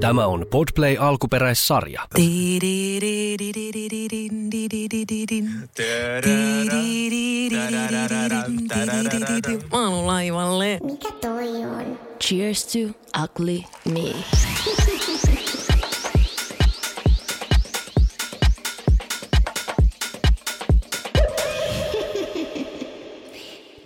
Tämä 0.00 0.26
on 0.26 0.46
Podplay 0.50 0.96
alkuperäissarja. 1.00 2.02
Aalulaivalle. 9.72 10.80
Mikä 10.82 11.08
toi 11.20 11.48
on? 11.64 11.98
Cheers 12.20 12.66
to 12.66 12.78
ugly 13.22 13.62
me. 13.84 14.14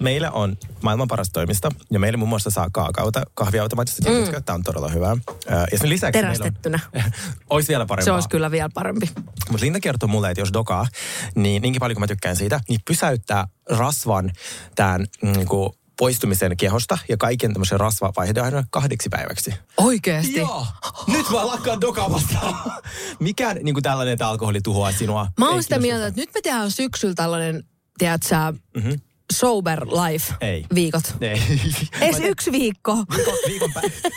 Meillä 0.02 0.30
on 0.30 0.56
maailman 0.82 1.08
paras 1.08 1.30
toimisto 1.32 1.68
ja 1.90 1.98
meillä 1.98 2.16
muun 2.16 2.28
muassa 2.28 2.50
saa 2.50 2.68
kaakauta 2.72 3.22
kahviautomaatista. 3.34 4.10
Mm. 4.10 4.42
Tämä 4.44 4.54
on 4.54 4.62
todella 4.62 4.88
hyvää. 4.88 5.16
Ö, 5.30 5.52
Ja 5.72 5.78
sen 5.78 5.88
lisäksi 5.88 6.20
Terästettynä. 6.20 6.78
on... 6.94 7.02
olisi 7.50 7.68
vielä 7.68 7.86
parempaa. 7.86 8.04
Se 8.04 8.12
olisi 8.12 8.28
kyllä 8.28 8.50
vielä 8.50 8.68
parempi. 8.74 9.10
Mutta 9.50 9.64
Linda 9.64 9.80
kertoo 9.80 10.08
mulle, 10.08 10.30
että 10.30 10.40
jos 10.40 10.52
dokaa, 10.52 10.86
niin 11.34 11.62
niinkin 11.62 11.80
paljon 11.80 11.94
kuin 11.94 12.02
mä 12.02 12.06
tykkään 12.06 12.36
siitä, 12.36 12.60
niin 12.68 12.80
pysäyttää 12.86 13.46
rasvan 13.70 14.30
tämän 14.74 15.06
niin 15.22 15.46
kuin, 15.46 15.72
poistumisen 15.98 16.56
kehosta 16.56 16.98
ja 17.08 17.16
kaiken 17.16 17.52
tämmöisen 17.52 17.80
rasvavaihdeaineiden 17.80 18.66
kahdeksi 18.70 19.08
päiväksi. 19.08 19.54
Oikeesti? 19.76 20.36
Joo! 20.38 20.66
Nyt 21.06 21.30
mä 21.30 21.46
lakkaan 21.46 21.80
dokaamasta. 21.80 22.38
Mikään 23.20 23.56
niin 23.62 23.74
kuin 23.74 23.82
tällainen, 23.82 24.12
että 24.12 24.28
alkoholi 24.28 24.60
tuhoaa 24.60 24.92
sinua. 24.92 25.26
Mä 25.38 25.48
oon 25.50 25.62
sitä 25.62 25.78
mieltä, 25.78 26.06
että 26.06 26.20
nyt 26.20 26.30
me 26.34 26.40
tehdään 26.40 26.70
syksyllä 26.70 27.14
tällainen, 27.14 27.64
tiedät 27.98 28.22
sä, 28.22 28.52
mm-hmm. 28.76 29.00
Sober 29.32 29.86
life 29.86 30.34
Ei. 30.40 30.66
viikot. 30.74 31.02
Ei. 31.20 31.42
Ees 32.00 32.20
yksi 32.20 32.52
viikko. 32.52 32.96
Viikon, 33.16 33.34
viikon 33.48 33.72
pä-. 33.72 34.10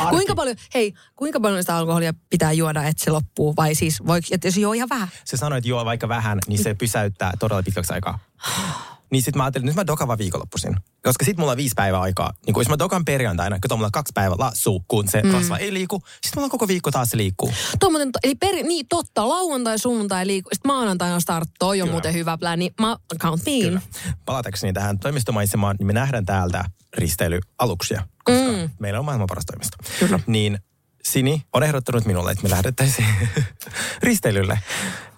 Kuinka 0.10 0.34
paljon, 0.34 0.56
hei, 0.74 0.94
kuinka 1.16 1.40
paljon 1.40 1.62
sitä 1.62 1.76
alkoholia 1.76 2.14
pitää 2.30 2.52
juoda, 2.52 2.82
että 2.84 3.04
se 3.04 3.10
loppuu? 3.10 3.56
Vai 3.56 3.74
siis, 3.74 4.06
voiko, 4.06 4.26
että 4.30 4.48
jos 4.48 4.56
juo 4.56 4.72
ihan 4.72 4.88
vähän? 4.88 5.08
Se 5.24 5.36
sanoi, 5.36 5.58
että 5.58 5.68
joo, 5.68 5.84
vaikka 5.84 6.08
vähän, 6.08 6.38
niin 6.46 6.62
se 6.62 6.74
pysäyttää 6.74 7.32
todella 7.38 7.62
pitkäksi 7.62 7.92
aikaa. 7.92 8.18
Niin 9.12 9.22
sit 9.22 9.36
mä 9.36 9.44
ajattelin, 9.44 9.68
että 9.68 9.70
nyt 9.70 9.86
mä 9.86 9.92
dokaan 9.92 10.08
vaan 10.08 10.18
viikonloppuisin. 10.18 10.76
Koska 11.02 11.24
sit 11.24 11.36
mulla 11.36 11.50
on 11.50 11.56
viisi 11.56 11.74
päivää 11.76 12.00
aikaa. 12.00 12.32
Niin 12.46 12.54
jos 12.56 12.68
mä 12.68 12.78
dokan 12.78 13.04
perjantaina, 13.04 13.58
kato 13.60 13.76
mulla 13.76 13.86
on 13.86 13.92
kaksi 13.92 14.12
päivää 14.14 14.36
lassu, 14.38 14.84
kun 14.88 15.08
se 15.08 15.22
mm. 15.22 15.32
rasva 15.32 15.58
ei 15.58 15.74
liiku. 15.74 16.02
Sit 16.24 16.36
mulla 16.36 16.46
on 16.46 16.50
koko 16.50 16.68
viikko 16.68 16.90
taas 16.90 17.08
se 17.08 17.16
liikkuu. 17.16 17.52
Tuo 17.80 17.86
on 17.86 17.92
muuten, 17.92 18.12
to- 18.12 18.18
eli 18.22 18.34
peri, 18.34 18.62
niin 18.62 18.86
totta, 18.88 19.28
lauantai, 19.28 19.78
sunnuntai 19.78 20.26
liiku, 20.26 20.48
sitten 20.52 20.68
maanantai 20.68 21.12
on 21.12 21.20
start, 21.20 21.50
toi 21.58 21.80
on 21.80 21.86
Kyllä. 21.86 21.92
muuten 21.92 22.14
hyvä 22.14 22.38
pläni. 22.38 22.70
Mä, 22.80 22.96
count 23.18 23.44
me 23.46 23.52
in. 23.52 23.80
Palatakseni 24.26 24.72
tähän 24.72 24.98
toimistomaisemaan, 24.98 25.76
niin 25.78 25.86
me 25.86 25.92
nähdään 25.92 26.26
täältä 26.26 26.64
risteilyaluksia, 26.96 28.02
koska 28.24 28.52
mm. 28.52 28.70
meillä 28.78 28.98
on 28.98 29.04
maailman 29.04 29.26
paras 29.26 29.46
toimisto. 29.46 29.76
Kyllä. 29.98 30.20
Niin 30.26 30.58
Sini 31.04 31.42
on 31.52 31.62
ehdottanut 31.62 32.04
minulle, 32.04 32.30
että 32.32 32.42
me 32.42 32.50
lähdettäisiin 32.50 33.08
risteilylle. 34.02 34.58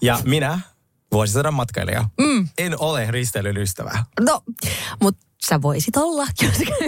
Ja 0.02 0.18
minä, 0.24 0.60
vuosisadan 1.14 1.54
matkailija, 1.54 2.04
mm. 2.20 2.48
en 2.58 2.80
ole 2.80 3.10
risteilyn 3.10 3.56
ystävä. 3.56 4.04
No, 4.20 4.42
mutta 5.02 5.26
sä 5.46 5.62
voisit 5.62 5.96
olla. 5.96 6.26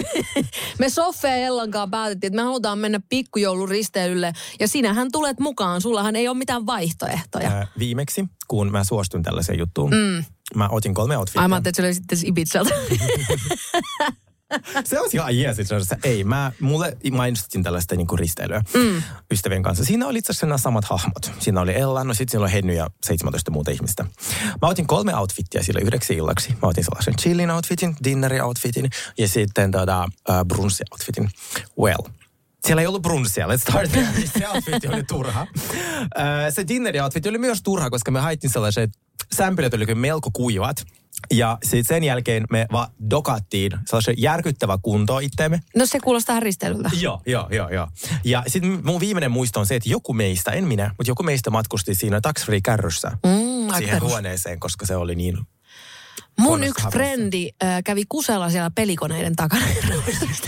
me 0.79 0.89
Sofia 0.89 1.37
ja 1.37 1.45
Ellan 1.45 1.71
kanssa 1.71 1.87
päätettiin, 1.87 2.27
että 2.27 2.41
me 2.41 2.45
halutaan 2.45 2.79
mennä 2.79 2.99
pikkujouluristeilylle. 3.09 4.33
Ja 4.59 4.67
sinähän 4.67 5.11
tulet 5.11 5.39
mukaan. 5.39 5.81
Sullahan 5.81 6.15
ei 6.15 6.27
ole 6.27 6.37
mitään 6.37 6.65
vaihtoehtoja. 6.65 7.49
Ää, 7.49 7.67
viimeksi, 7.79 8.25
kun 8.47 8.71
mä 8.71 8.83
suostun 8.83 9.23
tällaiseen 9.23 9.59
juttuun, 9.59 9.91
mm. 9.91 10.23
mä 10.55 10.69
otin 10.71 10.93
kolme 10.93 11.17
outfitia. 11.17 11.41
Ai 11.41 11.47
mä 11.47 11.55
ajattelin, 11.55 11.89
että 11.89 12.15
se 12.15 12.19
oli 12.19 12.23
sitten 12.23 12.29
Ibizalta. 12.29 12.73
Se 14.83 14.99
olisi 14.99 15.17
ihan 15.17 15.39
jees 15.39 15.59
itse 15.59 15.75
asiassa. 15.75 15.97
Ei, 16.03 16.23
mä, 16.23 16.51
mulle 16.59 16.97
mainostettiin 17.11 17.63
tällaista 17.63 17.95
niinku 17.95 18.15
risteilyä 18.15 18.61
mm. 18.73 19.03
ystävien 19.31 19.63
kanssa. 19.63 19.85
Siinä 19.85 20.07
oli 20.07 20.17
itse 20.17 20.31
asiassa 20.31 20.47
nämä 20.47 20.57
samat 20.57 20.85
hahmot. 20.85 21.31
Siinä 21.39 21.61
oli 21.61 21.75
Ella, 21.75 22.03
no 22.03 22.13
sitten 22.13 22.31
siinä 22.31 22.43
oli 22.43 22.51
Henny 22.51 22.73
ja 22.73 22.89
17 23.05 23.51
muuta 23.51 23.71
ihmistä. 23.71 24.03
Mä 24.61 24.67
otin 24.67 24.87
kolme 24.87 25.15
outfittia 25.15 25.63
sille 25.63 25.81
yhdeksi 25.81 26.13
illaksi. 26.13 26.49
Mä 26.49 26.67
otin 26.67 26.83
sellaisen 26.83 27.15
chillin 27.15 27.51
outfitin, 27.51 27.95
dinneri 28.03 28.41
outfitin 28.41 28.89
ja 29.17 29.27
sitten 29.27 29.71
tota, 29.71 30.05
uh, 30.29 30.35
brunssi 30.47 30.83
outfitin. 30.91 31.29
Well, 31.79 32.11
siellä 32.67 32.81
ei 32.81 32.87
ollut 32.87 33.01
brunssia, 33.01 33.47
let's 33.47 33.61
start 33.61 33.91
there. 33.91 34.07
Se 34.37 34.47
outfit 34.47 34.85
oli 34.85 35.03
turha. 35.03 35.47
Ö, 36.47 36.51
se 36.51 36.67
dinneri 36.67 36.99
outfit 36.99 37.25
oli 37.25 37.37
myös 37.37 37.61
turha, 37.63 37.89
koska 37.89 38.11
me 38.11 38.19
haettiin 38.19 38.51
sellaiset, 38.51 38.89
sämpylät 39.35 39.73
oli 39.73 39.95
melko 39.95 40.29
kuivat. 40.33 40.85
Ja 41.33 41.57
sitten 41.63 41.85
sen 41.95 42.03
jälkeen 42.03 42.43
me 42.51 42.65
vaan 42.71 42.87
dokattiin 43.09 43.71
sellaisen 43.85 44.15
järkyttävä 44.17 44.77
kunto 44.81 45.19
itteemme. 45.19 45.59
no 45.75 45.85
se 45.85 45.99
kuulostaa 45.99 46.39
risteilyltä. 46.39 46.89
Joo, 46.99 47.21
joo, 47.25 47.47
joo, 47.51 47.69
joo. 47.69 47.87
Ja 48.23 48.43
sitten 48.47 48.79
mun 48.85 48.99
viimeinen 48.99 49.31
muisto 49.31 49.59
on 49.59 49.65
se, 49.65 49.75
että 49.75 49.89
joku 49.89 50.13
meistä, 50.13 50.51
en 50.51 50.63
minä, 50.67 50.87
mutta 50.97 51.11
joku 51.11 51.23
meistä 51.23 51.49
matkusti 51.49 51.95
siinä 51.95 52.19
tax-free 52.21 52.59
kärryssä 52.63 53.11
Mm, 53.11 53.75
siihen 53.77 53.95
perus. 53.95 54.09
huoneeseen, 54.11 54.59
koska 54.59 54.85
se 54.85 54.95
oli 54.95 55.15
niin... 55.15 55.37
Mun 56.39 56.63
yksi 56.63 56.83
hapessa. 56.83 56.97
frendi 56.99 57.49
äh, 57.63 57.83
kävi 57.83 58.03
kusella 58.09 58.49
siellä 58.49 58.71
pelikoneiden 58.75 59.35
takana. 59.35 59.65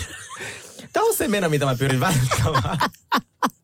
Tämä 0.93 1.05
on 1.05 1.15
se 1.17 1.27
meno, 1.27 1.49
mitä 1.49 1.65
mä 1.65 1.75
pyrin 1.75 1.99
välttämään. 1.99 2.77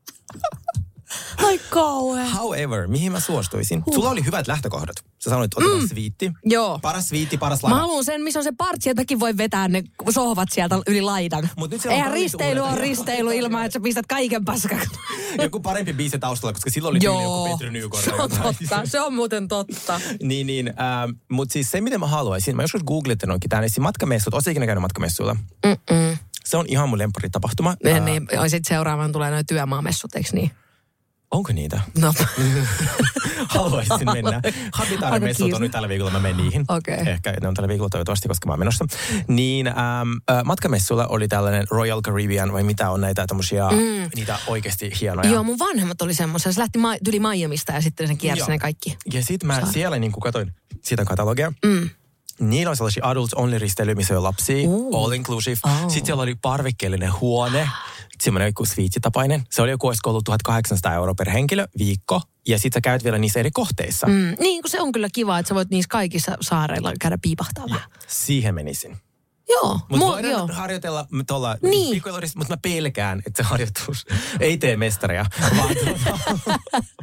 Ai 1.37 1.59
kauhea. 1.69 2.25
However, 2.25 2.87
mihin 2.87 3.11
mä 3.11 3.19
suostuisin? 3.19 3.83
Sulla 3.93 4.09
oli 4.09 4.25
hyvät 4.25 4.47
lähtökohdat. 4.47 4.95
Sä 5.19 5.29
sanoit, 5.29 5.45
että 5.45 5.59
otetaan 5.59 5.81
mm. 5.81 5.87
sviitti. 5.87 6.31
Joo. 6.45 6.79
Paras 6.81 7.09
sviitti, 7.09 7.37
paras 7.37 7.63
Mä 7.63 7.69
laiva. 7.69 7.79
haluan 7.81 8.05
sen, 8.05 8.21
missä 8.21 8.39
on 8.39 8.43
se 8.43 8.51
partsi, 8.57 8.93
mäkin 8.93 9.19
voi 9.19 9.37
vetää 9.37 9.67
ne 9.67 9.83
sohvat 10.09 10.47
sieltä 10.51 10.79
yli 10.87 11.01
laidan. 11.01 11.49
Mut 11.57 11.71
nyt 11.71 11.85
Eihän 11.85 12.11
risteily 12.11 12.59
on 12.59 12.77
risteily 12.77 13.35
ilman, 13.35 13.65
että 13.65 13.73
sä 13.73 13.79
pistät 13.79 14.05
kaiken 14.07 14.45
paskan. 14.45 14.79
Joku 15.43 15.59
parempi 15.59 15.93
biisi 15.93 16.19
taustalla, 16.19 16.53
koska 16.53 16.69
silloin 16.69 16.91
oli 16.91 16.99
tyyli 16.99 17.23
joku 17.23 17.49
Petri 17.49 17.67
se 17.67 17.71
Nykort. 17.71 18.07
on 18.07 18.31
totta. 18.31 18.81
Se 18.85 19.01
on 19.01 19.13
muuten 19.13 19.47
totta. 19.47 20.01
niin, 20.23 20.47
niin. 20.47 20.67
Ähm, 20.67 21.11
Mutta 21.31 21.53
siis 21.53 21.71
se, 21.71 21.81
mitä 21.81 21.97
mä 21.97 22.07
haluaisin, 22.07 22.55
mä 22.55 22.63
joskus 22.63 22.83
googlettanutkin 22.83 23.49
tämän, 23.49 23.63
niin 23.63 23.83
matkamessut, 23.83 24.33
ootko 24.33 24.51
ikinä 24.51 24.65
käynyt 24.65 24.81
matkamessuilla? 24.81 25.35
Mm-mm. 25.65 26.17
Se 26.45 26.57
on 26.57 26.65
ihan 26.67 26.89
mun 26.89 26.97
lemparitapahtuma. 26.97 27.75
Ja 27.83 27.93
Ää, 27.93 27.99
niin, 27.99 28.27
sitten 28.47 28.75
seuraavan 28.75 29.11
tulee 29.11 29.31
noin 29.31 29.45
työmaamessut, 29.45 30.15
eikö 30.15 30.29
niin? 30.33 30.51
Onko 31.31 31.53
niitä? 31.53 31.81
No. 32.00 32.13
Haluaisin 33.47 34.06
mennä. 34.13 34.41
Habitaari-messut 34.74 35.44
on 35.44 35.50
kiinni. 35.50 35.59
nyt 35.66 35.72
tällä 35.72 35.90
viikolla, 35.90 36.12
mä 36.12 36.19
menen 36.19 36.38
niihin. 36.38 36.66
Okei. 36.68 36.97
Ehkä 37.06 37.34
ne 37.41 37.47
on 37.47 37.53
tällä 37.53 37.68
viikolla 37.68 37.90
toivottavasti, 37.90 38.28
koska 38.28 38.47
mä 38.47 38.53
oon 38.53 38.59
menossa. 38.59 38.86
Niin 39.28 39.68
ähm, 39.68 39.78
äh, 40.31 40.44
matkamessuilla 40.46 41.08
oli 41.08 41.28
tällainen 41.28 41.68
Royal 41.72 42.02
Caribbean, 42.02 42.53
vai 42.53 42.63
mitä 42.63 42.90
on 42.90 43.02
näitä 43.02 43.25
tämmöisiä, 43.28 43.69
mm. 43.72 44.09
niitä 44.16 44.38
oikeasti 44.47 44.91
hienoja. 45.02 45.30
Joo, 45.30 45.44
mun 45.44 45.59
vanhemmat 45.59 46.02
oli 46.02 46.13
semmoisia. 46.13 46.52
Se 46.52 46.59
lähti 46.59 46.80
ma- 46.80 46.97
tyli 47.03 47.19
Miamista 47.19 47.72
ja 47.72 47.81
sitten 47.81 48.07
sen 48.07 48.18
kiersi 48.18 48.42
Joo. 48.42 48.50
ne 48.50 48.59
kaikki. 48.59 48.97
Ja 49.13 49.24
sitten 49.24 49.47
mä 49.47 49.56
Saa. 49.62 49.72
siellä 49.72 50.00
niin 50.00 50.12
katsoin 50.12 50.53
sitä 50.81 51.06
katalogia. 51.06 51.53
Mm. 51.66 51.90
Niillä 52.40 52.69
on 52.69 52.75
sellaisia 52.75 53.06
adults 53.06 53.34
only 53.34 53.59
risteilyjä, 53.59 53.96
missä 53.96 54.18
on 54.18 54.24
lapsia, 54.24 54.68
Uh. 54.69 55.03
all 55.03 55.12
inclusive. 55.12 55.57
Oh. 55.63 55.72
Sitten 55.90 56.06
siellä 56.06 56.24
oli 56.24 56.36
parvekkeellinen 56.42 57.19
huone, 57.22 57.69
semmoinen 58.21 58.47
joku 58.47 58.65
sviitsitapainen. 58.65 59.43
Se 59.49 59.61
oli 59.61 59.71
joku, 59.71 59.87
olisiko 59.87 60.09
ollut 60.09 60.23
1800 60.25 60.93
euroa 60.93 61.15
per 61.15 61.29
henkilö, 61.29 61.67
viikko. 61.77 62.21
Ja 62.47 62.59
sitten 62.59 62.77
sä 62.77 62.81
käyt 62.81 63.03
vielä 63.03 63.17
niissä 63.17 63.39
eri 63.39 63.51
kohteissa. 63.51 64.07
Mm. 64.07 64.35
Niin, 64.39 64.61
kun 64.61 64.69
se 64.69 64.81
on 64.81 64.91
kyllä 64.91 65.07
kiva, 65.13 65.39
että 65.39 65.47
sä 65.49 65.55
voit 65.55 65.69
niissä 65.69 65.89
kaikissa 65.89 66.37
saareilla 66.41 66.93
käydä 67.01 67.17
piipahtaa 67.21 67.65
vähän. 67.69 67.89
Siihen 68.07 68.55
menisin. 68.55 68.97
Joo, 69.50 69.79
Mutta 69.89 70.06
voidaan 70.06 70.31
joo. 70.31 70.50
harjoitella 70.53 71.07
tuolla 71.28 71.56
Niin. 71.61 72.01
mutta 72.35 72.53
mä 72.53 72.57
pelkään, 72.57 73.23
että 73.28 73.44
se 73.44 73.50
harjoitus 73.50 74.06
ei 74.39 74.57
tee 74.57 74.78
mestaria, 74.78 75.25
vaan, 75.57 75.69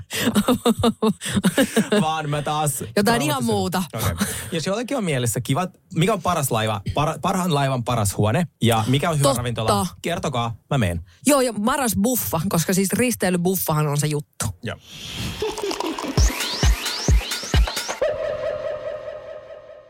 vaan 2.03 2.31
mä 2.31 2.43
taas... 2.43 2.85
Jotain 2.97 3.23
ihan 3.23 3.45
muuta. 3.45 3.83
Okay. 3.95 4.17
Jos 4.53 4.67
jollakin 4.67 4.97
on 4.97 5.05
mielessä 5.05 5.41
kiva, 5.41 5.69
mikä 5.95 6.13
on 6.13 6.23
paras 6.23 6.51
laiva, 6.51 6.81
para, 6.95 7.15
parhaan 7.23 7.55
laivan 7.55 7.85
paras 7.85 8.17
huone 8.17 8.47
ja 8.63 8.85
mikä 8.87 9.11
on 9.11 9.19
hyvä 9.19 9.29
Totta. 9.29 9.39
ravintola, 9.39 9.87
kertokaa, 10.03 10.55
mä 10.71 10.79
meen. 10.79 11.05
Joo, 11.27 11.41
ja 11.41 11.53
paras 11.65 11.93
buffa, 12.03 12.41
koska 12.49 12.75
siis 12.75 12.93
risteilybuffahan 12.93 13.87
on 13.89 13.97
se 14.01 14.07
juttu. 14.07 14.47
Joo. 14.63 14.79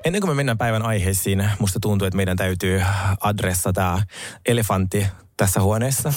Ennen 0.05 0.21
kuin 0.21 0.31
me 0.31 0.35
mennään 0.35 0.59
päivän 0.59 0.83
aiheisiin, 0.83 1.51
musta 1.59 1.81
tuntuu, 1.81 2.07
että 2.07 2.17
meidän 2.17 2.37
täytyy 2.37 2.83
adressa 3.21 3.73
tämä 3.73 4.03
elefantti 4.47 5.07
tässä 5.37 5.61
huoneessa. 5.61 6.13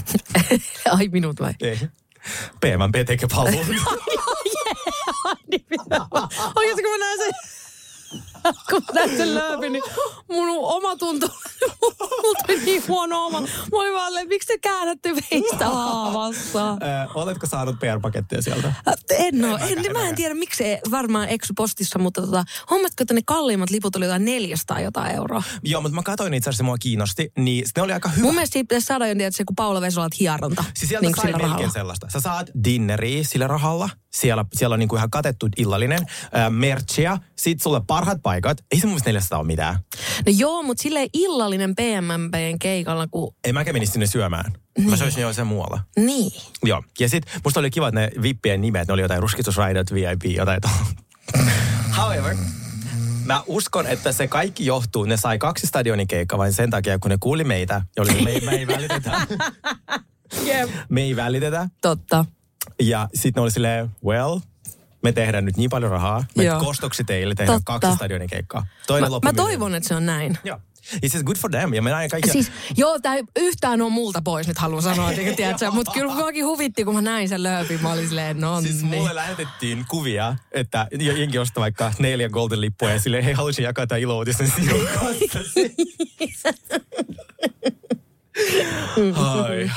Ai 0.97 1.07
minut 1.07 1.39
vai? 1.39 1.53
Ei. 1.61 1.79
PMP 2.61 3.05
tekee 3.05 3.27
palvelun. 3.35 3.65
Oikeasti 6.55 6.83
kun 6.83 6.91
mä 6.91 6.97
näen 6.97 7.17
sen. 7.17 7.64
kun 8.69 8.81
näin 8.93 9.17
sen 9.17 9.35
lööpin, 9.35 9.73
niin 9.73 9.83
mun 10.29 10.49
oma 10.61 10.95
tuntuu, 10.95 11.29
tuli 12.47 12.59
niin 12.65 12.83
huono 12.87 13.25
oma. 13.25 13.41
Mä 13.41 13.47
olin 13.71 13.93
vaan, 13.93 14.13
miksi 14.27 14.47
te 14.47 14.57
käännätte 14.57 15.13
meistä 15.13 15.69
haavassa? 15.75 16.71
Ö, 16.71 16.75
oletko 17.15 17.47
saanut 17.47 17.75
PR-pakettia 17.75 18.41
sieltä? 18.41 18.73
En 19.09 19.45
oo, 19.45 19.57
En 19.57 19.85
en, 19.85 19.91
mä 19.93 20.09
en 20.09 20.15
tiedä 20.15 20.35
miksi 20.35 20.57
se 20.57 20.81
varmaan 20.91 21.29
eksy 21.29 21.53
postissa, 21.57 21.99
mutta 21.99 22.21
tota, 22.21 22.43
hommatko, 22.71 23.01
että 23.01 23.13
ne 23.13 23.21
kalliimmat 23.25 23.69
liput 23.69 23.95
oli 23.95 24.05
jotain 24.05 24.25
400 24.25 24.79
jotain 24.79 25.15
euroa. 25.15 25.43
Joo, 25.63 25.81
mutta 25.81 25.95
mä 25.95 26.03
katsoin 26.03 26.33
itse 26.33 26.49
asiassa, 26.49 26.63
mua 26.63 26.77
kiinnosti, 26.77 27.31
niin 27.37 27.65
ne 27.75 27.81
oli 27.81 27.93
aika 27.93 28.09
hyvä. 28.09 28.25
Mun 28.25 28.35
mielestä 28.35 28.53
siitä 28.53 28.67
pitäisi 28.67 28.85
saada 28.85 29.07
jo 29.07 29.15
tiedät, 29.15 29.35
se, 29.35 29.43
kun 29.45 29.55
Paula 29.55 29.81
Vesolat 29.81 30.19
hieronta. 30.19 30.63
Siis 30.73 30.89
sieltä 30.89 31.01
niin 31.01 31.07
niin 31.07 31.13
kuin 31.15 31.21
sai 31.21 31.31
melkein 31.31 31.49
rahalla. 31.51 31.71
sellaista. 31.73 32.07
Sä 32.09 32.19
saat 32.19 32.49
dinneria 32.63 33.23
sillä 33.23 33.47
rahalla. 33.47 33.89
Siellä, 34.13 34.45
siellä 34.53 34.73
on 34.73 34.79
niinku 34.79 34.95
ihan 34.95 35.09
katettu 35.09 35.47
illallinen. 35.57 35.99
Äh, 36.01 36.51
merchia. 36.51 37.17
Sit 37.35 37.61
sulle 37.61 37.81
parhaat 37.87 38.17
paikat. 38.23 38.34
Ei 38.71 38.79
se 38.79 38.85
mun 38.85 38.91
mielestä 38.91 39.09
400 39.09 39.39
ole 39.39 39.47
mitään. 39.47 39.75
No 40.25 40.33
joo, 40.37 40.63
mutta 40.63 40.83
silleen 40.83 41.09
illallinen 41.13 41.75
PMMPn 41.75 42.59
keikalla, 42.59 43.07
kun... 43.07 43.35
Ei 43.43 43.53
mäkään 43.53 43.75
menisi 43.75 43.91
sinne 43.91 44.05
syömään. 44.05 44.53
Niin. 44.77 44.89
Mä 44.89 44.95
söisin 44.95 45.21
jo 45.21 45.33
sen 45.33 45.47
muualla. 45.47 45.79
Niin. 45.97 46.31
Joo. 46.63 46.83
Ja 46.99 47.09
sit 47.09 47.23
musta 47.43 47.59
oli 47.59 47.71
kiva, 47.71 47.87
että 47.87 47.99
ne 47.99 48.11
vippien 48.21 48.61
nimet, 48.61 48.87
ne 48.87 48.93
oli 48.93 49.01
jotain 49.01 49.21
ruskitusraidat, 49.21 49.93
VIP, 49.93 50.25
jotain 50.25 50.61
tuolla. 50.61 50.85
However, 52.01 52.35
mä 53.25 53.43
uskon, 53.47 53.87
että 53.87 54.11
se 54.11 54.27
kaikki 54.27 54.65
johtuu, 54.65 55.05
ne 55.05 55.17
sai 55.17 55.37
kaksi 55.37 55.67
stadionin 55.67 56.07
keikkaa 56.07 56.39
vain 56.39 56.53
sen 56.53 56.69
takia, 56.69 56.99
kun 56.99 57.11
ne 57.11 57.17
kuuli 57.19 57.43
meitä. 57.43 57.81
Ja 57.95 58.03
oli, 58.03 58.11
me, 58.11 58.39
me 58.45 58.51
ei 58.51 58.67
välitetä. 58.67 59.27
Yep. 60.45 60.69
Me 60.89 61.01
ei 61.01 61.15
välitetä. 61.15 61.69
Totta. 61.81 62.25
Ja 62.81 63.09
sitten 63.13 63.41
ne 63.41 63.43
oli 63.43 63.51
silleen, 63.51 63.89
well, 64.05 64.39
me 65.05 65.11
tehdään 65.11 65.45
nyt 65.45 65.57
niin 65.57 65.69
paljon 65.69 65.91
rahaa. 65.91 66.25
Me 66.35 66.43
Joo. 66.43 66.59
kostoksi 66.59 67.03
teille 67.03 67.35
tehdään 67.35 67.59
Totta. 67.65 67.79
kaksi 67.79 67.95
stadionin 67.95 68.29
keikkaa. 68.29 68.67
Toinen 68.87 69.11
Mä, 69.11 69.19
mä 69.23 69.33
toivon, 69.33 69.75
että 69.75 69.89
se 69.89 69.95
on 69.95 70.05
näin. 70.05 70.37
Joo. 70.43 70.59
It's 71.05 71.23
good 71.23 71.35
for 71.37 71.51
them. 71.51 71.73
Ja 71.73 71.81
me 71.81 71.89
näin 71.89 72.09
kaikkia. 72.09 72.33
Siis, 72.33 72.51
joo, 72.77 72.99
ei 73.15 73.23
yhtään 73.35 73.81
on 73.81 73.91
multa 73.91 74.21
pois, 74.21 74.47
nyt 74.47 74.57
haluan 74.57 74.83
sanoa, 74.83 75.11
tiedätkö, 75.35 75.71
mutta 75.71 75.91
kyllä 75.91 76.13
muakin 76.13 76.45
huvitti, 76.45 76.85
kun 76.85 76.95
mä 76.95 77.01
näin 77.01 77.29
sen 77.29 77.43
lööpin. 77.43 77.81
Mä 77.81 77.93
olin 77.93 78.07
silleen, 78.07 78.41
no 78.41 78.61
Siis 78.61 78.83
niin. 78.83 78.97
mulle 78.97 79.15
lähetettiin 79.15 79.85
kuvia, 79.87 80.35
että 80.51 80.87
jengi 80.99 81.39
ostaa 81.39 81.61
vaikka 81.61 81.93
neljä 81.99 82.29
golden 82.29 82.61
lippua 82.61 82.89
ja 82.89 82.99
silleen, 82.99 83.23
hei, 83.23 83.33
haluaisin 83.33 83.63
jakaa 83.63 83.87
tämän 83.87 84.01
ilouutisen 84.01 84.51
sinun. 84.55 84.79
Ai. 89.15 89.71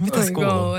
Mitäs 0.00 0.24
Oi 0.26 0.32
kuuluu? 0.32 0.74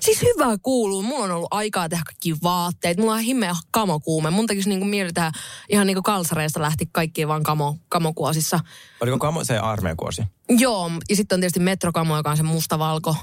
Siis 0.00 0.22
hyvää 0.22 0.56
kuuluu. 0.62 1.02
Mulla 1.02 1.24
on 1.24 1.30
ollut 1.30 1.48
aikaa 1.50 1.88
tehdä 1.88 2.02
kaikki 2.06 2.34
vaatteet. 2.42 2.98
Mulla 2.98 3.12
on 3.12 3.20
himmeä 3.20 3.54
kamokuume. 3.70 4.30
Mun 4.30 4.46
tekisi 4.46 4.68
niinku 4.68 4.84
mieli 4.84 5.12
tehdä 5.12 5.32
ihan 5.68 5.86
niinku 5.86 6.02
kalsareista 6.02 6.62
lähti 6.62 6.88
kaikki 6.92 7.28
vaan 7.28 7.42
kamo, 7.42 7.76
kamokuosissa. 7.88 8.60
Oliko 9.00 9.18
kamo 9.18 9.44
se 9.44 9.58
armeijakuosi? 9.58 10.22
Joo, 10.48 10.90
ja 11.08 11.16
sitten 11.16 11.36
on 11.36 11.40
tietysti 11.40 11.60
metrokamo, 11.60 12.16
joka 12.16 12.30
on 12.30 12.36
se 12.36 12.42
mustavalko. 12.42 13.16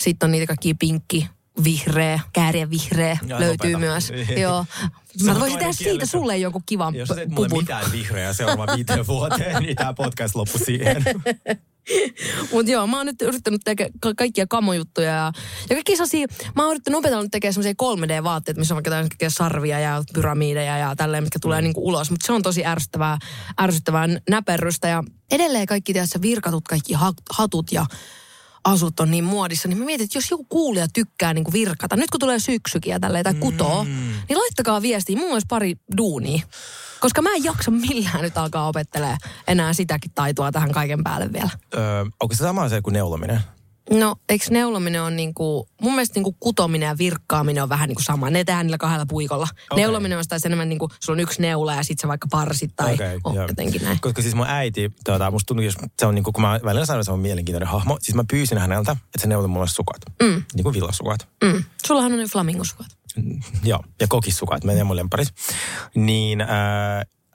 Sitten 0.00 0.26
on 0.26 0.30
niitä 0.32 0.46
kaikki 0.46 0.74
pinkki, 0.74 1.28
vihreä, 1.64 2.20
kääriä 2.32 2.70
vihreä 2.70 3.18
Ja 3.26 3.40
löytyy 3.40 3.72
lopeta. 3.72 3.78
myös. 3.92 4.12
Joo. 4.42 4.64
Mä 5.24 5.40
voisin 5.40 5.58
tehdä 5.58 5.72
siitä 5.72 5.90
kielessä. 5.90 6.18
sulle 6.18 6.36
joku 6.36 6.62
kivan 6.66 6.94
Jos 6.94 7.08
sä 7.08 7.14
teet 7.14 7.28
mulle 7.28 7.48
pupun. 7.48 7.62
mitään 7.62 7.92
vihreää 7.92 8.32
seuraava 8.32 8.66
viiteen 8.76 9.06
vuoteen, 9.06 9.62
niin 9.62 9.76
tämä 9.76 9.94
podcast 9.94 10.34
loppui 10.34 10.60
siihen. 10.60 11.04
Mutta 12.52 12.72
joo, 12.72 12.86
mä 12.86 12.96
oon 12.96 13.06
nyt 13.06 13.22
yrittänyt 13.22 13.60
tekemään 13.64 13.92
ka- 14.00 14.14
kaikkia 14.14 14.46
kamojuttuja 14.46 15.10
ja, 15.10 15.32
ja 15.70 15.76
kaikki 15.76 15.92
sellaisia, 15.92 16.26
mä 16.56 16.62
oon 16.62 16.70
yrittänyt 16.70 16.98
opetella 16.98 17.22
nyt 17.22 17.30
tekemään 17.30 17.54
semmoisia 17.54 17.74
3D-vaatteet, 17.82 18.56
missä 18.56 18.74
on 18.74 18.76
vaikka 18.76 18.90
kaikkea 18.90 19.30
sarvia 19.30 19.80
ja 19.80 20.04
pyramideja 20.14 20.78
ja 20.78 20.96
tälleen, 20.96 21.24
mitkä 21.24 21.38
tulee 21.38 21.62
niinku 21.62 21.88
ulos. 21.88 22.10
Mutta 22.10 22.26
se 22.26 22.32
on 22.32 22.42
tosi 22.42 22.66
ärsyttävää, 22.66 23.18
ärsyttävää 23.60 24.08
näperrystä 24.30 24.88
ja 24.88 25.04
edelleen 25.30 25.66
kaikki 25.66 25.94
tässä 25.94 26.22
virkatut, 26.22 26.68
kaikki 26.68 26.92
ha- 26.92 27.12
hatut 27.30 27.72
ja 27.72 27.86
asut 28.64 29.00
on 29.00 29.10
niin 29.10 29.24
muodissa, 29.24 29.68
niin 29.68 29.78
mä 29.78 29.84
mietin, 29.84 30.04
että 30.04 30.18
jos 30.18 30.30
joku 30.30 30.44
kuulija 30.44 30.88
tykkää 30.94 31.34
niin 31.34 31.44
kuin 31.44 31.52
virkata, 31.52 31.96
nyt 31.96 32.10
kun 32.10 32.20
tulee 32.20 32.38
syksykin 32.38 32.90
ja 32.90 33.00
tälleen, 33.00 33.24
tai 33.24 33.34
kutoo, 33.34 33.84
mm. 33.84 33.90
niin 34.28 34.38
laittakaa 34.38 34.82
viestiä, 34.82 35.16
mulla 35.16 35.32
olisi 35.32 35.46
pari 35.48 35.76
duunia. 35.96 36.46
Koska 37.00 37.22
mä 37.22 37.30
en 37.34 37.44
jaksa 37.44 37.70
millään 37.70 38.22
nyt 38.22 38.38
alkaa 38.38 38.68
opettelee 38.68 39.16
enää 39.48 39.72
sitäkin 39.72 40.10
taitoa 40.14 40.52
tähän 40.52 40.72
kaiken 40.72 41.04
päälle 41.04 41.32
vielä. 41.32 41.50
Öö, 41.74 42.04
onko 42.20 42.34
se 42.34 42.38
sama 42.38 42.62
asia 42.62 42.82
kuin 42.82 42.92
neulominen? 42.92 43.40
No, 43.90 44.16
eikö 44.28 44.44
neulominen 44.50 45.02
on 45.02 45.16
niinku, 45.16 45.68
mun 45.80 45.92
mielestä 45.92 46.14
niinku 46.14 46.36
kutominen 46.40 46.86
ja 46.86 46.98
virkkaaminen 46.98 47.62
on 47.62 47.68
vähän 47.68 47.88
niinku 47.88 48.02
sama. 48.02 48.30
Ne 48.30 48.44
tehdään 48.44 48.66
niillä 48.66 48.78
kahdella 48.78 49.06
puikolla. 49.06 49.48
Okay. 49.70 49.82
Neulominen 49.82 50.18
on 50.18 50.24
sitä 50.24 50.36
enemmän 50.46 50.68
niinku, 50.68 50.88
sulla 51.00 51.16
on 51.16 51.20
yksi 51.20 51.42
neula 51.42 51.74
ja 51.74 51.82
sit 51.82 51.98
sä 51.98 52.08
vaikka 52.08 52.28
parsit 52.30 52.76
tai 52.76 52.94
okay, 52.94 53.20
joo. 53.34 53.46
jotenkin 53.48 53.82
näin. 53.82 54.00
Koska 54.00 54.22
siis 54.22 54.34
mun 54.34 54.46
äiti, 54.46 54.92
tuota, 55.04 55.30
musta 55.30 55.46
tuntuu, 55.46 55.64
jos 55.64 55.74
se 55.98 56.06
on 56.06 56.14
niinku, 56.14 56.32
kun 56.32 56.42
mä 56.42 56.60
välillä 56.64 56.86
sanon, 56.86 57.00
että 57.00 57.04
se 57.04 57.12
on 57.12 57.20
mielenkiintoinen 57.20 57.68
hahmo, 57.68 57.98
siis 58.00 58.14
mä 58.14 58.24
pyysin 58.30 58.58
häneltä, 58.58 58.92
että 58.92 59.20
se 59.20 59.26
neuloi 59.26 59.48
mulle 59.48 59.68
sukat. 59.68 60.00
Mm. 60.22 60.42
Niin 60.54 60.62
kuin 60.62 60.74
villasukat. 60.74 61.28
Mm. 61.44 61.64
Sullahan 61.86 62.12
on 62.12 62.18
ne 62.18 62.24
flamingosukat. 62.24 62.97
Joo, 63.62 63.84
ja 64.00 64.06
kokissukat, 64.08 64.64
menee 64.64 64.84
mun 64.84 64.96
lemparit. 64.96 65.28
Niin 65.94 66.40
äh, 66.40 66.48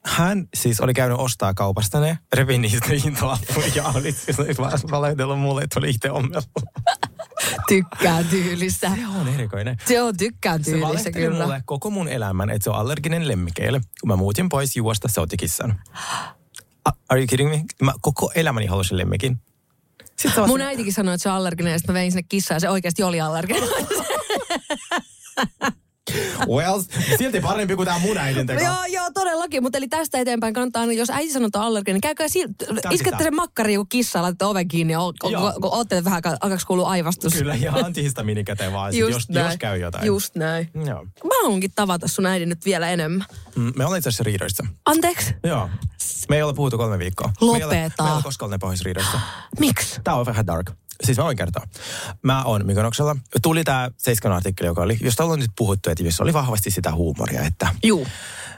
hän 0.05 0.47
siis 0.53 0.81
oli 0.81 0.93
käynyt 0.93 1.17
ostaa 1.19 1.53
kaupasta 1.53 1.99
ne, 1.99 2.17
repi 2.33 2.57
niistä 2.57 2.87
hintalappuja 3.03 3.67
ja 3.75 3.83
oli 3.95 4.11
siis 4.11 4.57
vaan 4.57 4.79
valehdellut 4.91 5.39
mulle, 5.39 5.61
että 5.61 5.79
oli 5.79 5.89
itse 5.89 6.11
ommellut. 6.11 6.45
Tykkään 7.67 8.25
tyylistä. 8.25 8.91
Se 8.95 9.07
on 9.07 9.27
erikoinen. 9.27 9.77
Se 9.85 10.01
on 10.01 10.17
tykkään 10.17 10.63
Se 10.63 10.71
tyylistä 10.71 10.87
valehteli 10.87 11.25
kyllä. 11.25 11.43
mulle 11.43 11.61
koko 11.65 11.89
mun 11.89 12.07
elämän, 12.07 12.49
että 12.49 12.63
se 12.63 12.69
on 12.69 12.75
allerginen 12.75 13.27
lemmikeille. 13.27 13.81
Kun 14.01 14.07
mä 14.07 14.15
muutin 14.15 14.49
pois 14.49 14.75
juosta, 14.75 15.07
se 15.07 15.21
otti 15.21 15.37
kissan. 15.37 15.81
Are 17.09 17.19
you 17.19 17.27
kidding 17.27 17.49
me? 17.49 17.63
Mä 17.81 17.93
koko 18.01 18.31
elämäni 18.35 18.65
halusin 18.65 18.97
lemmikin. 18.97 19.41
Sitten 20.17 20.43
se 20.43 20.47
Mun 20.47 20.61
äitikin 20.61 20.93
sanoi, 20.93 21.13
että 21.13 21.23
se 21.23 21.29
on 21.29 21.35
allerginen 21.35 21.71
ja 21.71 21.77
sitten 21.79 21.93
mä 21.93 21.99
vein 21.99 22.11
sinne 22.11 22.23
kissaan 22.23 22.55
ja 22.55 22.59
se 22.59 22.69
oikeasti 22.69 23.03
oli 23.03 23.21
allerginen. 23.21 23.63
Well, 26.47 26.81
silti 27.17 27.41
parempi 27.41 27.75
kuin 27.75 27.85
tää 27.85 27.99
mun 27.99 28.17
äidin 28.17 28.47
teko. 28.47 28.63
joo, 28.63 28.85
joo, 28.87 29.09
todellakin. 29.13 29.63
Mutta 29.63 29.77
eli 29.77 29.87
tästä 29.87 30.17
eteenpäin 30.19 30.53
kannattaa, 30.53 30.81
aina, 30.81 30.93
jos 30.93 31.09
äiti 31.09 31.33
sanoo, 31.33 31.47
että 31.47 31.59
on 31.59 31.65
allerginen, 31.65 31.93
niin 31.93 32.01
käykää 32.01 32.27
Tarkistetaan. 32.27 32.95
iskette 32.95 33.23
sen 33.23 33.35
makkariin 33.35 33.77
kuin 33.79 33.89
kissa, 33.89 34.21
laitatte 34.21 34.45
oven 34.45 34.67
kiinni 34.67 34.93
ja 34.93 34.99
kun 35.61 35.73
ootte 35.73 36.03
vähän, 36.03 36.21
alkaako 36.41 36.63
kuulua 36.67 36.89
aivastus. 36.89 37.33
Kyllä, 37.33 37.55
ja 37.55 37.73
antihistamiini 37.85 38.43
käteen 38.43 38.73
vaan, 38.73 38.91
sit, 38.91 38.99
jos, 38.99 39.11
jos 39.29 39.57
käy 39.59 39.77
jotain. 39.79 40.05
Just 40.05 40.35
näin. 40.35 40.69
Joo. 40.85 41.03
Mä 41.23 41.33
haluankin 41.43 41.71
tavata 41.75 42.07
sun 42.07 42.25
äidin 42.25 42.49
nyt 42.49 42.65
vielä 42.65 42.89
enemmän. 42.89 43.25
Mm, 43.55 43.71
Me 43.75 43.85
ollaan 43.85 43.97
itse 43.97 44.09
asiassa 44.09 44.23
riidoissa. 44.23 44.65
Anteeksi? 44.85 45.33
Joo. 45.43 45.69
Me 46.29 46.35
ei 46.35 46.43
ole 46.43 46.53
puhuttu 46.53 46.77
kolme 46.77 46.99
viikkoa. 46.99 47.27
Me 47.27 47.33
ei 47.41 47.49
ole, 47.49 47.63
Lopeta. 47.63 48.03
me 48.03 48.09
ei 48.09 48.15
ole 48.15 48.23
koskaan 48.23 48.47
olleet 48.47 48.61
pohjois 48.61 48.81
riidoissa. 48.81 49.19
Miksi? 49.59 50.01
Tää 50.03 50.15
on 50.15 50.25
vähän 50.25 50.47
dark. 50.47 50.71
Siis 51.03 51.17
mä 51.17 51.23
voin 51.23 51.37
kertoa. 51.37 51.67
Mä 52.21 52.43
oon 52.43 52.65
Mykonoksella. 52.65 53.15
Tuli 53.41 53.63
tää 53.63 53.91
Seiskan 53.97 54.31
artikkeli, 54.31 54.67
joka 54.67 54.81
oli, 54.81 54.97
josta 55.01 55.23
ollaan 55.23 55.39
nyt 55.39 55.51
puhuttu, 55.57 55.89
että 55.89 56.03
jossa 56.03 56.23
oli 56.23 56.33
vahvasti 56.33 56.71
sitä 56.71 56.91
huumoria, 56.91 57.41
että 57.41 57.67
Juu. 57.83 58.07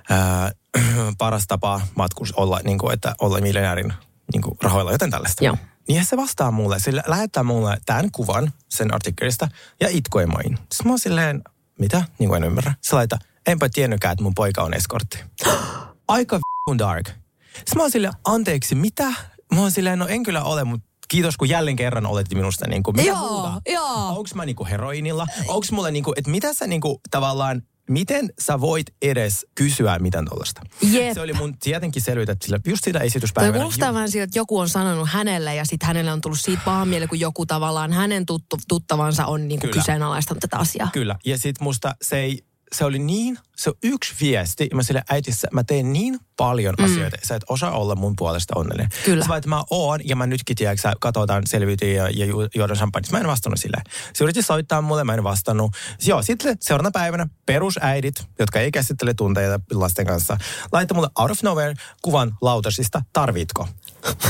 ää, 0.09 0.51
paras 1.17 1.47
tapa 1.47 1.81
matkus 1.95 2.31
olla, 2.31 2.59
niin 2.63 2.77
kuin, 2.77 2.93
että 2.93 3.15
olla 3.21 3.41
miljonäärin 3.41 3.93
niin 4.33 4.41
kuin, 4.41 4.57
rahoilla, 4.61 4.91
joten 4.91 5.11
tällaista. 5.11 5.45
Joo. 5.45 5.57
Niin 5.87 6.05
se 6.05 6.17
vastaa 6.17 6.51
mulle, 6.51 6.79
se 6.79 6.91
lähettää 7.07 7.43
mulle 7.43 7.77
tämän 7.85 8.11
kuvan 8.11 8.53
sen 8.69 8.93
artikkelista 8.93 9.47
ja 9.79 9.87
itkuemoin. 9.91 10.57
Sitten 10.57 10.85
mä 10.85 10.91
oon 10.91 10.99
silleen, 10.99 11.41
mitä? 11.79 12.03
Niin 12.19 12.29
kuin 12.29 12.43
en 12.43 12.47
ymmärrä. 12.47 12.73
Se 12.81 12.95
laita, 12.95 13.17
enpä 13.47 13.69
tiennytkään, 13.69 14.11
että 14.11 14.23
mun 14.23 14.33
poika 14.35 14.63
on 14.63 14.73
eskortti. 14.73 15.23
Aika 16.07 16.39
dark. 16.77 17.07
Sitten 17.55 17.75
mä 17.75 17.83
oon 17.83 17.91
silleen, 17.91 18.13
anteeksi, 18.25 18.75
mitä? 18.75 19.13
Mä 19.55 19.61
oon 19.61 19.71
silleen, 19.71 19.99
no 19.99 20.07
en 20.07 20.23
kyllä 20.23 20.43
ole, 20.43 20.63
mutta 20.63 20.87
kiitos 21.07 21.37
kun 21.37 21.49
jälleen 21.49 21.75
kerran 21.75 22.05
olette 22.05 22.35
minusta 22.35 22.67
niin 22.67 22.83
kuin, 22.83 22.95
mitä 22.95 23.07
Joo, 23.07 23.29
muuta? 23.29 23.61
joo. 23.69 24.17
Onks 24.17 24.35
mä 24.35 24.45
niinku 24.45 24.65
heroinilla? 24.65 25.27
Onks 25.47 25.71
mulla 25.71 25.91
niinku, 25.91 26.13
että 26.15 26.31
mitä 26.31 26.53
sä 26.53 26.67
niinku 26.67 27.01
tavallaan, 27.11 27.61
miten 27.89 28.29
sä 28.39 28.59
voit 28.61 28.87
edes 29.01 29.45
kysyä 29.55 29.99
mitään 29.99 30.25
tollasta? 30.25 30.61
Jep. 30.81 31.13
Se 31.13 31.21
oli 31.21 31.33
mun 31.33 31.57
tietenkin 31.57 32.01
selvitä, 32.01 32.35
sillä 32.43 32.59
just 32.67 32.83
sitä 32.83 32.99
Toi 32.99 33.07
esityspäivänä. 33.07 33.57
kuulostaa 33.57 33.93
vähän 33.93 34.11
siltä, 34.11 34.23
että 34.23 34.39
joku 34.39 34.59
on 34.59 34.69
sanonut 34.69 35.09
hänelle 35.09 35.55
ja 35.55 35.65
sitten 35.65 35.87
hänelle 35.87 36.11
on 36.11 36.21
tullut 36.21 36.39
siitä 36.39 36.61
paha 36.65 36.85
mieli, 36.85 37.07
kun 37.07 37.19
joku 37.19 37.45
tavallaan 37.45 37.93
hänen 37.93 38.25
tuttu, 38.25 38.57
tuttavansa 38.67 39.25
on 39.25 39.47
niinku 39.47 39.67
kyseenalaistanut 39.67 40.41
tätä 40.41 40.57
asiaa. 40.57 40.89
Kyllä, 40.93 41.15
ja 41.25 41.37
sit 41.37 41.59
musta 41.59 41.95
se 42.01 42.17
ei, 42.19 42.41
se 42.75 42.85
oli 42.85 42.99
niin, 42.99 43.39
se 43.55 43.69
on 43.69 43.75
yksi 43.83 44.13
viesti, 44.21 44.67
ja 44.69 44.75
mä 44.75 44.83
sille 44.83 45.01
äitissä, 45.09 45.47
mä 45.51 45.63
teen 45.63 45.93
niin 45.93 46.19
paljon 46.37 46.75
mm. 46.77 46.85
asioita, 46.85 47.17
sä 47.23 47.35
et 47.35 47.43
osaa 47.49 47.71
olla 47.71 47.95
mun 47.95 48.15
puolesta 48.15 48.53
onnellinen. 48.57 48.89
Kyllä. 49.05 49.25
Sä 49.25 49.35
että 49.35 49.49
mä 49.49 49.63
oon, 49.69 49.99
ja 50.03 50.15
mä 50.15 50.27
nytkin, 50.27 50.55
tiedätkö, 50.55 50.91
katsotaan 50.99 51.43
selviytyä 51.47 51.87
ja, 51.87 52.09
ja 52.09 52.25
ju, 52.25 52.37
juodaan 52.55 52.77
champagne. 52.77 53.07
Mä 53.11 53.19
en 53.19 53.27
vastannut 53.27 53.59
sille. 53.59 53.77
Se 54.13 54.23
yritti 54.23 54.41
soittaa 54.41 54.81
mulle, 54.81 55.03
mä 55.03 55.13
en 55.13 55.23
vastannut. 55.23 55.71
Joo, 56.05 56.21
sitten 56.21 56.57
seuraavana 56.61 56.91
päivänä 56.91 57.27
perusäidit, 57.45 58.15
jotka 58.39 58.59
ei 58.59 58.71
käsittele 58.71 59.13
tunteita 59.13 59.59
lasten 59.71 60.05
kanssa, 60.05 60.37
laittoi 60.71 60.95
mulle 60.95 61.09
out 61.19 61.31
of 61.31 61.43
nowhere 61.43 61.73
kuvan 62.01 62.37
lautasista, 62.41 63.01
tarvitko? 63.13 63.67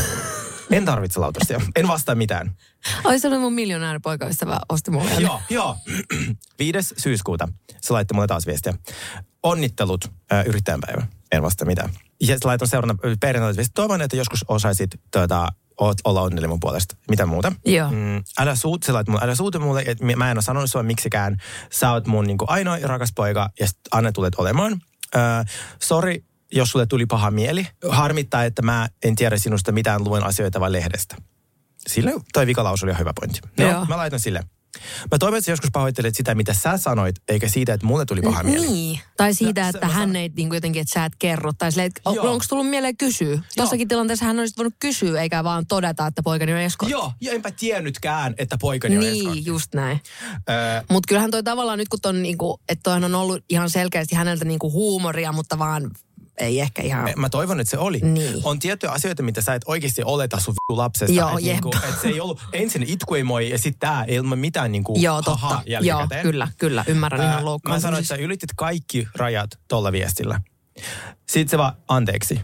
en 0.71 0.85
tarvitse 0.85 1.19
lautasia, 1.19 1.61
en 1.75 1.87
vastaa 1.87 2.15
mitään. 2.15 2.55
Ai 3.03 3.19
se 3.19 3.27
oli 3.27 3.37
mun 3.37 3.53
miljonääripoikaystävä 3.53 4.59
osti 4.69 4.91
mulle. 4.91 5.11
Joo, 5.19 5.41
joo. 5.49 5.77
5. 6.59 6.95
syyskuuta 6.97 7.47
se 7.85 7.93
laittoi 7.93 8.15
mulle 8.15 8.27
taas 8.27 8.47
viestiä. 8.47 8.73
Onnittelut 9.43 10.11
äh, 10.33 10.45
yrittäjänpäivä. 10.45 11.07
en 11.31 11.41
vasta 11.41 11.65
mitään. 11.65 11.89
Ja 12.21 12.27
sitten 12.27 12.47
laitan 12.49 12.67
seuraavana 12.67 12.99
perjantaina, 13.19 13.61
että 13.61 13.71
toivon, 13.73 14.01
että 14.01 14.17
joskus 14.17 14.45
osaisit 14.47 14.89
tuota, 15.11 15.47
oot, 15.79 15.97
olla 16.03 16.21
onnellinen 16.21 16.49
mun 16.49 16.59
puolesta. 16.59 16.95
Mitä 17.09 17.25
muuta? 17.25 17.51
Joo. 17.65 17.91
Mm, 17.91 18.23
älä, 18.39 18.55
suut, 18.55 18.83
sä 18.83 18.93
lait 18.93 19.07
älä 19.21 19.35
suutu 19.35 19.59
mulle, 19.59 19.83
että 19.87 20.05
mä 20.15 20.31
en 20.31 20.37
ole 20.37 20.43
sanonut 20.43 20.71
sua 20.71 20.83
miksikään. 20.83 21.37
Sä 21.71 21.91
oot 21.91 22.07
mun 22.07 22.27
niin 22.27 22.37
ainoa 22.47 22.77
rakas 22.83 23.11
poika 23.15 23.49
ja 23.59 23.67
sit 23.67 23.79
Anne 23.91 24.11
tulet 24.11 24.35
olemaan. 24.37 24.81
Öö, 25.15 25.21
sorry, 25.81 26.23
jos 26.51 26.69
sulle 26.69 26.85
tuli 26.85 27.05
paha 27.05 27.31
mieli. 27.31 27.67
Harmittaa, 27.89 28.43
että 28.43 28.61
mä 28.61 28.87
en 29.03 29.15
tiedä 29.15 29.37
sinusta 29.37 29.71
mitään, 29.71 30.03
luen 30.03 30.23
asioita 30.23 30.59
vain 30.59 30.73
lehdestä. 30.73 31.15
Sille 31.87 32.13
toi 32.33 32.47
vikalaus 32.47 32.83
oli 32.83 32.91
ihan 32.91 32.99
hyvä 32.99 33.13
pointti. 33.19 33.39
No, 33.59 33.69
Joo. 33.71 33.85
mä 33.85 33.97
laitan 33.97 34.19
sille. 34.19 34.43
Mä 35.11 35.17
toivon, 35.19 35.37
että 35.37 35.45
sä 35.45 35.51
joskus 35.51 35.69
pahoittelet 35.73 36.15
sitä, 36.15 36.35
mitä 36.35 36.53
sä 36.53 36.77
sanoit, 36.77 37.15
eikä 37.27 37.49
siitä, 37.49 37.73
että 37.73 37.87
mulle 37.87 38.05
tuli 38.05 38.21
paha 38.21 38.43
mieli. 38.43 38.67
Niin. 38.67 38.99
Tai 39.17 39.33
siitä, 39.33 39.61
No, 39.61 39.69
että 39.69 39.87
hän 39.87 39.95
sanon- 40.09 40.15
ei 40.15 40.31
niin 40.35 40.49
kuin 40.49 40.57
jotenkin, 40.57 40.81
että 40.81 40.93
sä 40.93 41.05
et 41.05 41.13
kerro. 41.19 41.53
Tai 41.57 41.71
silleen, 41.71 41.87
että 41.87 42.01
Joo. 42.15 42.31
onko 42.31 42.45
tullut 42.49 42.69
mieleen 42.69 42.97
kysyä? 42.97 43.39
Tossakin 43.55 43.87
tilanteessa 43.87 44.25
hän 44.25 44.39
olisi 44.39 44.53
voinut 44.57 44.73
kysyä, 44.79 45.21
eikä 45.21 45.43
vaan 45.43 45.67
todeta, 45.67 46.07
että 46.07 46.23
poikani 46.23 46.53
on 46.53 46.59
eskortti. 46.59 46.91
Joo, 46.91 47.11
ja 47.21 47.31
enpä 47.31 47.51
tiennytkään, 47.51 48.33
että 48.37 48.57
poikani 48.61 48.97
on 48.97 49.03
eskortti. 49.03 49.29
Niin, 49.35 49.45
just 49.45 49.73
näin. 49.73 49.99
Öö, 50.49 50.81
Mutta 50.89 51.07
kyllähän 51.07 51.31
toi 51.31 51.43
tavallaan 51.43 51.77
nyt 51.79 51.89
kun 51.89 52.01
ton 52.01 52.23
niinku, 52.23 52.61
että 52.69 52.83
toihan 52.83 53.03
on 53.03 53.15
ollut 53.15 53.43
ihan 53.49 53.69
selkeästi 53.69 54.15
häneltä 54.15 54.45
niinku 54.45 54.71
huumoria, 54.71 55.31
mutta 55.31 55.59
vaan 55.59 55.91
ei 56.37 56.59
ehkä 56.59 56.81
ihan... 56.81 57.09
Mä 57.15 57.29
toivon, 57.29 57.59
että 57.59 57.71
se 57.71 57.77
oli. 57.77 57.99
Niin. 57.99 58.41
On 58.43 58.59
tiettyjä 58.59 58.91
asioita, 58.91 59.23
mitä 59.23 59.41
sä 59.41 59.53
et 59.55 59.61
oikeasti 59.65 60.01
oleta 60.05 60.39
sun 60.39 60.51
vittu 60.51 60.77
lapsesta. 60.77 61.15
Joo, 61.15 61.37
et 61.37 61.43
niinku, 61.43 61.71
et 61.89 62.01
se 62.01 62.07
ei 62.07 62.19
ollut 62.19 62.41
ensin 62.53 62.83
itkuemoi 62.83 63.49
ja 63.49 63.57
sitten 63.57 63.79
tää 63.79 64.05
ilman 64.07 64.39
mitään 64.39 64.71
niinku 64.71 64.95
Joo, 64.99 65.21
haha 65.25 65.49
totta. 65.49 65.63
Joo, 65.65 65.81
jälkikäteen. 65.83 66.21
kyllä, 66.21 66.47
kyllä. 66.57 66.83
Ymmärrän 66.87 67.21
Ää, 67.21 67.27
ihan 67.27 67.41
Mä 67.41 67.45
loukkaantumisen. 67.45 67.81
sanoin, 67.87 68.01
että 68.01 68.15
sä 68.15 68.21
ylitit 68.21 68.49
kaikki 68.55 69.07
rajat 69.15 69.49
tolla 69.67 69.91
viestillä. 69.91 70.41
Sitten 71.29 71.49
se 71.49 71.57
vaan 71.57 71.73
anteeksi. 71.87 72.35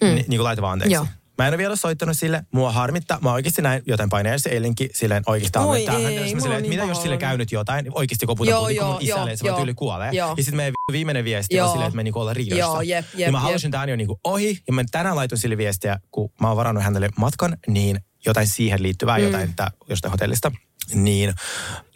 Mm. 0.00 0.06
Ni, 0.08 0.14
niin 0.14 0.26
kuin 0.28 0.44
laita 0.44 0.62
vaan 0.62 0.72
anteeksi. 0.72 0.94
Joo. 0.94 1.06
Mä 1.38 1.46
en 1.46 1.50
ole 1.50 1.58
vielä 1.58 1.76
soittanut 1.76 2.16
sille. 2.16 2.44
Mua 2.52 2.72
harmittaa. 2.72 3.18
Mä 3.22 3.32
oikeasti 3.32 3.62
näin 3.62 3.82
jotain 3.86 4.10
paineessa 4.10 4.50
eilenkin 4.50 4.90
silleen 4.94 5.22
oikeasti 5.26 5.58
Oi 5.58 5.78
ei, 5.78 5.86
Hän- 5.86 6.34
on 6.34 6.40
silleen, 6.40 6.62
niin 6.62 6.68
mitä 6.74 6.84
jos 6.84 7.02
sille 7.02 7.16
käy 7.16 7.38
nyt 7.38 7.52
jotain? 7.52 7.86
Oikeasti 7.94 8.26
koputa 8.26 8.50
Joo, 8.50 8.60
kun 8.60 8.68
mun 8.68 8.76
joo, 8.76 8.88
joo, 8.90 8.98
isälle, 9.00 9.30
että 9.30 9.42
se 9.42 9.46
joo. 9.46 9.56
tyyli 9.56 9.74
kuolee. 9.74 10.10
Joo. 10.12 10.34
Ja 10.36 10.42
sitten 10.42 10.56
meidän 10.56 10.72
vi- 10.72 10.92
viimeinen 10.92 11.24
viesti 11.24 11.56
Joo. 11.56 11.66
on 11.66 11.72
silleen, 11.72 11.88
että 11.88 11.96
me 11.96 12.02
niinku 12.02 12.20
ollaan 12.20 12.36
riidassa. 12.36 12.58
Joo, 12.60 12.80
jep, 12.80 13.06
jep, 13.14 13.26
ja 13.26 13.32
mä 13.32 13.40
halusin 13.40 13.70
tämän 13.70 13.88
jo 13.88 13.96
niinku 13.96 14.20
ohi. 14.24 14.58
Ja 14.66 14.72
mä 14.72 14.84
tänään 14.90 15.16
laitoin 15.16 15.38
sille 15.38 15.56
viestiä, 15.56 15.98
kun 16.10 16.30
mä 16.40 16.48
oon 16.48 16.56
varannut 16.56 16.84
hänelle 16.84 17.08
matkan, 17.16 17.56
niin 17.66 18.00
jotain 18.26 18.46
siihen 18.46 18.82
liittyvää, 18.82 19.18
mm. 19.18 19.24
jotain 19.24 19.50
että 19.50 19.70
jostain 19.88 20.12
hotellista. 20.12 20.52
Niin 20.94 21.34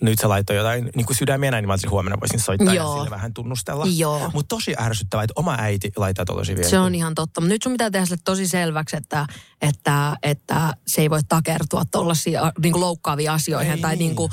nyt 0.01 0.19
se 0.19 0.27
laittoi 0.27 0.57
jotain 0.57 0.91
niin 0.95 1.07
kuin 1.07 1.17
sydämiä 1.17 1.51
näin, 1.51 1.63
niin 1.63 1.69
mä 1.69 1.91
huomenna 1.91 2.21
voisin 2.21 2.41
soittaa 2.41 2.75
Joo. 2.75 2.91
ja 2.91 2.95
sille 2.95 3.11
vähän 3.11 3.35
tunnustella. 3.35 3.87
Joo. 3.97 4.31
Mutta 4.35 4.57
tosi 4.57 4.75
ärsyttävää, 4.81 5.25
että 5.25 5.33
oma 5.37 5.57
äiti 5.59 5.93
laittaa 5.97 6.25
tuollaisia 6.25 6.57
viestiä. 6.57 6.71
Se 6.71 6.79
on 6.79 6.95
ihan 6.95 7.15
totta. 7.15 7.41
Nyt 7.41 7.63
sun 7.63 7.73
pitää 7.73 7.91
tehdä 7.91 8.07
sille 8.07 8.21
tosi 8.25 8.49
selväksi, 8.49 8.97
että, 8.97 9.27
että, 9.63 10.17
että 10.23 10.75
se 10.87 11.01
ei 11.03 11.11
voi 11.11 11.21
takertua 11.29 11.85
tuollaisia 11.85 12.53
niin 12.63 12.81
loukkaavia 12.81 13.33
asioihin 13.33 13.73
Ei 13.73 13.81
tai 13.81 13.97
niin. 13.97 13.99
niin 13.99 14.17
kuin, 14.17 14.31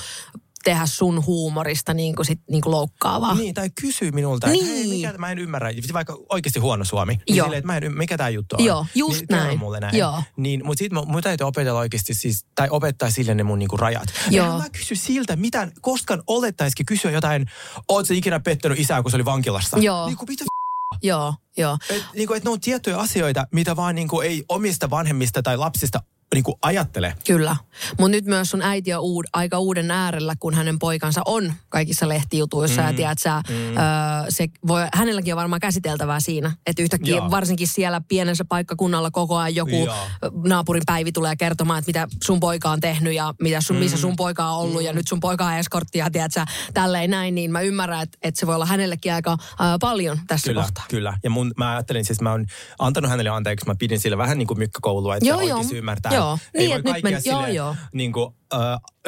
tehdä 0.66 0.86
sun 0.86 1.26
huumorista 1.26 1.94
niin 1.94 2.16
kuin 2.16 2.26
sit, 2.26 2.40
niin 2.52 2.62
kuin 2.62 2.72
loukkaavaa. 2.72 3.36
Niin, 3.36 3.54
tai 3.54 3.70
kysyy 3.82 4.12
minulta, 4.12 4.48
että 4.48 4.66
hei, 4.66 4.74
Niin. 4.74 4.90
mikä, 4.90 5.18
mä 5.18 5.32
en 5.32 5.40
ymmärrä, 5.40 5.70
vaikka 5.94 6.18
oikeasti 6.30 6.60
huono 6.60 6.86
suomi. 6.86 7.14
Niin 7.28 7.36
Joo. 7.38 7.46
silleen, 7.46 7.58
että 7.60 7.68
mä 7.68 7.78
en, 7.78 7.98
mikä 7.98 8.18
tämä 8.18 8.30
juttu 8.30 8.56
on. 8.60 8.66
Joo, 8.66 8.86
just 8.96 9.20
niin, 9.20 9.28
näin. 9.30 9.60
Mulle 9.60 9.80
näin. 9.80 9.98
Joo. 9.98 10.24
Niin, 10.38 10.66
mutta 10.66 10.80
sitten 10.80 11.08
mun 11.08 11.24
täytyy 11.24 11.48
opetella 11.48 11.80
oikeasti 11.80 12.14
siis, 12.14 12.46
tai 12.56 12.68
opettaa 12.70 13.10
sille 13.10 13.36
ne 13.36 13.44
mun 13.44 13.60
niinku 13.60 13.78
rajat. 13.78 14.08
Joo. 14.30 14.58
Mä 14.58 14.70
kysy 14.70 14.96
siltä, 14.96 15.36
mitä 15.36 15.68
koskaan 15.82 16.24
olettaisikin 16.28 16.86
kysyä 16.86 17.12
jotain, 17.12 17.46
oot 17.88 18.12
ikinä 18.12 18.40
pettänyt 18.40 18.80
isää, 18.80 19.02
kun 19.02 19.12
se 19.12 19.18
oli 19.18 19.26
vankilassa? 19.26 19.78
Joo. 19.78 20.06
Niin 20.08 20.18
kuin, 20.18 20.30
mitä 20.30 20.44
Joo, 21.04 21.34
joo. 21.58 21.78
et, 21.90 22.04
niinku, 22.16 22.34
et 22.34 22.44
ne 22.44 22.50
on 22.50 22.60
tiettyjä 22.62 22.98
asioita, 22.98 23.48
mitä 23.52 23.76
vaan 23.76 23.96
niinku, 23.96 24.22
ei 24.22 24.44
omista 24.50 24.90
vanhemmista 24.90 25.44
tai 25.44 25.58
lapsista 25.58 26.00
niinku, 26.34 26.58
ajattele. 26.62 27.16
Kyllä. 27.28 27.56
Mutta 28.00 28.10
nyt 28.10 28.26
myös 28.26 28.50
sun 28.50 28.62
äiti 28.62 28.94
on 28.94 29.02
uud, 29.02 29.26
aika 29.34 29.60
uuden 29.60 29.92
äärellä, 29.92 30.36
kun 30.40 30.54
hänen 30.54 30.80
poikansa 30.80 31.22
on 31.26 31.54
kaikissa 31.70 32.10
lehtijutuissa. 32.10 32.82
Mm. 32.82 32.88
Ja 32.88 32.94
tiedät, 32.94 33.18
sä, 33.20 33.42
mm. 33.50 33.56
öö, 33.56 33.76
se 34.30 34.48
voi, 34.68 34.88
hänelläkin 34.94 35.34
on 35.34 35.38
varmaan 35.38 35.60
käsiteltävää 35.60 36.20
siinä. 36.20 36.52
Että 36.66 36.82
yhtäkkiä 36.82 37.16
Joo. 37.16 37.32
varsinkin 37.32 37.68
siellä 37.68 38.02
pienessä 38.08 38.46
paikkakunnalla 38.46 39.12
koko 39.12 39.38
ajan 39.38 39.56
joku 39.56 39.86
Joo. 39.86 39.96
naapurin 40.48 40.84
päivi 40.86 41.12
tulee 41.12 41.36
kertomaan, 41.36 41.80
että 41.80 41.90
mitä 41.90 42.08
sun 42.24 42.40
poika 42.40 42.70
on 42.70 42.80
tehnyt 42.80 43.14
ja 43.14 43.34
mitä 43.42 43.62
sun, 43.62 43.76
mm. 43.76 43.80
missä 43.80 43.98
sun 43.98 44.16
poika 44.16 44.46
on 44.46 44.58
ollut. 44.58 44.82
Mm. 44.82 44.86
Ja 44.86 44.94
nyt 44.94 45.08
sun 45.08 45.20
poika 45.20 45.46
on 45.46 45.54
eskortti 45.54 46.00
ja 46.00 46.12
tiedät, 46.12 46.32
sä, 46.32 46.46
tälleen 46.74 47.10
näin. 47.10 47.36
Niin 47.36 47.52
mä 47.52 47.62
ymmärrän, 47.62 48.04
että, 48.04 48.18
että 48.22 48.40
se 48.40 48.48
voi 48.48 48.56
olla 48.56 48.66
hänellekin 48.66 49.14
aika 49.14 49.32
äh, 49.32 49.58
paljon 49.82 50.20
tässä 50.28 50.50
Kyllä, 50.50 50.62
kohtaa. 50.62 50.86
kyllä. 50.90 51.18
Ja 51.24 51.30
mun, 51.30 51.54
mä 51.58 51.72
ajattelin 51.72 52.06
siis, 52.06 52.22
mä 52.22 52.32
oon 52.32 52.46
antanut 52.80 53.12
hänelle 53.12 53.30
anteeksi, 53.30 53.66
mä 53.66 53.76
pidin 53.80 54.00
sille 54.00 54.18
vähän 54.18 54.38
niin 54.38 54.48
kuin 54.48 54.60
mykkäkoulua, 54.60 55.16
että 55.16 55.30
Joo, 55.30 55.40
se 55.40 55.46
joo. 55.46 55.58
oikeasti 55.58 55.82
Joo. 56.16 56.38
Ei 56.54 56.68
Niin, 56.68 56.84
voi 56.84 56.94
nyt 56.94 57.04
men- 57.04 57.14
joo, 57.14 57.22
silleen 57.22 57.56
joo. 57.56 57.76
Niin 57.94 58.12
kuin, 58.14 58.36
äh, 58.54 58.60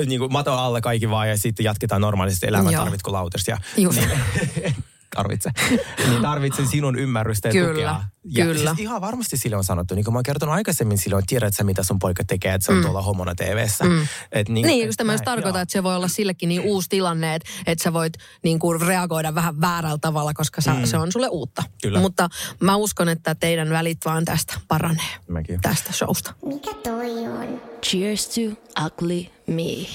niin 0.05 0.19
kuin 0.19 0.31
mato 0.31 0.53
alle 0.53 0.81
kaikki 0.81 1.09
vaan 1.09 1.29
ja 1.29 1.37
sitten 1.37 1.63
jatketaan 1.63 2.01
normaalisti 2.01 2.47
elämää, 2.47 2.71
Joo. 2.71 2.83
tarvitko 2.83 3.11
lautas. 3.11 3.47
Ja, 3.47 3.57
Just. 3.77 3.99
Niin, 3.99 4.75
tarvitse. 5.17 5.51
niin 6.09 6.21
tarvitsen 6.21 6.67
sinun 6.67 6.99
ymmärrystä 6.99 7.47
ja 7.47 7.51
Kyllä, 7.51 7.69
tukea. 7.73 8.03
Ja 8.25 8.45
kyllä. 8.45 8.69
Siis 8.69 8.79
ihan 8.79 9.01
varmasti 9.01 9.37
sille 9.37 9.57
on 9.57 9.63
sanottu, 9.63 9.95
niin 9.95 10.05
kuin 10.05 10.13
mä 10.13 10.17
oon 10.17 10.23
kertonut 10.23 10.55
aikaisemmin 10.55 10.97
sille, 10.97 11.15
on 11.15 11.23
tiedät 11.27 11.53
sä 11.55 11.63
mitä 11.63 11.83
sun 11.83 11.99
poika 11.99 12.23
tekee, 12.23 12.53
että 12.53 12.65
se 12.65 12.71
on 12.71 12.77
mm. 12.77 12.83
tuolla 12.83 13.01
homona 13.01 13.35
TV-ssä. 13.35 13.83
Mm. 13.83 14.07
Et 14.31 14.49
niin, 14.49 14.67
Niin, 14.67 14.83
et 14.83 14.87
just 14.87 14.97
tämä 14.97 15.11
myös 15.11 15.21
joo. 15.25 15.49
että 15.49 15.71
se 15.71 15.83
voi 15.83 15.95
olla 15.95 16.07
sillekin 16.07 16.49
niin 16.49 16.61
uusi 16.61 16.89
tilanne, 16.89 17.35
että, 17.35 17.49
että 17.67 17.83
sä 17.83 17.93
voit 17.93 18.13
niin 18.43 18.59
kuin 18.59 18.81
reagoida 18.81 19.35
vähän 19.35 19.61
väärällä 19.61 19.97
tavalla, 20.01 20.33
koska 20.33 20.61
sä, 20.61 20.73
mm. 20.73 20.85
se 20.85 20.97
on 20.97 21.11
sulle 21.11 21.27
uutta. 21.29 21.63
Kyllä. 21.81 21.99
Mutta 21.99 22.29
mä 22.59 22.75
uskon, 22.75 23.09
että 23.09 23.35
teidän 23.35 23.69
välit 23.69 24.05
vaan 24.05 24.25
tästä 24.25 24.59
paranee, 24.67 25.15
Mäkin. 25.27 25.61
tästä 25.61 25.93
showsta. 25.93 26.33
Mikä 26.45 26.73
toi 26.83 27.27
on? 27.27 27.61
Cheers 27.85 28.27
to 28.27 28.41
ugly 28.85 29.25
me. 29.47 29.87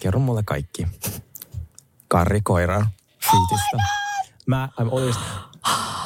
Kerro 0.09 0.21
mulle 0.21 0.43
kaikki. 0.43 0.87
Karri 2.09 2.41
Koira 2.41 2.87
Feetistä. 3.31 3.77
Mä, 4.47 4.69
I'm 4.81 4.89
always... 4.93 5.17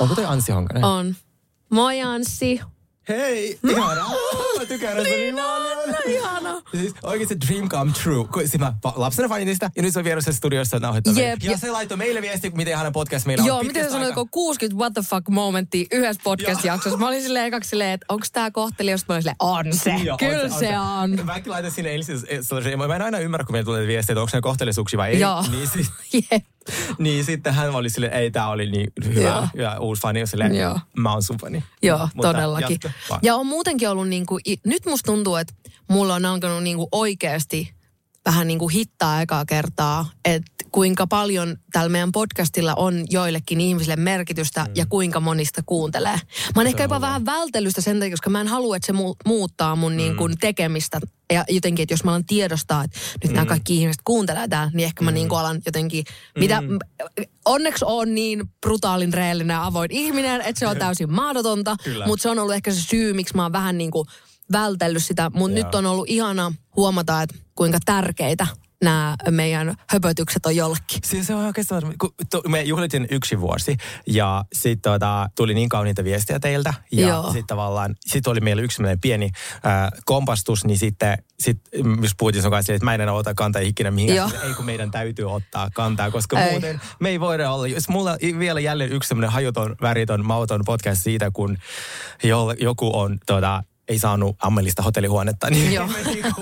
Onko 0.01 0.15
toi 0.15 0.25
Anssi 0.25 0.53
Honkanen? 0.53 0.85
On. 0.85 1.17
Moi 1.71 2.03
Anssi. 2.03 2.61
Hei, 3.09 3.59
ihana. 3.69 4.05
Mä 4.59 4.65
tykkään 4.69 4.97
näistä 4.97 5.15
niin 5.15 5.35
paljon. 5.87 6.21
Ihana. 6.21 6.63
Siis 6.71 6.95
dream 7.49 7.69
come 7.69 7.93
true. 8.03 8.25
Kun 8.33 8.43
siis 8.49 8.59
mä 8.59 8.73
lapsena 8.97 9.29
fanitin 9.29 9.55
sitä 9.55 9.71
ja 9.77 9.83
nyt 9.83 9.93
se 9.93 9.99
on 9.99 10.05
vieressä 10.05 10.33
studiossa 10.33 10.79
nauhoittaa. 10.79 11.15
Jep, 11.15 11.43
ja 11.43 11.59
se 11.59 11.71
laittoi 11.71 11.97
meille 11.99 12.23
viesti, 12.23 12.51
miten 12.51 12.73
ihana 12.73 12.91
podcast 12.91 13.27
meillä 13.27 13.45
Joo, 13.47 13.59
on. 13.59 13.67
miten 13.67 13.85
se 13.85 13.91
sanoi, 13.91 14.07
aikaa. 14.07 14.25
kun 14.25 14.31
60 14.31 14.79
what 14.81 14.93
the 14.95 15.03
fuck 15.03 15.29
momenttia 15.29 15.87
yhdessä 15.93 16.23
podcast-jaksossa. 16.25 16.99
Mä 16.99 17.09
olin 17.09 17.23
silleen 17.23 17.47
ekaksi 17.47 17.71
silleen, 17.71 17.91
että 17.91 18.07
onko 18.09 18.27
tää 18.33 18.51
kohteliasta? 18.51 19.13
Mä 19.13 19.15
olin 19.15 19.23
silleen, 19.23 19.37
on 19.41 19.65
se. 19.73 19.91
Joo, 20.05 20.17
Kyllä 20.19 20.49
se 20.49 20.79
on. 20.79 21.19
Mäkin 21.27 21.53
laitan 21.53 21.71
sinne 21.71 21.95
ensin, 21.95 22.21
sellaisen- 22.43 22.79
mä 22.79 22.97
en 22.97 23.03
aina 23.03 23.19
ymmärrä, 23.19 23.45
kun 23.45 23.55
meille 23.55 23.65
tulee 23.65 23.87
viestiä, 23.87 24.13
että 24.13 24.21
onko 24.21 24.31
ne 24.35 24.41
kohteellisuuksia 24.41 24.97
vai 24.99 25.11
ei. 25.11 25.21
Joo. 25.21 25.45
Niin, 25.51 25.69
sit, 25.69 25.87
Jep. 26.31 26.45
niin 26.99 27.25
sitten 27.25 27.55
hän 27.55 27.75
oli 27.75 27.91
silleen, 27.91 28.13
ei 28.13 28.31
tää 28.31 28.49
oli 28.49 28.71
niin 28.71 28.93
hyvä. 29.05 29.21
Joo. 29.21 29.49
Ja 29.55 29.79
uusi 29.81 30.03
fani 30.03 30.21
on 30.21 30.27
silleen, 30.27 30.55
Joo. 30.57 30.79
mä 30.97 31.13
oon 31.13 31.23
sun 31.23 31.37
fani. 31.37 31.65
Joo, 31.83 32.09
Mutta 32.15 32.33
todellakin. 32.33 32.71
jatka 32.85 32.91
vaan. 33.11 33.21
Ja 33.23 33.37
on 33.37 33.47
muutenkin 33.47 33.89
ollut 33.91 34.09
niinku, 34.09 34.39
i- 34.49 34.61
nyt 34.67 34.87
musta 34.87 35.07
tuntuu, 35.13 35.37
että 35.37 35.55
mulla 35.93 36.15
on 36.15 36.25
alkanut 36.25 36.63
niinku 36.63 36.89
oikeasti 36.93 37.73
vähän 38.25 38.47
niinku 38.47 38.69
hittaa 38.69 39.23
ekaa 39.23 39.45
kertaa, 39.45 40.11
että 40.25 40.53
kuinka 40.73 41.07
paljon 41.07 41.57
tällä 41.73 41.89
meidän 41.89 42.13
podcastilla 42.13 42.75
on 42.75 43.05
joillekin 43.11 43.61
ihmisille 43.61 43.97
merkitystä 43.97 44.65
mm. 44.65 44.73
ja 44.75 44.87
kuinka 44.87 45.21
monista 45.21 45.63
kuuntelee. 45.67 46.21
Mä 46.55 46.61
oon 46.61 46.67
ehkä 46.67 46.83
jopa 46.83 47.01
vähän 47.01 47.25
vältellystä 47.27 47.81
sen 47.81 47.99
takia, 47.99 48.11
koska 48.11 48.31
mä 48.31 48.41
en 48.41 48.49
halua, 48.49 48.77
että 48.77 48.87
se 48.87 48.93
mu- 48.93 49.17
muuttaa 49.27 49.77
mun 49.77 49.93
mm. 49.93 49.97
niinku 49.97 50.29
tekemistä. 50.41 51.01
Ja 51.33 51.45
jotenkin, 51.49 51.83
että 51.83 51.93
jos 51.93 52.05
mä 52.05 52.11
alan 52.11 52.25
tiedostaa, 52.25 52.85
että 52.85 52.99
nyt 53.23 53.31
mm. 53.31 53.35
nämä 53.35 53.47
kaikki 53.47 53.77
ihmiset 53.77 54.03
kuuntelee 54.05 54.49
tää, 54.49 54.71
niin 54.75 54.85
ehkä 54.85 55.05
mä 55.05 55.11
Mm. 55.11 55.15
niinku 55.15 55.35
alan 55.35 55.63
jotenkin, 55.67 56.05
mitä, 56.39 56.63
onneksi 57.45 57.85
on 57.89 58.15
niin 58.15 58.43
brutaalin 58.61 59.13
reellinen 59.15 59.55
ja 59.55 59.67
avoin 59.67 59.91
ihminen, 59.93 60.41
että 60.41 60.59
se 60.59 60.67
on 60.67 60.77
täysin 60.77 61.13
mahdotonta, 61.13 61.77
mutta 62.07 62.23
se 62.23 62.29
on 62.29 62.39
ollut 62.39 62.55
ehkä 62.55 62.73
se 62.73 62.81
syy, 62.81 63.13
miksi 63.13 63.37
mä 63.37 63.43
oon 63.43 63.53
vähän 63.53 63.79
niin 63.79 63.91
kuin 63.91 64.09
vältellyt 64.53 65.05
sitä. 65.05 65.31
Mutta 65.35 65.55
nyt 65.55 65.75
on 65.75 65.87
ollut 65.87 66.09
ihana 66.09 66.53
huomata, 66.77 67.23
että 67.23 67.37
kuinka 67.55 67.79
tärkeitä 67.85 68.47
nämä 68.83 69.17
meidän 69.31 69.75
höpötykset 69.89 70.47
on 70.47 70.57
jollekin. 70.57 71.01
Siis 71.05 71.27
se 71.27 71.35
on 71.35 71.45
oikeastaan, 71.45 71.83
kun 71.99 72.15
tu- 72.31 72.43
me 72.49 72.63
juhlitin 72.63 73.07
yksi 73.11 73.41
vuosi 73.41 73.77
ja 74.07 74.45
sitten 74.53 74.93
tota, 74.93 75.31
tuli 75.37 75.55
niin 75.55 75.69
kauniita 75.69 76.05
viestiä 76.05 76.41
teiltä. 76.41 76.75
Ja 76.93 77.23
sitten 77.23 77.47
tavallaan, 77.47 77.95
sitten 78.01 78.31
oli 78.31 78.41
meillä 78.41 78.63
yksi 78.63 78.83
pieni 79.01 79.31
äh, 79.67 79.91
kompastus, 80.05 80.65
niin 80.65 80.79
sitten 80.79 81.19
sit, 81.41 81.59
jos 82.03 82.13
puhuttiin 82.19 82.43
sun 82.43 82.51
kanssa, 82.51 82.73
että 82.73 82.85
mä 82.85 82.95
en 82.95 83.01
enää 83.01 83.15
ota 83.15 83.35
kantaa 83.35 83.63
ikinä 83.63 83.91
mihinkään. 83.91 84.31
Joo. 84.35 84.43
Ei 84.49 84.55
kun 84.55 84.65
meidän 84.65 84.91
täytyy 84.91 85.33
ottaa 85.33 85.71
kantaa, 85.75 86.11
koska 86.11 86.41
Ei. 86.41 86.51
muuten 86.51 86.81
me 87.01 87.09
ei 87.09 87.21
voida 87.21 87.51
olla. 87.51 87.67
Jos 87.67 87.89
mulla 87.89 88.17
vielä 88.39 88.61
jälleen 88.61 88.93
yksi 88.93 89.09
sellainen 89.09 89.33
hajuton, 89.33 89.77
väriton, 89.83 90.27
mauton 90.27 90.63
podcast 90.65 91.03
siitä, 91.03 91.31
kun 91.31 91.59
jo- 92.23 92.55
joku 92.61 92.99
on 92.99 93.19
tota, 93.27 93.63
ei 93.89 93.99
saanut 93.99 94.37
ammellista 94.39 94.83
hotellihuonetta, 94.83 95.51
niin 95.51 95.73
Joo. 95.73 95.87
me, 96.05 96.13
niinku, 96.13 96.41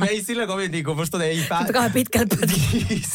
me 0.00 0.06
ei 0.06 0.22
sillä 0.24 0.46
kovin, 0.46 0.70
niinku, 0.70 0.94
musta 0.94 1.24
ei 1.24 1.44
pää... 1.48 1.66
Kai 1.72 1.90
pitkät 1.90 2.28
pätkät. 2.40 2.60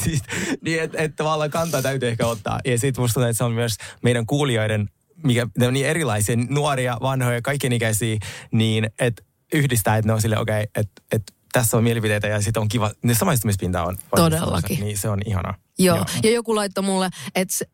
siis, 0.04 0.22
niin, 0.62 0.84
että 0.84 0.98
et 0.98 1.16
tavallaan 1.16 1.50
kantaa 1.52 1.82
täytyy 1.82 2.10
ehkä 2.10 2.28
ottaa. 2.28 2.60
Ja 2.66 2.80
sitten 2.80 3.02
musta 3.02 3.14
tuntuu, 3.14 3.30
että 3.30 3.38
se 3.38 3.44
on 3.44 3.54
myös 3.54 3.76
meidän 4.04 4.26
kuulijoiden, 4.26 4.90
mikä, 5.24 5.48
ne 5.58 5.68
on 5.68 5.74
niin 5.74 5.86
erilaisia, 5.86 6.36
nuoria, 6.50 6.98
vanhoja, 7.02 7.42
kaikenikäisiä, 7.42 8.18
niin 8.52 8.90
että 9.00 9.24
yhdistää, 9.54 9.98
että 9.98 10.08
ne 10.08 10.14
on 10.14 10.22
silleen, 10.22 10.42
okei, 10.42 10.64
okay, 10.64 10.70
että 10.76 11.02
et, 11.12 11.24
tässä 11.52 11.78
on 11.78 11.84
mielipiteitä 11.84 12.28
ja 12.28 12.42
sitten 12.42 12.62
on 12.62 12.68
kiva, 12.68 12.92
ne 13.04 13.14
samaistumispinta 13.14 13.84
on. 13.84 13.98
on 14.12 14.16
Todellakin. 14.16 14.80
Niin 14.80 14.98
se 14.98 15.10
on 15.10 15.20
ihanaa. 15.26 15.56
Joo. 15.80 16.06
ja 16.24 16.32
joku 16.32 16.56
laittoi 16.56 16.84
mulle, 16.84 17.10
että, 17.36 17.66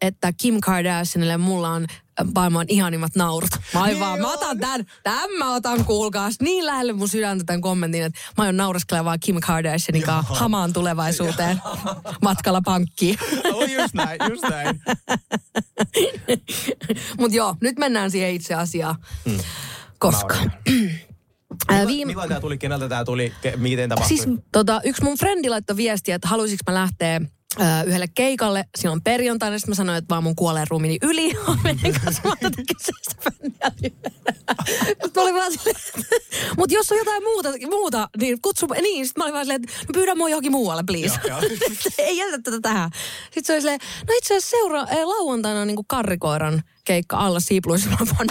että 0.00 0.32
Kim 0.32 0.60
Kardashianille 0.60 1.36
mulla 1.36 1.68
on 1.68 1.86
maailman 2.34 2.66
ihanimmat 2.68 3.16
naurut. 3.16 3.50
Mä 3.74 3.80
oon 3.80 4.00
vaan, 4.00 4.20
mä 4.20 4.32
otan 4.32 4.58
tämän, 4.58 4.86
tämän 5.02 5.30
mä 5.38 5.54
otan 5.54 5.84
kuulkaas 5.84 6.34
niin 6.40 6.66
lähelle 6.66 6.92
mun 6.92 7.08
sydäntä 7.08 7.44
tämän 7.44 7.60
kommentin, 7.60 8.02
että 8.02 8.20
mä 8.38 8.44
oon 8.44 8.56
naureskelevaa 8.56 9.18
Kim 9.18 9.40
Kardashianin 9.40 10.02
kanssa 10.02 10.34
hamaan 10.34 10.72
tulevaisuuteen 10.72 11.62
matkalla 12.22 12.62
pankkiin. 12.64 13.18
Oh, 13.52 13.68
just 13.68 13.94
näin, 13.94 14.20
just 14.30 14.42
näin. 14.42 14.80
Mutta 17.20 17.36
joo, 17.36 17.56
nyt 17.60 17.78
mennään 17.78 18.10
siihen 18.10 18.30
itse 18.30 18.54
asiaan. 18.54 18.96
Hmm. 19.24 19.38
Koska... 19.98 20.34
Ää, 20.34 20.50
Milloin, 21.68 21.88
viime, 21.88 22.10
milloin 22.10 22.28
tämä 22.28 22.40
tuli, 22.40 22.58
keneltä 22.58 22.88
tämä 22.88 23.04
tuli, 23.04 23.32
ke, 23.42 23.56
miten 23.56 23.88
tapahtui? 23.88 24.18
siis 24.18 24.28
tota, 24.52 24.80
yksi 24.84 25.04
mun 25.04 25.18
frendi 25.18 25.48
laittoi 25.48 25.76
viestiä, 25.76 26.14
että 26.14 26.28
haluaisinko 26.28 26.62
mä 26.66 26.74
lähteä 26.74 27.20
ö, 27.60 27.64
yhdelle 27.86 28.06
keikalle 28.14 28.64
silloin 28.78 29.02
perjantaina. 29.02 29.58
Sitten 29.58 29.70
mä 29.70 29.74
sanoin, 29.74 29.98
että 29.98 30.08
vaan 30.08 30.22
mun 30.22 30.36
kuolee 30.36 30.64
ruumini 30.70 30.98
yli. 31.02 31.32
Menen 31.64 32.00
kanssa 32.04 32.22
vaan 32.24 32.38
tätä 32.40 32.62
kyseistä 32.68 33.16
bändiä 33.58 33.90
olin 35.22 35.34
vaan 35.34 35.52
silleen, 35.52 35.76
mutta 36.56 36.74
jos 36.74 36.92
on 36.92 36.98
jotain 36.98 37.22
muuta, 37.22 37.48
muuta 37.70 38.08
niin 38.20 38.42
kutsu, 38.42 38.66
niin. 38.82 39.06
Sitten 39.06 39.20
mä 39.20 39.24
olin 39.24 39.34
vaan 39.34 39.44
silleen, 39.44 39.62
että 39.64 39.76
no 39.88 39.92
pyydä 39.92 40.14
mua 40.14 40.28
johonkin 40.28 40.52
muualle, 40.52 40.82
please. 40.86 41.20
Joo, 41.28 41.40
joo. 41.40 41.50
Ei 41.98 42.18
jätä 42.18 42.38
tätä 42.42 42.60
tähän. 42.62 42.90
Sitten 43.24 43.44
se 43.44 43.52
oli 43.52 43.60
silleen, 43.60 43.80
no 44.08 44.14
itse 44.18 44.36
asiassa 44.36 44.56
seura, 44.56 44.86
lauantaina 45.04 45.60
on 45.60 45.66
niinku 45.66 45.84
karrikoiran 45.88 46.62
keikka 46.84 47.16
alla 47.16 47.40
siipuluissa. 47.40 47.90
Mä 47.90 47.96
vaan, 47.98 48.26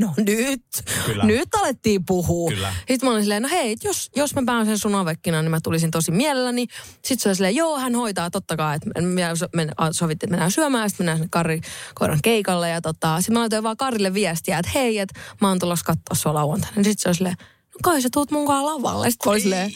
no, 0.00 0.08
no 0.08 0.14
nyt, 0.16 0.62
Kyllä. 1.06 1.24
nyt 1.24 1.54
alettiin 1.54 2.04
puhua. 2.06 2.50
Kyllä. 2.50 2.74
Sitten 2.78 3.08
mä 3.08 3.10
olin 3.10 3.22
silleen, 3.22 3.42
no 3.42 3.48
hei, 3.48 3.76
jos, 3.84 4.10
jos 4.16 4.34
mä 4.34 4.42
pääsen 4.46 4.78
sun 4.78 4.94
avekkina, 4.94 5.42
niin 5.42 5.50
mä 5.50 5.60
tulisin 5.62 5.90
tosi 5.90 6.10
mielelläni. 6.10 6.66
Sitten 6.92 7.18
se 7.18 7.28
oli 7.28 7.36
silleen, 7.36 7.56
joo, 7.56 7.78
hän 7.78 7.94
hoitaa 7.94 8.30
totta 8.30 8.56
kai. 8.56 8.76
Että 8.76 9.02
me 9.02 9.22
so- 9.34 9.48
me 9.54 9.66
sovittiin, 9.92 10.26
että 10.26 10.32
mennään 10.32 10.50
syömään, 10.50 10.90
sitten 10.90 11.04
mennään 11.04 11.18
sinne 11.18 11.28
Karri 11.30 11.60
koiran 11.94 12.18
keikalle. 12.22 12.68
Ja 12.68 12.80
tota, 12.80 13.20
sitten 13.20 13.32
mä 13.32 13.40
laitoin 13.40 13.62
vaan 13.62 13.76
Karille 13.76 14.14
viestiä, 14.14 14.58
että 14.58 14.70
hei, 14.74 14.98
että 14.98 15.20
mä 15.40 15.48
oon 15.48 15.58
tulossa 15.58 15.84
katsoa 15.84 16.14
sua 16.14 16.34
lauantaina. 16.34 16.74
Sitten 16.74 16.94
se 16.98 17.08
oli 17.08 17.14
silleen, 17.14 17.36
no 17.40 17.78
kai 17.82 18.02
sä 18.02 18.08
tuut 18.12 18.30
munkaan 18.30 18.66
lavalle. 18.66 19.10
Sitten 19.10 19.28
mä 19.28 19.32
olin 19.32 19.42
silleen, 19.42 19.72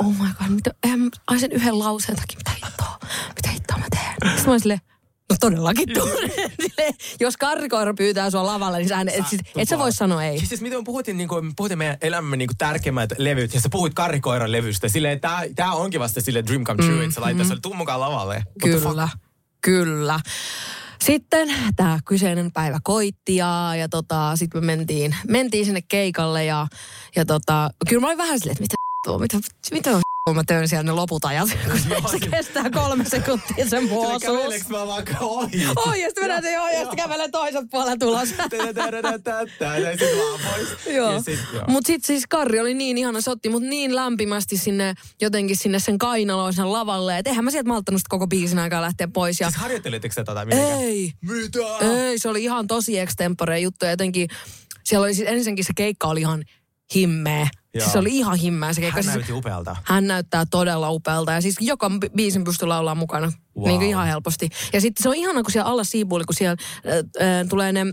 oh 0.00 0.06
my 0.12 0.28
god, 0.38 0.48
mitä, 0.48 0.70
eihän, 0.84 1.10
sen 1.40 1.52
yhden 1.52 1.78
lauseen 1.78 2.16
takia, 2.18 2.38
mitä 2.38 2.50
hittoa, 2.66 2.98
mitä 3.36 3.48
hittoa 3.50 3.78
mä 3.78 3.86
teen. 3.90 4.12
Sitten 4.12 4.44
mä 4.46 4.50
olin 4.50 4.60
silleen, 4.60 4.80
todellakin. 5.40 5.88
Silleen, 6.62 6.94
Jos 7.20 7.36
karrikoira 7.36 7.94
pyytää 7.94 8.30
sua 8.30 8.46
lavalle, 8.46 8.78
niin 8.78 8.88
sä, 8.88 9.00
et, 9.00 9.26
sit, 9.30 9.40
et 9.56 9.68
sä 9.68 9.78
voi 9.78 9.92
sanoa 9.92 10.24
ei. 10.24 10.38
Siis, 10.38 10.48
siis 10.48 10.60
miten 10.60 10.78
me 10.78 10.84
puhuttiin, 10.84 11.16
niin 11.16 11.28
kuin, 11.28 11.44
me 11.44 11.52
puhuttiin 11.56 11.78
meidän 11.78 11.96
elämämme 12.00 12.36
niin 12.36 12.48
kuin 12.48 12.58
tärkeimmät 12.58 13.10
levyt, 13.18 13.54
ja 13.54 13.60
sä 13.60 13.68
puhuit 13.68 13.94
karrikoiran 13.94 14.52
levystä. 14.52 14.88
Silleen, 14.88 15.20
tää, 15.20 15.42
tää 15.56 15.72
onkin 15.72 16.00
vasta 16.00 16.20
sille 16.20 16.44
dream 16.46 16.64
come 16.64 16.82
true, 16.82 16.96
mm, 16.96 17.02
että 17.02 17.14
sä 17.14 17.20
laittaisi 17.20 17.54
mm. 17.54 17.60
tuu 17.62 17.74
mukaan 17.74 18.00
lavalle. 18.00 18.44
Kyllä, 18.62 19.08
kyllä. 19.62 20.20
Sitten 21.04 21.48
tämä 21.76 21.98
kyseinen 22.04 22.52
päivä 22.52 22.78
koitti 22.82 23.36
ja, 23.36 23.72
ja 23.78 23.88
tota, 23.88 24.36
sitten 24.36 24.64
me 24.64 24.76
mentiin, 24.76 25.16
mentiin 25.28 25.64
sinne 25.64 25.82
keikalle 25.82 26.44
ja, 26.44 26.66
ja 27.16 27.24
tota, 27.24 27.70
kyllä 27.88 28.00
mä 28.00 28.06
olin 28.06 28.18
vähän 28.18 28.38
silleen, 28.38 28.52
että 28.52 28.62
mitä 28.62 28.76
mitä, 29.20 29.38
mitä 29.72 30.00
mä 30.34 30.42
töön 30.46 30.68
siellä 30.68 30.82
ne 30.82 30.92
loput 30.92 31.24
ajat, 31.24 31.48
kun 32.02 32.10
se 32.10 32.18
kestää 32.30 32.70
kolme 32.70 33.04
sekuntia 33.04 33.68
sen 33.68 33.90
vuosuus. 33.90 34.22
käveleekö 34.22 34.64
mä 34.68 34.86
vaan 34.86 35.04
ohi? 35.20 35.66
Oi, 35.86 36.00
ja 36.00 36.06
sitten 36.08 36.22
mennään 36.22 36.42
sen 36.42 36.60
ohi, 36.62 36.72
ja 36.72 36.78
sitten 36.80 36.96
kävelen 36.96 37.30
toiselta 37.30 37.68
puolelta 37.70 38.06
ulos. 38.06 38.28
Ja 39.82 39.96
sit 39.98 40.18
vaan 40.18 40.40
pois. 40.54 40.94
Joo. 40.96 41.22
Mutta 41.68 41.86
sitten 41.86 42.06
siis 42.06 42.24
Karri 42.28 42.60
oli 42.60 42.74
niin 42.74 42.98
ihana, 42.98 43.20
se 43.20 43.30
otti 43.30 43.48
mut 43.48 43.62
niin 43.62 43.94
lämpimästi 43.96 44.56
sinne 44.56 44.94
jotenkin 45.20 45.56
sinne 45.56 45.78
sen 45.78 45.98
kainaloon 45.98 46.52
sen 46.52 46.72
lavalle, 46.72 47.18
että 47.18 47.30
eihän 47.30 47.44
mä 47.44 47.50
sieltä 47.50 47.68
malttanut 47.68 48.00
koko 48.08 48.26
biisin 48.26 48.58
aikaa 48.58 48.82
lähteä 48.82 49.08
pois. 49.08 49.40
Ja 49.40 49.50
Siis 49.50 49.60
harjoittelitteko 49.62 50.14
te 50.14 50.24
tota 50.24 50.44
mitenkään? 50.44 50.80
ei, 50.80 51.12
Mitä? 51.20 51.58
ei, 52.08 52.18
se 52.18 52.28
oli 52.28 52.44
ihan 52.44 52.66
tosi 52.66 52.98
extempore 52.98 53.60
juttu. 53.60 53.86
Jotenkin 53.86 54.28
siellä 54.84 55.04
oli 55.04 55.14
siis 55.14 55.28
ensinnäkin 55.28 55.64
se 55.64 55.72
keikka 55.76 56.06
oli 56.08 56.20
ihan 56.20 56.44
himmeä. 56.94 57.48
Joo. 57.74 57.80
Siis 57.80 57.92
se 57.92 57.98
oli 57.98 58.16
ihan 58.16 58.38
himmeä 58.38 58.72
se 58.72 58.80
keikka. 58.80 58.96
Hän 58.96 59.04
Siis 59.04 59.14
näytti 59.14 59.32
upealta. 59.32 59.76
hän 59.84 60.06
näyttää 60.06 60.44
todella 60.50 60.90
upealta 60.90 61.32
ja 61.32 61.40
siis 61.40 61.56
joka 61.60 61.88
bi- 61.88 62.10
biisin 62.16 62.44
pystyy 62.44 62.68
laulaa 62.68 62.94
mukana 62.94 63.32
Wow. 63.56 63.66
niin 63.68 63.78
kuin 63.78 63.88
ihan 63.88 64.06
helposti. 64.06 64.48
Ja 64.72 64.80
sitten 64.80 65.02
se 65.02 65.08
on 65.08 65.14
ihana, 65.14 65.42
kun 65.42 65.50
siellä 65.52 65.70
alla 65.70 65.84
siipuuli, 65.84 66.24
kun 66.24 66.34
siellä 66.34 66.56
äh, 66.86 67.28
äh, 67.40 67.46
tulee 67.48 67.72
ne, 67.72 67.84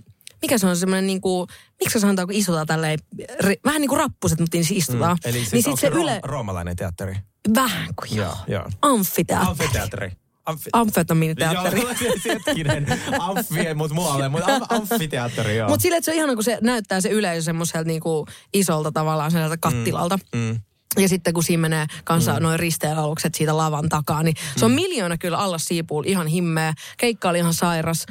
mikä 0.41 0.57
se 0.57 0.67
on 0.67 0.77
semmoinen 0.77 1.07
niin 1.07 1.21
kuin, 1.21 1.47
miksi 1.79 1.93
se 1.93 1.99
sanotaan, 1.99 2.27
kun 2.27 2.35
istutaan 2.35 2.67
tälleen, 2.67 2.99
ri, 3.39 3.55
vähän 3.65 3.81
niin 3.81 3.89
kuin 3.89 3.99
rappuset, 3.99 4.39
mutta 4.39 4.57
niin 4.57 4.65
siis 4.65 4.89
istutaan. 4.89 5.17
Eli 5.25 5.33
siis 5.39 5.51
niin 5.51 5.63
sit 5.63 5.75
se 5.79 5.81
se 5.81 5.87
yle, 5.87 6.15
room- 6.15 6.29
roomalainen 6.29 6.75
teatteri? 6.75 7.15
vähän 7.55 7.87
kuin 7.95 8.15
joo. 8.15 8.35
joo. 8.47 8.69
Amfiteatteri. 8.81 9.49
Amfiteatteri. 9.51 10.11
Amfi- 10.49 10.69
Amfetamiiniteatteri. 10.73 11.81
Joo, 11.81 11.89
hetkinen. 12.25 12.85
Amfi, 13.19 13.73
mut 13.75 13.91
muualle, 13.91 14.29
mutta 14.29 14.55
am, 14.55 14.61
amfiteatteri, 14.69 15.57
joo. 15.57 15.69
Mutta 15.69 15.81
silleen, 15.81 15.97
että 15.97 16.05
se 16.05 16.11
on 16.11 16.17
ihana, 16.17 16.33
kun 16.35 16.43
se 16.43 16.57
näyttää 16.61 17.01
se 17.01 17.09
yleisö 17.09 17.41
semmoiselta 17.41 17.87
niinku 17.87 18.25
isolta 18.53 18.91
tavallaan 18.91 19.31
sieltä 19.31 19.57
kattilalta. 19.57 20.19
Mm. 20.35 20.59
Ja 20.97 21.09
sitten 21.09 21.33
kun 21.33 21.43
siinä 21.43 21.61
menee 21.61 21.85
kanssa 22.03 22.33
mm. 22.33 22.43
noin 22.43 22.59
risteenalukset 22.59 23.35
siitä 23.35 23.57
lavan 23.57 23.89
takaa, 23.89 24.23
niin 24.23 24.35
se 24.57 24.65
on 24.65 24.71
Mm. 24.71 24.75
miljoona 24.75 25.17
kyllä 25.17 25.37
alla 25.37 25.57
siipuul, 25.57 26.03
ihan 26.07 26.27
himmeä. 26.27 26.73
Keikka 26.97 27.29
oli 27.29 27.37
ihan 27.37 27.53
sairas. 27.53 28.05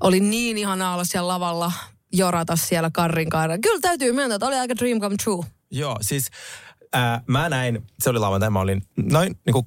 Oli 0.00 0.20
niin 0.20 0.58
ihanaa 0.58 0.94
olla 0.94 1.04
siellä 1.04 1.28
lavalla, 1.28 1.72
jorata 2.12 2.56
siellä 2.56 2.90
karrin 2.92 3.30
kaira. 3.30 3.58
Kyllä 3.58 3.80
täytyy 3.80 4.12
myöntää, 4.12 4.34
että 4.36 4.46
oli 4.46 4.56
aika 4.56 4.76
dream 4.76 5.00
come 5.00 5.16
true. 5.24 5.44
Joo, 5.70 5.96
siis 6.00 6.26
äh, 6.96 7.22
mä 7.26 7.48
näin, 7.48 7.86
se 7.98 8.10
oli 8.10 8.18
lauantai, 8.18 8.50
mä 8.50 8.60
olin 8.60 8.82
noin 8.96 9.38
niinku 9.46 9.66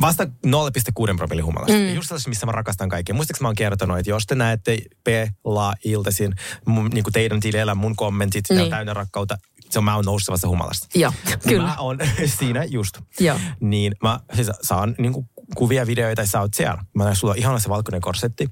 vasta 0.00 0.24
0,6 0.24 1.16
promille 1.16 1.42
humalasta. 1.42 1.72
Mm. 1.78 1.94
Just 1.94 2.08
sellaisessa, 2.08 2.28
missä 2.28 2.46
mä 2.46 2.52
rakastan 2.52 2.88
kaikkea. 2.88 3.14
Muistaaks 3.14 3.40
mä 3.40 3.48
oon 3.48 3.54
kertonut, 3.54 3.98
että 3.98 4.10
jos 4.10 4.26
te 4.26 4.34
näette 4.34 4.78
Pela 5.04 5.74
iltaisin 5.84 6.34
mun, 6.66 6.90
niinku 6.94 7.10
teidän 7.10 7.40
tilillä 7.40 7.74
mun 7.74 7.96
kommentit, 7.96 8.44
niin. 8.48 8.58
Niin. 8.58 8.70
täynnä 8.70 8.94
rakkautta, 8.94 9.38
se 9.70 9.78
on 9.78 9.84
mä 9.84 9.96
oon 9.96 10.04
nousevassa 10.04 10.48
humalasta. 10.48 10.86
Joo, 10.94 11.12
kyllä. 11.48 11.62
Mä 11.66 11.76
oon 11.78 11.98
siinä 12.38 12.64
just. 12.64 13.00
Joo. 13.20 13.40
Niin 13.60 13.94
mä 14.02 14.20
siis 14.34 14.50
saan 14.62 14.94
niinku 14.98 15.26
kuvia, 15.54 15.86
videoita 15.86 16.22
ja 16.22 16.26
sä 16.26 16.40
oot 16.40 16.54
siellä. 16.54 16.84
Mä 16.94 17.04
näin, 17.04 17.16
sulla 17.16 17.32
on 17.32 17.38
ihana 17.38 17.58
se 17.58 17.68
valkoinen 17.68 18.00
korsetti. 18.00 18.48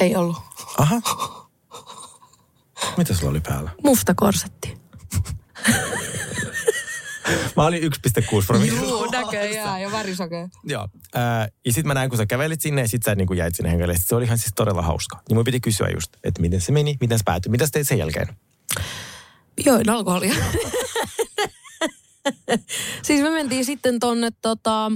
Ei 0.00 0.16
ollut. 0.16 0.36
Aha. 0.78 1.00
Mitä 2.96 3.14
sulla 3.14 3.30
oli 3.30 3.40
päällä? 3.40 3.70
Musta 3.84 4.14
korsetti. 4.14 4.78
Mä 7.56 7.64
olin 7.66 7.82
1,6 7.82 8.46
promille. 8.46 8.80
Juu, 8.80 9.10
näköjään 9.10 9.82
ja 9.82 9.92
värisokea. 9.92 10.48
Joo. 10.64 10.88
Ää, 11.14 11.48
ja 11.64 11.72
sitten 11.72 11.86
mä 11.86 11.94
näin, 11.94 12.10
kun 12.10 12.18
sä 12.18 12.26
kävelit 12.26 12.60
sinne 12.60 12.80
ja 12.80 12.88
sit 12.88 13.02
sä 13.02 13.14
niin 13.14 13.36
jäit 13.36 13.54
sinne 13.54 13.70
henkilölle. 13.70 13.94
Se 13.98 14.14
oli 14.14 14.24
ihan 14.24 14.38
siis 14.38 14.52
todella 14.56 14.82
hauska. 14.82 15.20
Niin 15.28 15.36
mun 15.36 15.44
piti 15.44 15.60
kysyä 15.60 15.88
just, 15.94 16.12
että 16.24 16.40
miten 16.40 16.60
se 16.60 16.72
meni, 16.72 16.96
miten 17.00 17.18
se 17.18 17.24
päättyi. 17.24 17.50
Mitä 17.50 17.66
sä 17.66 17.72
teit 17.72 17.88
sen 17.88 17.98
jälkeen? 17.98 18.36
Join 19.64 19.90
alkoholia. 19.90 20.34
siis 23.02 23.22
me 23.22 23.30
mentiin 23.30 23.64
sitten 23.64 24.00
tonne 24.00 24.30
tota, 24.42 24.92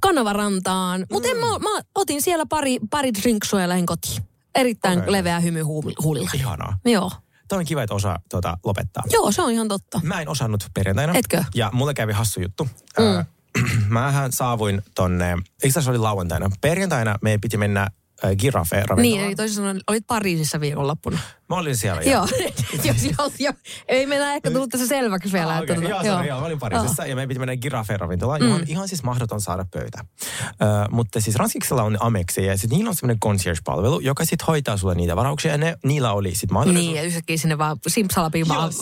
Kanavarantaan. 0.00 1.06
Mutta 1.12 1.28
mm. 1.34 1.40
mä, 1.40 1.58
mä 1.58 1.80
otin 1.94 2.22
siellä 2.22 2.46
pari, 2.46 2.78
pari 2.90 3.14
drinksoja 3.14 3.62
ja 3.62 3.68
lähdin 3.68 3.86
kotiin. 3.86 4.22
Erittäin 4.54 4.98
okay. 4.98 5.12
leveä 5.12 5.40
hymy 5.40 5.62
huul- 5.62 6.02
huulilla. 6.02 6.30
Ihanaa. 6.34 6.78
Joo. 6.84 7.10
Toi 7.48 7.58
on 7.58 7.64
kiva, 7.64 7.82
että 7.82 7.94
osaa 7.94 8.18
tota, 8.28 8.58
lopettaa. 8.64 9.02
Joo, 9.10 9.32
se 9.32 9.42
on 9.42 9.50
ihan 9.50 9.68
totta. 9.68 10.00
Mä 10.02 10.20
en 10.20 10.28
osannut 10.28 10.66
perjantaina. 10.74 11.14
Etkö? 11.14 11.44
Ja 11.54 11.70
mulle 11.72 11.94
kävi 11.94 12.12
hassu 12.12 12.40
juttu. 12.40 12.68
Mm. 12.98 13.04
Ää, 13.04 13.24
mähän 13.88 14.32
saavuin 14.32 14.82
tonne, 14.94 15.36
itse 15.54 15.68
asiassa 15.68 15.90
oli 15.90 15.98
lauantaina. 15.98 16.50
Perjantaina 16.60 17.18
meidän 17.22 17.40
piti 17.40 17.56
mennä 17.56 17.82
äh, 17.82 17.90
Giraffe 18.38 18.76
ravintolaan. 18.76 19.02
Niin, 19.02 19.20
eli 19.24 19.34
toisin 19.34 19.56
sanoen 19.56 19.80
olit 19.86 20.06
Pariisissa 20.06 20.60
viikonloppuna. 20.60 21.18
Mä 21.48 21.56
olin 21.56 21.76
siellä. 21.76 22.02
Joo, 22.02 22.28
jos, 22.84 23.04
jos, 23.18 23.34
jos, 23.38 23.54
ei 23.88 24.06
meillä 24.06 24.34
ehkä 24.34 24.50
tullut 24.50 24.70
tässä 24.70 24.86
selväksi 24.86 25.32
vielä. 25.32 25.52
Ah, 25.52 25.62
okay. 25.62 25.76
tota, 25.76 25.88
joo, 25.88 26.04
sorry, 26.04 26.28
joo, 26.28 26.40
mä 26.40 26.46
olin 26.46 26.58
Pariisissa 26.58 27.06
ja 27.06 27.14
meidän 27.14 27.28
piti 27.28 27.38
mennä 27.38 27.56
Giraffe-ravintolaan, 27.56 28.42
johon 28.42 28.60
Mm. 28.60 28.66
ihan 28.68 28.88
siis 28.88 29.02
mahdoton 29.02 29.40
saada 29.40 29.66
pöytä. 29.70 30.04
Ö, 30.48 30.64
mutta 30.90 31.20
siis 31.20 31.36
Ranskiksella 31.36 31.82
on 31.82 31.96
Amexe 32.00 32.42
ja 32.42 32.58
sit 32.58 32.70
niillä 32.70 32.88
on 32.88 32.94
semmoinen 32.94 33.20
concierge-palvelu, 33.20 34.00
joka 34.00 34.24
sit 34.24 34.46
hoitaa 34.46 34.76
sulle 34.76 34.94
niitä 34.94 35.16
varauksia 35.16 35.52
ja 35.52 35.58
ne, 35.58 35.76
niillä 35.84 36.12
oli 36.12 36.34
sit 36.34 36.50
mahdollisuus. 36.50 36.86
Niin, 36.86 36.96
ja 36.96 37.02
yhtäkkiä 37.02 37.36
sinne 37.36 37.58
vaan 37.58 37.76
simpsalabiin 37.86 38.46
Joo, 38.48 38.56
vaan. 38.56 38.72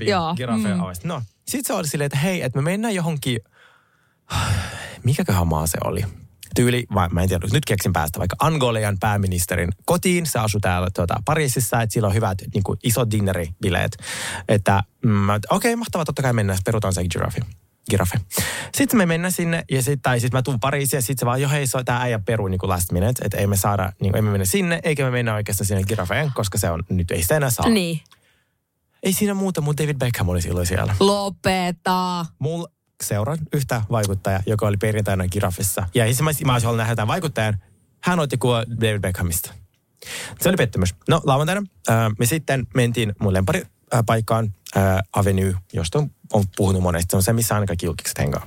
Joo. 0.00 0.34
Giraffe 0.34 0.68
mm. 0.74 0.80
No, 1.04 1.22
sit 1.48 1.66
se 1.66 1.72
oli 1.72 1.88
silleen, 1.88 2.06
että 2.06 2.18
hei, 2.18 2.42
että 2.42 2.58
me 2.58 2.62
mennään 2.62 2.94
johonkin, 2.94 3.40
mikäköhän 5.04 5.46
maa 5.46 5.66
se 5.66 5.78
oli? 5.84 6.04
Tyyli, 6.54 6.86
vai 6.94 7.08
mä 7.08 7.22
en 7.22 7.28
tiedä, 7.28 7.46
nyt 7.52 7.64
keksin 7.64 7.92
päästä 7.92 8.18
vaikka 8.18 8.36
Angolian 8.38 8.96
pääministerin 9.00 9.68
kotiin. 9.84 10.26
Se 10.26 10.38
asuu 10.38 10.60
täällä 10.60 10.88
tuota, 10.94 11.14
Pariisissa, 11.24 11.82
että 11.82 11.92
sillä 11.92 12.08
on 12.08 12.14
hyvät 12.14 12.38
niin 12.54 12.62
kuin, 12.62 12.78
isot 12.82 13.10
dinneribileet. 13.10 13.96
Että 14.48 14.82
mm, 15.04 15.28
okei, 15.28 15.40
okay, 15.50 15.76
mahtavaa, 15.76 16.04
totta 16.04 16.22
kai 16.22 16.32
mennään, 16.32 16.58
perutaan 16.64 16.94
se 16.94 17.04
giraffi 17.04 17.40
giraffe. 17.90 18.20
Sitten 18.74 18.98
me 18.98 19.06
mennään 19.06 19.32
sinne 19.32 19.64
ja 19.70 19.82
sit, 19.82 20.02
tai 20.02 20.20
sitten 20.20 20.38
mä 20.38 20.42
tuun 20.42 20.60
Pariisiin 20.60 20.98
ja 20.98 21.02
sitten 21.02 21.18
se 21.18 21.26
vaan, 21.26 21.40
jo 21.40 21.48
hei, 21.48 21.66
se 21.66 21.78
on 21.78 21.84
tää 21.84 22.00
äijä 22.00 22.18
peru 22.18 22.48
niin 22.48 22.58
kuin 22.58 22.70
last 22.70 22.92
minute, 22.92 23.24
että 23.24 23.38
ei 23.38 23.46
me 23.46 23.56
saada, 23.56 23.92
niin 24.00 24.12
kuin, 24.12 24.18
emme 24.18 24.30
mennä 24.30 24.44
sinne, 24.44 24.80
eikä 24.82 25.04
me 25.04 25.10
mennä 25.10 25.34
oikeastaan 25.34 25.66
sinne 25.66 25.82
giraffeen, 25.82 26.32
koska 26.34 26.58
se 26.58 26.70
on, 26.70 26.82
nyt 26.88 27.10
ei 27.10 27.22
sitä 27.22 27.36
enää 27.36 27.50
saa. 27.50 27.68
Niin. 27.68 28.00
Ei 29.02 29.12
siinä 29.12 29.34
muuta, 29.34 29.60
mutta 29.60 29.82
David 29.82 29.96
Beckham 29.96 30.28
oli 30.28 30.42
silloin 30.42 30.66
siellä. 30.66 30.96
Lopeta. 31.00 32.26
Mulla 32.38 32.68
seuran 33.02 33.38
yhtä 33.52 33.82
vaikuttaja, 33.90 34.40
joka 34.46 34.66
oli 34.66 34.76
perjantaina 34.76 35.28
giraffissa. 35.28 35.88
Ja 35.94 36.04
ensimmäisenä 36.04 36.46
mä 36.46 36.52
olisin 36.52 36.66
halunnut 36.66 36.82
nähdä 36.82 36.96
tämän 36.96 37.08
vaikuttajan. 37.08 37.62
Hän 38.02 38.20
otti 38.20 38.36
kuva 38.36 38.64
David 38.80 39.00
Beckhamista. 39.00 39.54
Se 40.40 40.48
oli 40.48 40.56
pettymys. 40.56 40.94
No 41.08 41.20
lauantaina 41.24 41.62
äh, 41.90 41.96
me 42.18 42.26
sitten 42.26 42.66
mentiin 42.74 43.12
mun 43.20 43.34
lempari 43.34 43.62
äh, 43.94 44.00
paikkaan 44.06 44.54
äh, 44.76 44.82
Avenue, 45.12 45.54
josta 45.72 45.98
on, 45.98 46.10
on 46.32 46.44
puhunut 46.56 46.82
monesti. 46.82 47.10
Se 47.10 47.16
on 47.16 47.22
se, 47.22 47.32
missä 47.32 47.54
aina 47.54 47.66
kaikki 47.66 47.86
julkiset 47.86 48.18
hengaa. 48.18 48.46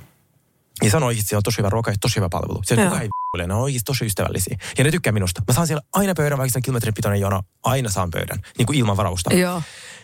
Ja 0.84 0.92
se 0.92 0.98
on 0.98 1.04
oikeasti, 1.04 1.30
se 1.30 1.38
on 1.38 1.44
tosi 1.44 1.58
hyvä 1.58 1.70
ruoka 1.70 1.92
ja 1.92 1.98
tosi 2.02 2.16
hyvä 2.16 2.30
palvelu. 2.30 2.62
Se 2.66 2.74
on 2.74 2.80
Joo. 2.80 2.90
kukaan 2.90 3.02
ei 3.04 3.10
ne 3.48 3.54
on 3.54 3.62
oikeasti 3.62 3.86
tosi 3.86 4.06
ystävällisiä. 4.06 4.58
Ja 4.78 4.84
ne 4.84 4.92
tykkää 4.92 5.14
minusta. 5.14 5.42
Mä 5.48 5.54
saan 5.54 5.68
siellä 5.68 5.82
aina 5.94 6.14
pöydän, 6.14 6.38
vaikka 6.38 6.52
se 6.52 6.58
on 6.58 6.62
kilometrin 6.62 6.94
pitoinen 6.94 7.22
jono, 7.22 7.42
aina 7.64 7.90
saan 7.90 8.12
pöydän. 8.12 8.40
Niin 8.58 8.66
kuin 8.66 8.80
ilman 8.80 8.98
varausta. 8.98 9.34
Joo. 9.34 9.62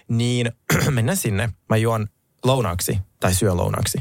Niin 0.08 0.52
mennään 0.90 1.18
sinne. 1.18 1.50
Mä 1.70 1.78
juon 1.78 2.08
lounaaksi, 2.46 3.00
tai 3.20 3.34
syön 3.34 3.58
lounaaksi. 3.58 3.98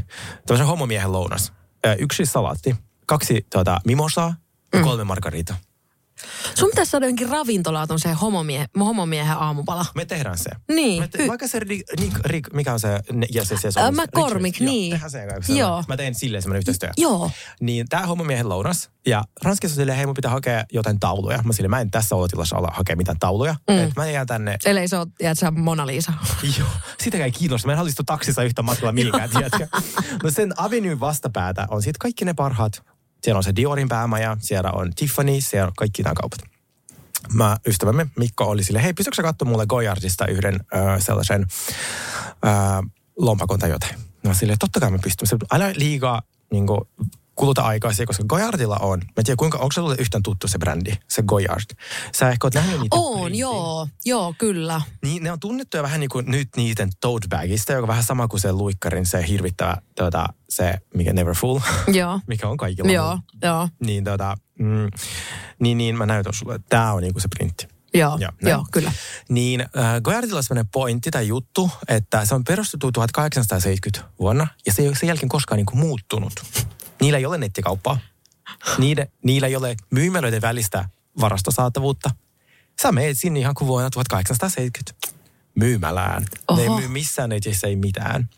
Tämmöisen 0.47 0.67
homomiehen 0.67 1.13
lounas. 1.13 1.53
Yksi 1.99 2.27
salaatti, 2.27 2.77
kaksi 3.07 3.47
tuota, 3.53 3.81
mimosaa 3.87 4.35
ja 4.73 4.83
kolme 4.83 5.05
margarita. 5.05 5.55
Sun 6.55 6.71
pitäisi 6.71 6.91
saada 6.91 7.07
jonkin 7.07 7.29
ravintolaan 7.29 7.89
tuon 7.89 8.01
homomie, 8.21 8.67
homomiehen 8.79 9.37
aamupala. 9.37 9.87
Me 9.95 10.05
tehdään 10.05 10.39
se. 10.39 10.51
Niin. 10.69 11.03
Me 11.03 11.09
te, 11.09 11.29
vaikka 11.29 11.49
se, 11.49 11.59
ri, 11.59 11.83
ri, 12.01 12.11
ri, 12.25 12.41
mikä 12.53 12.73
on 12.73 12.81
se, 12.81 13.01
ne- 13.13 13.27
ja 13.35 13.45
se, 13.45 13.57
se, 13.57 13.71
se 13.71 13.81
on- 13.81 13.95
McCormick, 13.95 14.61
Joo, 14.61 14.71
niin. 14.71 14.91
Tehdään 14.93 15.11
se, 15.11 15.27
se 15.43 15.53
Joo. 15.53 15.85
Mä 15.89 15.97
teen 15.97 16.15
silleen 16.15 16.43
semmoinen 16.43 16.59
yhteistyö. 16.59 16.91
Joo. 16.97 17.31
Niin 17.61 17.87
tää 17.89 18.07
homomiehen 18.07 18.49
lounas. 18.49 18.91
Ja 19.07 19.25
Ranskassa 19.43 19.77
silleen, 19.77 19.97
hei 19.97 20.07
mun 20.07 20.15
pitää 20.15 20.31
hakea 20.31 20.65
jotain 20.73 21.01
tauluja. 21.01 21.43
Mä 21.45 21.53
silleen, 21.53 21.71
mä 21.71 21.81
en 21.81 21.91
tässä 21.91 22.17
olotilassa 22.17 22.57
olla 22.57 22.69
hakea 22.73 22.97
mitään 22.97 23.19
tauluja. 23.19 23.55
Mm. 23.71 23.79
Et 23.79 23.91
mä 23.97 24.07
jään 24.11 24.27
tänne 24.27 24.57
Ellei 24.65 24.89
se 24.89 24.97
ole, 24.99 25.07
tiedätkö, 25.19 25.51
Mona 25.51 25.87
Lisa. 25.87 26.13
Joo, 26.59 26.69
sitäkään 26.99 27.25
ei 27.25 27.33
kiinnosta. 27.33 27.67
Mä 27.67 27.73
en 27.73 27.79
hallistu 27.79 28.03
taksissa 28.05 28.43
yhtä 28.43 28.63
matkalla 28.63 28.93
mihinkään, 29.01 29.31
tiedätkö? 29.31 29.67
No 30.23 30.31
sen 30.31 30.53
Avenue 30.57 31.01
vastapäätä 31.01 31.67
on 31.71 31.83
sitten 31.83 31.99
kaikki 31.99 32.25
ne 32.25 32.35
parhaat. 32.35 32.83
Siellä 33.23 33.39
on 33.39 33.45
se 33.45 33.57
Diorin 33.57 33.89
päämaja, 33.89 34.37
siellä 34.41 34.71
on 34.71 34.95
Tiffany, 34.95 35.41
siellä 35.41 35.67
on 35.67 35.73
kaikki 35.77 36.03
nämä 36.03 36.15
kaupat. 36.15 36.39
Mä, 37.33 37.57
ystävämme 37.67 38.07
Mikko 38.17 38.45
oli 38.45 38.65
sille, 38.65 38.83
hei, 38.83 38.93
pystytkö 38.93 39.17
sä 39.17 39.23
katsoa 39.23 39.49
mulle 39.49 39.67
Goyardista 39.67 40.27
yhden 40.27 40.55
ö, 40.55 41.01
sellaisen 41.01 41.47
ö, 42.45 42.89
lompakon 43.19 43.59
tai 43.59 43.71
jotain? 43.71 43.95
No 44.23 44.35
silleen, 44.35 44.59
totta 44.59 44.81
kai 44.81 44.91
mä 44.91 44.99
pystyn. 45.03 45.39
Älä 45.53 45.73
liikaa 45.77 46.23
niin 46.53 46.67
kuluta 47.41 47.63
aikaa 47.63 47.93
siihen, 47.93 48.07
koska 48.07 48.25
Goyardilla 48.29 48.77
on, 48.77 48.99
mä 48.99 49.13
en 49.17 49.25
tiedä 49.25 49.37
kuinka, 49.37 49.59
onko 49.59 49.73
se 49.73 49.75
sulle 49.75 49.97
yhtään 49.99 50.23
tuttu 50.23 50.49
se 50.49 50.59
brändi, 50.59 50.93
se 51.09 51.23
Goyard? 51.23 51.65
Sä 52.15 52.31
ehkä 52.31 52.47
oot 52.47 52.55
nähnyt 52.55 52.81
niitä 52.81 52.97
On, 52.97 53.35
joo. 53.35 53.89
Joo, 54.05 54.35
kyllä. 54.39 54.81
Niin, 55.03 55.23
ne 55.23 55.33
on 55.33 55.41
tunnettuja 55.41 55.83
vähän 55.83 56.01
niin 56.01 56.11
kuin 56.11 56.27
nyt 56.31 56.49
niiden 56.57 56.91
tote 57.01 57.29
bagista, 57.29 57.73
joka 57.73 57.85
on 57.85 57.89
vähän 57.89 58.05
sama 58.05 58.29
kuin 58.29 58.41
se 58.41 58.53
luikkarin, 58.53 59.07
se 59.07 59.29
hirvittävä, 59.29 59.77
tuota, 59.97 60.27
se, 60.49 60.75
mikä 60.95 61.13
Never 61.13 61.35
Full, 61.35 61.61
Joo. 62.01 62.21
mikä 62.27 62.49
on 62.49 62.57
kaikilla. 62.57 62.93
Joo, 62.93 63.19
joo, 63.43 63.69
Niin, 63.81 64.05
tuota, 64.05 64.37
mm, 64.59 64.89
niin, 65.61 65.79
niin 65.79 65.99
mä 65.99 66.07
näytän 66.07 66.35
sulle, 66.35 66.55
että 66.55 66.67
tämä 66.69 66.93
on 66.93 67.03
niin 67.03 67.13
kuin 67.13 67.23
se 67.23 67.29
printti. 67.29 67.69
joo, 67.95 68.19
Joo, 68.21 68.33
näin. 68.43 68.53
joo, 68.53 68.67
kyllä. 68.73 68.93
Niin 69.29 69.61
äh, 69.61 70.01
Goyardilla 70.03 70.37
on 70.39 70.45
sellainen 70.45 70.71
pointti 70.73 71.11
tai 71.11 71.29
juttu, 71.29 71.71
että 71.89 72.25
se 72.25 72.35
on 72.35 72.45
perustettu 72.45 72.93
1870 72.93 74.11
vuonna 74.19 74.47
ja 74.67 74.73
se 74.73 74.83
ei 74.83 74.89
ole 74.89 74.97
sen 74.97 75.07
jälkeen 75.07 75.29
koskaan 75.29 75.57
niin 75.57 75.67
kuin 75.67 75.79
muuttunut. 75.79 76.33
Niillä 77.01 77.19
ei 77.19 77.27
ole 77.27 77.39
nettikauppaa. 77.39 77.99
Niiden, 78.79 79.09
niillä 79.25 79.47
ei 79.49 79.57
ole 79.57 79.77
myymälöiden 79.91 80.43
välistä 80.43 80.89
varastosaatavuutta. 81.21 82.11
Sä 82.83 82.93
meet 82.93 83.19
sinne 83.19 83.41
ihan 83.41 83.55
kuin 83.55 83.69
vuonna 83.69 83.91
1870 83.91 85.21
myymälään. 85.55 86.23
Ne 86.57 86.63
ei 86.63 86.69
Oho. 86.69 86.79
myy 86.79 86.89
missään 86.89 87.29
netissä 87.31 87.67
ei 87.67 87.77
mitään. 87.77 88.29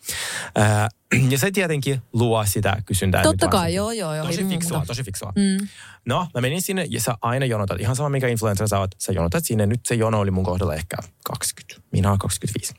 Ää, 0.55 0.89
ja 1.31 1.39
se 1.39 1.51
tietenkin 1.51 2.03
luo 2.13 2.45
sitä 2.47 2.77
kysyntää. 2.87 3.23
Totta 3.23 3.49
kai, 3.49 3.75
joo, 3.75 3.93
joo, 3.93 4.15
joo, 4.15 4.27
Tosi 4.27 4.45
fiksua, 4.49 4.77
muuta. 4.79 4.87
tosi 4.87 5.03
fiksua. 5.05 5.33
Mm. 5.37 5.69
No, 6.07 6.29
mä 6.35 6.41
menin 6.41 6.63
sinne 6.63 6.87
ja 6.91 7.01
sä 7.01 7.15
aina 7.23 7.47
jonotat. 7.47 7.81
Ihan 7.81 7.97
sama 7.97 8.09
mikä 8.09 8.29
influencer 8.29 8.69
sä 8.69 8.79
oot. 8.79 8.95
Sä 8.99 9.13
jonotat 9.13 9.45
sinne. 9.45 9.67
Nyt 9.67 9.81
se 9.87 9.95
jono 9.95 10.21
oli 10.21 10.31
mun 10.31 10.45
kohdalla 10.45 10.75
ehkä 10.75 10.97
20. 11.25 11.83
Minä 11.93 12.09
olen 12.09 12.19
25. 12.19 12.75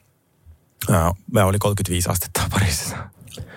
Ää, 0.91 1.11
Mä 1.31 1.45
oli 1.45 1.59
35 1.59 2.09
astetta 2.09 2.41
Pariisissa. 2.51 2.97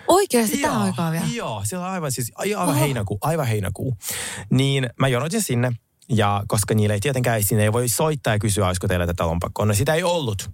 Oikeasti 0.09 0.59
tämä 0.59 0.83
aikaa 0.83 1.13
vielä. 1.13 1.27
Joo, 1.35 1.63
siellä 1.65 1.87
on 1.87 1.93
aivan, 1.93 2.13
siis, 2.13 2.33
aivan 2.37 2.75
heinäkuu, 2.75 3.19
aivan 3.21 3.47
heinäkuu. 3.47 3.97
Niin 4.51 4.91
mä 5.01 5.09
jonotin 5.09 5.43
sinne, 5.43 5.73
ja 6.09 6.43
koska 6.49 6.75
niille 6.75 6.95
ei 6.95 7.01
tietenkään, 7.01 7.43
sinne 7.43 7.63
ei 7.63 7.73
voi 7.73 7.89
soittaa 7.89 8.33
ja 8.33 8.39
kysyä, 8.39 8.67
olisiko 8.67 8.89
teillä 8.89 9.07
tätä 9.07 9.27
lompakkoa. 9.27 9.67
No 9.67 9.75
sitä 9.75 9.95
ei 9.95 10.03
ollut. 10.03 10.51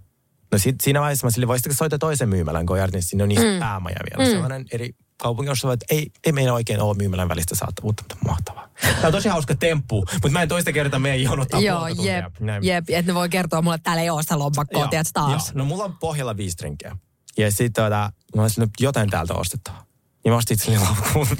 No 0.51 0.57
sit, 0.57 0.75
siinä 0.81 1.01
vaiheessa 1.01 1.27
mä 1.27 1.31
sille, 1.31 1.47
voisitteko 1.47 1.75
soittaa 1.75 1.99
toisen 1.99 2.29
myymälän 2.29 2.65
Goyardin, 2.65 3.03
sinne 3.03 3.23
on 3.23 3.29
niistä 3.29 3.45
mm. 3.45 3.59
päämaja 3.59 3.97
vielä. 4.09 4.25
Mm. 4.29 4.31
Sellainen 4.31 4.65
eri 4.71 4.89
kaupunki, 5.17 5.49
jossa 5.49 5.73
että 5.73 5.85
ei, 5.89 6.11
ei 6.25 6.31
meillä 6.31 6.53
oikein 6.53 6.81
ole 6.81 6.97
myymälän 6.97 7.29
välistä 7.29 7.55
saattavuutta, 7.55 8.03
mutta 8.03 8.27
mahtavaa. 8.27 8.69
Tämä 8.81 9.07
on 9.07 9.11
tosi 9.11 9.29
hauska 9.29 9.55
temppu, 9.55 10.05
mutta 10.13 10.29
mä 10.29 10.41
en 10.41 10.47
toista 10.49 10.71
kertaa 10.71 10.99
meidän 10.99 11.21
jonottaa 11.21 11.59
Joo, 11.59 11.87
jep, 11.87 12.35
jep. 12.61 12.89
Että 12.89 13.11
ne 13.11 13.15
voi 13.15 13.29
kertoa 13.29 13.61
mulle, 13.61 13.75
että 13.75 13.83
täällä 13.83 14.01
ei 14.01 14.09
ole 14.09 14.21
sitä 14.21 14.39
lompakkoa, 14.39 14.89
taas. 15.13 15.47
joo. 15.47 15.53
No 15.53 15.65
mulla 15.65 15.83
on 15.83 15.97
pohjalla 15.97 16.37
viisi 16.37 16.57
drinkkejä. 16.57 16.97
Ja 17.37 17.51
sitten 17.51 17.83
tota, 17.83 18.11
mä 18.35 18.41
olisin 18.41 18.61
nyt 18.61 18.69
jotain 18.79 19.09
täältä 19.09 19.33
ostettavaa. 19.33 19.85
Ja 20.25 20.31
mä 20.31 20.37
ostin 20.37 20.55
itselleni 20.55 20.83
laukkuun. 20.85 21.27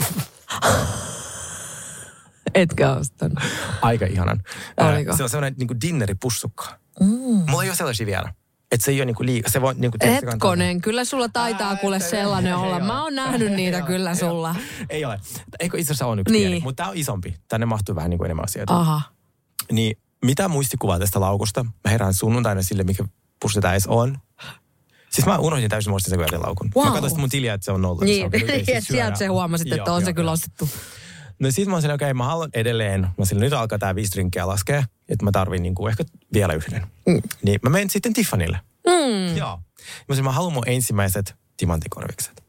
Etkö 2.54 2.90
ostanut? 2.92 3.40
Aika 3.82 4.06
ihanan. 4.06 4.42
Oliko? 4.78 5.18
Se 5.18 5.24
on 5.24 5.30
sellainen 5.30 5.56
niin 5.60 5.82
dinneripussukka. 5.82 6.80
Mm. 7.00 7.08
Mulla 7.50 7.64
ei 7.64 7.70
ole 7.70 7.76
sellaisia 7.76 8.06
vielä. 8.06 8.34
Että 8.72 8.86
se 8.86 8.92
ei 8.92 8.98
ole 9.00 9.06
niinku 9.06 9.26
liikaa. 9.26 9.52
Se 9.52 9.62
voi 9.62 9.74
niinku... 9.76 9.98
Hetkonen, 10.06 10.82
kyllä 10.82 11.06
sulla 11.06 11.30
taitaa 11.30 11.70
Ää, 11.70 11.76
kuule 11.76 11.96
ei- 11.96 12.02
sellainen 12.10 12.50
ei 12.54 12.58
olla. 12.60 12.76
ole. 12.76 12.84
Mä 12.84 13.04
oon 13.04 13.16
nähnyt 13.16 13.52
niitä 13.52 13.78
Ei 13.78 13.84
kyllä 13.84 14.10
ole, 14.10 14.18
sulla. 14.18 14.56
Ei 14.90 15.06
ole. 15.06 15.20
Eikö 15.60 15.78
itse 15.78 15.92
asiassa 15.94 16.06
on 16.08 16.20
yksi 16.20 16.32
Niin. 16.34 16.42
pieni, 16.50 16.60
mutta 16.64 16.84
tämä 16.84 16.90
on 16.90 16.98
isompi. 16.98 17.36
Tänne 17.48 17.66
mahtuu 17.66 17.96
vähän 17.96 18.10
niinku 18.10 18.24
enemmän 18.26 18.46
asioita. 18.46 18.80
Aha. 18.80 19.02
Niin 19.72 19.98
mitä 20.26 20.48
muistikuvaa 20.48 21.00
tästä 21.00 21.20
laukusta? 21.20 21.64
Mä 21.64 21.92
herään 21.92 22.14
sunnuntaina 22.14 22.62
sille, 22.62 22.84
mikä 22.84 23.04
pussi 23.42 23.62
tää 23.62 23.72
edes 23.72 23.88
on. 23.88 24.18
Siis 25.14 25.26
mä 25.26 25.38
unohdin 25.38 25.70
täysin 25.70 25.92
muistin 25.92 26.10
sen 26.10 26.18
Goyardin 26.18 26.42
laukun. 26.42 26.70
Wow. 26.76 26.86
Mä 26.86 26.92
katsoin 26.92 27.10
sitten 27.10 27.22
mun 27.22 27.30
tiliä, 27.30 27.54
että 27.54 27.66
se 27.66 27.72
on 27.72 27.82
nolla. 27.82 28.06
Niin, 28.06 28.32
Se 28.32 28.38
on 28.38 28.42
kyllä 28.42 28.66
siis 28.66 28.88
sieltä 28.88 29.18
se 29.18 29.28
huomasit, 29.28 29.68
että 29.72 29.84
Joo, 29.90 29.96
on 29.96 30.02
se 30.02 30.10
joo, 30.10 30.14
kyllä 30.14 30.28
joo. 30.28 30.34
ostettu. 30.34 30.70
No 31.40 31.52
sit 31.52 31.68
mä 31.68 31.74
oon 31.74 31.82
silleen, 31.82 31.96
okei, 31.96 32.06
okay, 32.06 32.14
mä 32.14 32.26
haluan 32.26 32.50
edelleen. 32.54 33.08
Mä 33.18 33.26
silleen, 33.26 33.44
nyt 33.44 33.54
alkaa 33.54 33.80
tää 33.80 33.96
viisi 33.96 34.12
drinkkiä 34.12 34.48
laskea, 34.48 34.84
että 35.10 35.26
mä 35.26 35.32
tarvin 35.32 35.64
niinku 35.64 35.88
ehkä 35.88 36.04
vielä 36.34 36.54
yhden. 36.54 36.88
Mm. 37.08 37.22
Niin 37.44 37.60
mä 37.64 37.70
menen 37.70 37.90
sitten 37.90 38.14
Tiffanylle. 38.14 38.60
Mm. 38.88 39.38
Joo. 39.38 39.58
Mä 40.08 40.16
silleen, 40.16 40.24
mä 40.24 40.32
haluan 40.32 40.54
mun 40.54 40.64
ensimmäiset 40.66 41.36
timanttikorvikset. 41.58 42.44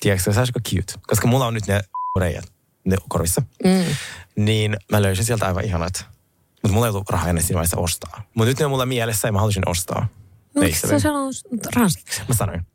Tiedätkö, 0.00 0.32
se 0.32 0.40
olisiko 0.40 0.60
cute? 0.60 0.92
Koska 1.06 1.26
mulla 1.28 1.46
on 1.46 1.54
nyt 1.54 1.66
ne 1.66 1.80
reijät 2.20 2.44
ne 2.84 2.96
korvissa. 3.08 3.42
Mm. 3.64 3.84
Niin 4.36 4.76
mä 4.92 5.02
löysin 5.02 5.24
sieltä 5.24 5.46
aivan 5.46 5.64
ihanat. 5.64 6.06
Mutta 6.62 6.74
mulla 6.74 6.86
ei 6.86 6.90
ollut 6.90 7.10
rahaa 7.10 7.28
ennen 7.28 7.44
siinä 7.44 7.54
vaiheessa 7.54 7.76
ostaa. 7.76 8.22
Mutta 8.34 8.48
nyt 8.48 8.58
ne 8.58 8.64
on 8.64 8.70
mulla 8.70 8.86
mielessä 8.86 9.28
ja 9.28 9.32
mä 9.32 9.38
halusin 9.40 9.68
ostaa. 9.68 10.08
No, 10.56 10.62
miksi 10.62 10.76
ystäville. 10.76 11.00
sä 11.00 11.02
sanoo 11.02 11.30
ranskaksi? 11.76 12.22
Mä 12.28 12.34
sanoin. 12.34 12.66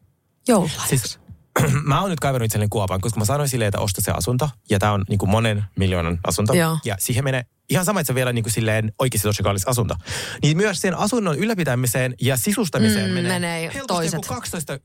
Joululahjaksi. 0.48 0.88
Siis 0.98 1.20
mä 1.84 2.02
oon 2.02 2.10
nyt 2.10 2.20
kaivannut 2.20 2.46
itselleni 2.46 2.70
kuopan, 2.70 3.02
koska 3.02 3.20
mä 3.20 3.26
sanoin 3.26 3.50
silleen, 3.50 3.68
että 3.68 3.80
osta 3.80 4.02
se 4.02 4.12
asunto. 4.12 4.50
Ja 4.70 4.80
tää 4.80 4.92
on 4.92 5.04
niin 5.10 5.20
kuin 5.20 5.30
monen 5.30 5.64
miljoonan 5.78 6.20
asunto. 6.28 6.54
Joo. 6.54 6.78
Ja 6.86 6.96
siihen 7.00 7.24
menee 7.24 7.46
ihan 7.70 7.86
sama, 7.86 8.00
että 8.00 8.08
se 8.08 8.16
vielä 8.16 8.34
niin 8.34 8.44
kuin 8.44 8.54
silleen 8.54 8.94
oikeasti 9.00 9.28
tosi 9.28 9.44
kallis 9.44 9.68
asunto. 9.68 9.96
Niin 10.44 10.58
myös 10.58 10.82
sen 10.82 10.98
asunnon 10.98 11.38
ylläpitämiseen 11.38 12.16
ja 12.22 12.38
sisustamiseen 12.38 13.08
Mm, 13.10 13.14
menee, 13.14 13.32
menee 13.32 13.62
helposti 13.62 13.88
toiset. 13.88 14.14
joku 14.14 14.28
12 14.28 14.80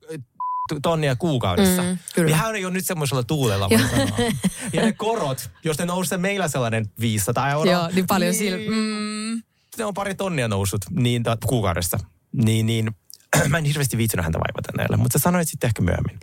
tonnia 0.82 1.16
kuukaudessa. 1.16 1.82
Mm, 1.82 1.98
kyllä. 2.14 2.30
Ja 2.30 2.36
hän 2.36 2.54
ei 2.56 2.64
ole 2.64 2.72
nyt 2.72 2.86
semmoisella 2.86 3.22
tuulella, 3.22 3.70
voi 3.70 3.78
sanoa. 3.78 4.18
Ja 4.72 4.82
ne 4.82 4.92
korot, 4.92 5.50
jos 5.64 5.78
ne 5.78 5.84
nousee 5.84 6.18
meillä 6.18 6.48
sellainen 6.48 6.86
500 7.00 7.50
euroa. 7.50 7.72
Joo, 7.72 7.88
niin 7.92 8.06
paljon 8.06 8.34
sillä... 8.34 8.58
Mm. 8.70 9.42
Ne 9.78 9.84
on 9.84 9.94
pari 9.94 10.14
tonnia 10.14 10.48
noussut 10.48 10.80
niin, 10.90 11.22
kuukaudessa. 11.46 11.98
Niin, 12.44 12.66
niin 12.66 12.90
mä 13.48 13.58
en 13.58 13.64
hirveästi 13.64 13.96
viitsinyt 13.96 14.24
häntä 14.24 14.38
vaivata 14.38 14.72
näillä, 14.76 14.96
mutta 14.96 15.18
sä 15.18 15.22
sanoit 15.22 15.48
sitten 15.48 15.68
ehkä 15.68 15.82
myöhemmin. 15.82 16.18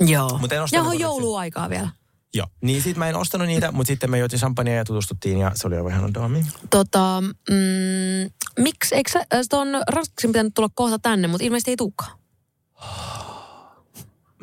Joo. 0.00 0.38
Mut 0.38 0.52
en 0.52 0.56
ja 0.56 0.62
ostanut 0.62 0.86
on 0.86 1.00
jouluaikaa 1.00 1.70
vielä. 1.70 1.88
Joo. 2.34 2.46
Niin 2.60 2.82
sit 2.82 2.96
mä 2.96 3.08
en 3.08 3.16
ostanut 3.16 3.48
niitä, 3.48 3.72
mutta 3.72 3.86
sitten 3.88 4.10
me 4.10 4.18
juotiin 4.18 4.40
champagnea 4.40 4.74
ja 4.74 4.84
tutustuttiin 4.84 5.38
ja 5.38 5.52
se 5.54 5.66
oli 5.66 5.76
aivan 5.76 5.92
ihana 5.92 6.14
daami. 6.14 6.46
Tota, 6.70 7.20
mm, 7.50 8.30
miksi, 8.58 8.94
eikö 8.94 9.10
sä- 9.10 9.18
äh, 9.34 9.40
ton 9.50 9.68
ranskaksi 9.88 10.26
pitänyt 10.26 10.54
tulla 10.54 10.68
kohta 10.74 10.98
tänne, 10.98 11.28
mutta 11.28 11.44
ilmeisesti 11.44 11.70
ei 11.70 11.76
tulekaan. 11.76 12.18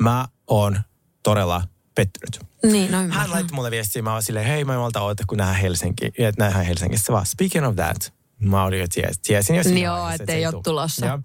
Mä 0.00 0.28
oon 0.46 0.80
todella 1.22 1.62
pettynyt. 1.94 2.40
Niin, 2.62 2.90
no 2.92 2.96
Hän 2.98 3.04
ymmärrän. 3.04 3.30
laittoi 3.30 3.54
mulle 3.54 3.70
viestiä, 3.70 4.02
mä 4.02 4.12
oon 4.12 4.22
silleen, 4.22 4.46
hei 4.46 4.64
mä 4.64 4.76
malta 4.78 5.00
oota, 5.00 5.24
kun 5.26 5.38
nähdään 5.38 5.60
Helsinki, 5.60 6.12
nähdään 6.38 6.66
Helsingissä 6.66 7.12
vaan. 7.12 7.26
Speaking 7.26 7.66
of 7.66 7.76
that, 7.76 8.12
mä 8.42 8.64
olin 8.64 8.80
jo 8.80 8.86
ties, 8.94 9.18
tiesin 9.18 9.56
jo 9.56 9.62
siinä 9.64 9.80
Joo, 9.80 10.10
ettei 10.10 10.44
tuu. 10.50 10.62
tulossa. 10.62 11.06
Joo. 11.06 11.18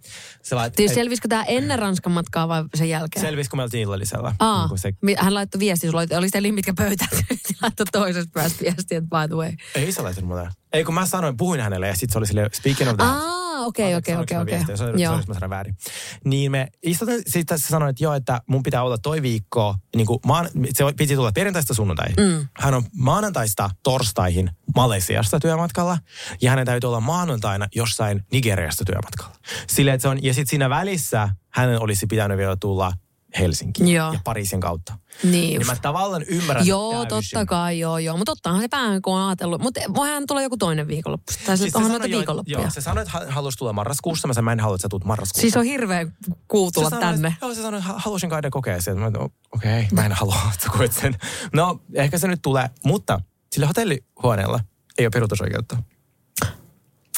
Se 0.44 0.56
laittoi, 0.56 0.78
Siis 0.78 0.94
selvisikö 0.96 1.28
tämä 1.28 1.44
ennen 1.44 1.80
Ranskan 1.80 2.12
matkaa 2.14 2.48
vai 2.48 2.64
sen 2.76 2.90
jälkeen? 2.90 3.26
selvis, 3.26 3.50
kun 3.50 3.60
me 3.60 3.64
oltiin 3.64 3.82
illallisella. 3.84 4.34
Aa, 4.40 4.68
Niin 4.68 4.78
se, 4.78 4.94
hän 5.18 5.34
laittoi 5.34 5.60
viesti, 5.60 5.88
sulla 5.88 6.00
oli, 6.02 6.16
oli 6.18 6.26
sitten 6.28 6.54
mitkä 6.54 6.74
pöytät. 6.74 7.10
laittoi 7.62 7.86
toisesta 7.92 8.32
päästä 8.34 8.60
viestiä, 8.62 8.98
että 8.98 9.10
by 9.22 9.28
the 9.28 9.36
way. 9.36 9.52
ei 9.76 9.92
se 9.92 10.02
laittanut 10.02 10.28
mulle. 10.28 10.50
Ei 10.74 10.84
kun 10.84 10.94
mä 10.94 11.06
sanoin, 11.06 11.38
puhuin 11.38 11.62
hänelle 11.62 11.88
ja 11.88 11.96
sitten 11.96 12.14
se 12.14 12.18
oli 12.18 12.28
silleen, 12.28 12.50
speaking 12.54 12.90
of 12.90 12.98
that. 12.98 13.10
Aa, 13.10 13.47
okei, 13.68 13.96
okei, 13.96 14.16
okei, 14.16 14.38
okei. 14.38 14.78
Se 14.78 14.84
oli, 14.84 15.02
Joo. 15.02 15.22
se 15.22 15.32
oli 15.42 15.50
väärin. 15.50 15.78
Niin 16.26 16.52
me 16.52 16.68
istutaan, 16.84 17.20
sitten 17.28 17.60
se 17.60 17.68
sanoi, 17.68 17.90
että 17.90 18.04
joo, 18.04 18.14
että 18.14 18.42
mun 18.48 18.64
pitää 18.64 18.84
olla 18.84 18.98
toi 18.98 19.22
viikko, 19.22 19.76
niin 19.96 20.08
kuin 20.08 20.20
maan, 20.26 20.50
se 20.74 20.84
piti 20.98 21.16
tulla 21.16 21.32
perjantaista 21.32 21.74
sunnuntai. 21.74 22.08
Mm. 22.18 22.48
Hän 22.60 22.74
on 22.74 22.84
maanantaista 22.96 23.70
torstaihin 23.84 24.50
Malesiasta 24.76 25.40
työmatkalla 25.40 25.98
ja 26.42 26.50
hänen 26.50 26.66
täytyy 26.66 26.88
olla 26.88 27.00
maanantaina 27.00 27.68
jossain 27.76 28.24
Nigeriasta 28.32 28.86
työmatkalla. 28.86 29.36
Sille, 29.68 29.94
että 29.94 30.02
se 30.02 30.08
on, 30.08 30.24
ja 30.24 30.34
sitten 30.34 30.50
siinä 30.50 30.70
välissä 30.70 31.30
hänen 31.50 31.82
olisi 31.82 32.08
pitänyt 32.08 32.38
vielä 32.38 32.56
tulla 32.56 32.94
Helsinkiin 33.40 33.88
Joo. 33.90 34.14
ja 34.14 34.20
Pariisin 34.24 34.60
kautta. 34.62 34.98
Niin 35.24 35.32
Niin 35.32 35.54
just. 35.56 35.68
mä 35.68 35.76
tavallaan 35.82 36.24
ymmärrän 36.28 36.68
Joo, 36.68 37.06
täysin. 37.06 37.10
totta 37.32 37.46
kai, 37.46 37.80
joo, 37.80 37.98
joo. 37.98 38.18
Mutta 38.18 38.32
tottahan 38.32 38.62
se 38.62 38.68
päähän, 38.68 39.02
kun 39.02 39.16
on 39.16 39.28
ajatellut. 39.28 39.62
Mutta 39.62 39.80
voihan 39.96 40.24
tulla 40.28 40.42
joku 40.42 40.58
toinen 40.58 40.88
viikonloppu. 40.88 41.34
Tai 41.46 41.58
siis 41.58 41.76
onhan 41.76 41.92
noita 41.92 42.08
jo- 42.08 42.18
viikonloppuja. 42.18 42.60
Joo, 42.60 42.70
se 42.70 42.82
sanoi, 42.82 43.02
että 43.04 43.20
halusi 43.30 43.58
tulla 43.58 43.74
marraskuussa. 43.74 44.28
Mä 44.28 44.34
sanoin, 44.34 44.46
mä 44.46 44.52
en 44.52 44.60
halua, 44.60 44.76
että 44.76 44.82
sä 44.82 44.90
tulet 44.90 45.04
marraskuussa. 45.04 45.42
Siis 45.42 45.58
on 45.58 45.64
hirveä 45.64 46.08
kuu 46.48 46.72
tulla 46.72 46.90
se 46.90 46.96
sanoi, 46.96 47.12
tänne. 47.14 47.36
Joo, 47.42 47.54
se 47.54 47.62
sanoi, 47.62 47.80
että 47.80 47.94
halusin 47.98 48.30
käydä 48.30 48.50
kokea 48.50 48.82
sen. 48.82 49.00
Mä 49.00 49.08
okei, 49.08 49.32
okay, 49.54 49.86
mä 49.92 50.06
en 50.06 50.12
halua, 50.12 50.40
että 50.54 50.70
koet 50.78 50.94
sen. 50.94 51.16
No, 51.54 51.80
ehkä 51.94 52.18
se 52.18 52.28
nyt 52.28 52.42
tulee, 52.42 52.70
mutta 52.84 53.22
sillä 53.52 53.68
hotellihuoneella 53.68 54.60
ei 54.98 55.06
ole 55.06 55.10
peruutusoikeutta. 55.14 55.78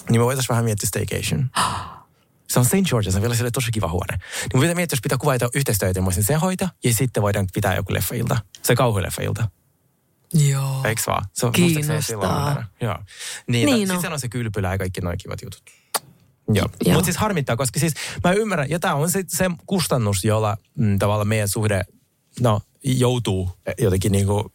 Niin 0.10 0.22
me 0.22 0.26
voitaisiin 0.26 0.50
vähän 0.50 0.66
miettiä 0.66 0.88
staycation. 0.88 1.50
Se 2.50 2.60
on 2.60 2.66
St. 2.66 2.74
George's, 2.74 3.12
se 3.12 3.18
on 3.18 3.22
vielä 3.22 3.36
sille 3.36 3.52
tosi 3.52 3.72
kiva 3.72 3.88
huone. 3.88 4.14
Niin 4.18 4.50
mun 4.54 4.62
pitää 4.62 4.76
miettiä, 4.76 4.96
jos 4.96 5.02
pitää 5.02 5.18
kuvata 5.18 5.50
yhteistyötä, 5.56 6.02
mä 6.02 6.06
voisin 6.06 6.24
sen 6.24 6.40
hoitaa, 6.40 6.70
ja 6.84 6.94
sitten 6.94 7.24
voidaan 7.24 7.48
pitää 7.54 7.76
joku 7.76 7.94
leffailta. 7.94 8.38
Se 8.64 8.76
kauhuleffailta. 8.76 9.50
Joo. 10.34 10.82
Eiks 10.84 11.08
vaan? 11.08 11.26
Se 11.34 11.46
on, 11.46 11.52
Kiinnostaa. 11.52 12.46
mennä. 12.46 12.68
Joo. 12.82 12.96
Niin, 13.48 13.66
Niin 13.66 13.76
niin 13.76 13.88
no. 13.88 13.94
sitten 13.94 14.14
on 14.14 14.20
se 14.20 14.30
kylpylä 14.30 14.72
ja 14.72 14.78
kaikki 14.78 15.02
noin 15.02 15.18
kivat 15.18 15.42
jutut. 15.42 15.64
Joo. 16.54 16.70
Joo. 16.86 16.94
Mutta 16.94 17.06
siis 17.06 17.18
harmittaa, 17.18 17.56
koska 17.58 17.80
siis 17.80 17.94
mä 18.24 18.32
ymmärrän, 18.32 18.70
ja 18.70 18.80
tämä 18.80 18.96
on 18.96 19.12
se, 19.12 19.24
se 19.28 19.52
kustannus, 19.66 20.24
jolla 20.24 20.58
mm, 20.78 21.00
tavallaan 21.00 21.28
meidän 21.28 21.48
suhde 21.48 21.84
no, 22.40 22.62
joutuu 22.84 23.52
jotenkin 23.82 24.12
niinku, 24.12 24.52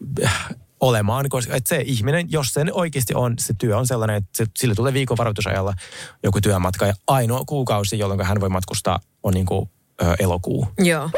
olemaan, 0.85 1.29
koska 1.29 1.55
että 1.55 1.69
se 1.69 1.83
ihminen, 1.87 2.33
jos 2.33 2.47
se 2.49 2.65
oikeasti 2.73 3.15
on, 3.15 3.35
se 3.39 3.55
työ 3.59 3.79
on 3.79 3.87
sellainen, 3.87 4.17
että 4.17 4.31
se, 4.33 4.47
sille 4.59 4.75
tulee 4.75 4.93
viikon 4.93 5.17
varoitusajalla 5.17 5.75
joku 6.23 6.41
työmatka, 6.41 6.87
ja 6.87 6.95
ainoa 7.07 7.43
kuukausi, 7.47 7.99
jolloin 7.99 8.23
hän 8.23 8.41
voi 8.41 8.49
matkustaa, 8.49 9.01
on 9.23 9.35
niinku, 9.35 9.71
ö, 10.03 10.15
elokuu. 10.19 10.69
Joo. 10.79 11.11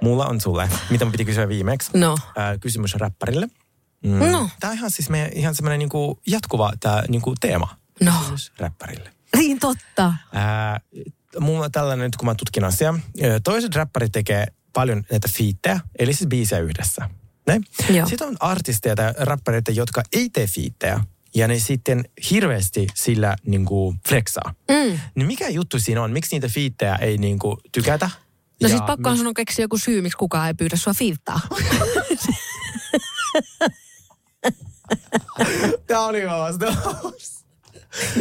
Mulla 0.00 0.26
on 0.26 0.40
sulle, 0.40 0.68
mitä 0.90 1.04
mä 1.04 1.10
piti 1.10 1.24
kysyä 1.24 1.48
viimeksi, 1.48 1.90
No. 1.94 2.16
Ää, 2.36 2.58
kysymys 2.58 2.94
räppärille. 2.94 3.48
Mm. 4.04 4.30
No. 4.30 4.48
Tämä 4.60 4.70
on 4.70 4.76
ihan 4.76 4.90
siis 4.90 5.10
meidän, 5.10 5.30
ihan 5.32 5.54
semmoinen 5.54 5.78
niinku 5.78 6.20
jatkuva 6.26 6.72
tää, 6.80 7.04
niinku 7.08 7.34
teema. 7.40 7.83
No. 8.00 8.12
Kysymys 8.18 8.52
räppärille. 8.58 9.10
Niin 9.36 9.58
totta. 9.58 10.14
Ää, 10.32 10.80
mulla 11.40 11.70
tällainen, 11.70 12.04
nyt 12.04 12.16
kun 12.16 12.26
mä 12.26 12.34
tutkin 12.34 12.64
asiaa. 12.64 12.98
Toiset 13.44 13.74
räppärit 13.74 14.12
tekee 14.12 14.46
paljon 14.72 15.04
näitä 15.10 15.28
fiittejä, 15.32 15.80
eli 15.98 16.12
siis 16.12 16.28
biisejä 16.28 16.60
yhdessä. 16.62 17.10
Näin? 17.46 17.64
Joo. 17.90 18.08
Sitten 18.08 18.28
on 18.28 18.36
artisteja 18.40 18.96
tai 18.96 19.14
räppäreitä, 19.16 19.72
jotka 19.72 20.02
ei 20.12 20.30
tee 20.30 20.46
fiittejä. 20.46 21.00
Ja 21.34 21.48
ne 21.48 21.58
sitten 21.58 22.04
hirveästi 22.30 22.86
sillä 22.94 23.36
niinku 23.46 23.94
flexaa. 24.08 24.54
Mm. 24.70 24.98
Niin 25.14 25.26
mikä 25.26 25.48
juttu 25.48 25.78
siinä 25.78 26.02
on? 26.02 26.12
Miksi 26.12 26.36
niitä 26.36 26.48
fiittejä 26.48 26.94
ei 26.94 27.18
niinku 27.18 27.60
tykätä? 27.72 28.06
No 28.06 28.12
Ja 28.60 28.68
siis 28.68 28.82
pakkohan 28.82 29.18
sun 29.18 29.26
on 29.26 29.34
keksiä 29.34 29.62
joku 29.64 29.78
syy, 29.78 30.02
miksi 30.02 30.16
kukaan 30.18 30.46
ei 30.48 30.54
pyydä 30.54 30.76
sua 30.76 30.94
fiittaa. 30.94 31.40
Tämä 35.86 36.00
oli 36.00 36.26
vastaus. 36.26 37.43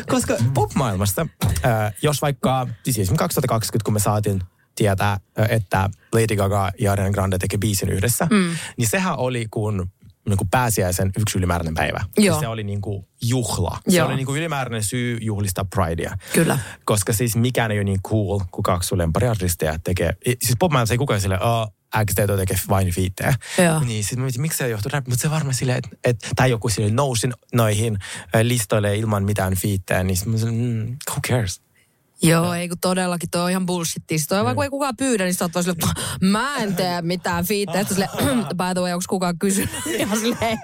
Koska 0.10 0.38
pop-maailmasta, 0.54 1.28
äh, 1.66 1.94
jos 2.02 2.22
vaikka, 2.22 2.68
siis 2.84 2.98
esimerkiksi 2.98 3.16
2020, 3.16 3.86
kun 3.86 3.94
me 3.94 4.00
saatiin 4.00 4.42
tietää, 4.76 5.20
että 5.50 5.90
Lady 6.14 6.36
Gaga 6.36 6.72
ja 6.80 6.92
Ariana 6.92 7.12
Grande 7.12 7.38
tekee 7.38 7.58
biisin 7.58 7.90
yhdessä, 7.90 8.28
mm. 8.32 8.56
niin 8.78 8.90
sehän 8.90 9.18
oli 9.18 9.48
kun 9.52 9.92
niin 10.30 10.38
kuin 10.38 10.50
pääsiäisen 10.50 11.12
yksi 11.20 11.38
ylimääräinen 11.38 11.74
päivä. 11.74 12.04
Joo. 12.18 12.40
Se 12.40 12.48
oli 12.48 12.64
niin 12.64 12.82
kuin 12.82 13.06
juhla. 13.22 13.78
Se 13.90 13.98
Joo. 13.98 14.08
oli 14.08 14.16
niin 14.16 14.26
kuin 14.26 14.40
ylimääräinen 14.40 14.84
syy 14.84 15.18
juhlistaa 15.22 15.66
Pridea. 15.76 16.18
Kyllä. 16.34 16.60
Koska 16.86 17.14
siis 17.14 17.36
mikään 17.36 17.72
ei 17.72 17.78
ole 17.78 17.84
niin 17.84 18.02
cool, 18.04 18.40
kun 18.52 18.64
kaksi 18.64 18.88
sun 18.88 18.98
lempariartistia 18.98 19.80
tekee. 19.84 20.14
Siis 20.26 20.56
pop 20.60 20.72
ei 20.92 20.98
kukaan 20.98 21.22
sille, 21.22 21.40
oh, 21.40 21.74
XT 22.06 22.16
tekee 22.38 22.58
vain 22.70 22.92
fiittejä. 22.92 23.34
Joo. 23.58 23.80
Niin 23.80 24.04
sitten 24.04 24.20
mä 24.20 24.24
mietin, 24.24 24.42
miksi 24.42 24.58
se 24.58 24.70
johtuu 24.70 24.90
rap, 24.94 25.08
mutta 25.08 25.22
se 25.22 25.30
varmaan 25.30 25.54
silleen, 25.54 25.78
että, 25.78 25.90
että 26.04 26.28
tai 26.36 26.50
joku 26.50 26.70
sille 26.70 26.92
nousin 26.92 27.34
noihin 27.54 27.98
listoille 28.44 28.98
ilman 28.98 29.24
mitään 29.24 29.56
fiittejä, 29.56 30.04
niin 30.04 30.18
mä 30.26 30.38
sanoin, 30.38 30.58
mm, 30.58 30.98
who 31.10 31.20
cares? 31.28 31.62
Joo, 32.24 32.54
ei 32.54 32.70
kun 32.70 32.78
todellakin, 32.82 33.30
toi 33.30 33.42
on 33.42 33.50
ihan 33.50 33.66
bullshittia. 33.66 34.18
Siis 34.18 34.28
toi 34.28 34.40
on 34.40 34.46
vaan, 34.46 34.56
kun 34.56 34.64
ei 34.64 34.70
kukaan 34.70 34.98
pyydä, 34.98 35.24
niin 35.24 35.34
sä 35.34 35.46
oot 35.46 35.54
vaan 35.54 35.64
silleen, 35.64 35.96
mä 36.22 36.58
en 36.58 36.76
tee 36.76 37.02
mitään 37.02 37.46
fiittejä. 37.46 37.84
Sitten 37.84 38.10
silleen, 38.10 38.46
by 38.48 38.64
the 38.74 38.82
way, 38.82 38.92
onko 38.92 39.04
kukaan 39.10 39.40
kysynyt? 39.40 39.70
Ja 40.00 40.08
silleen, 40.16 40.58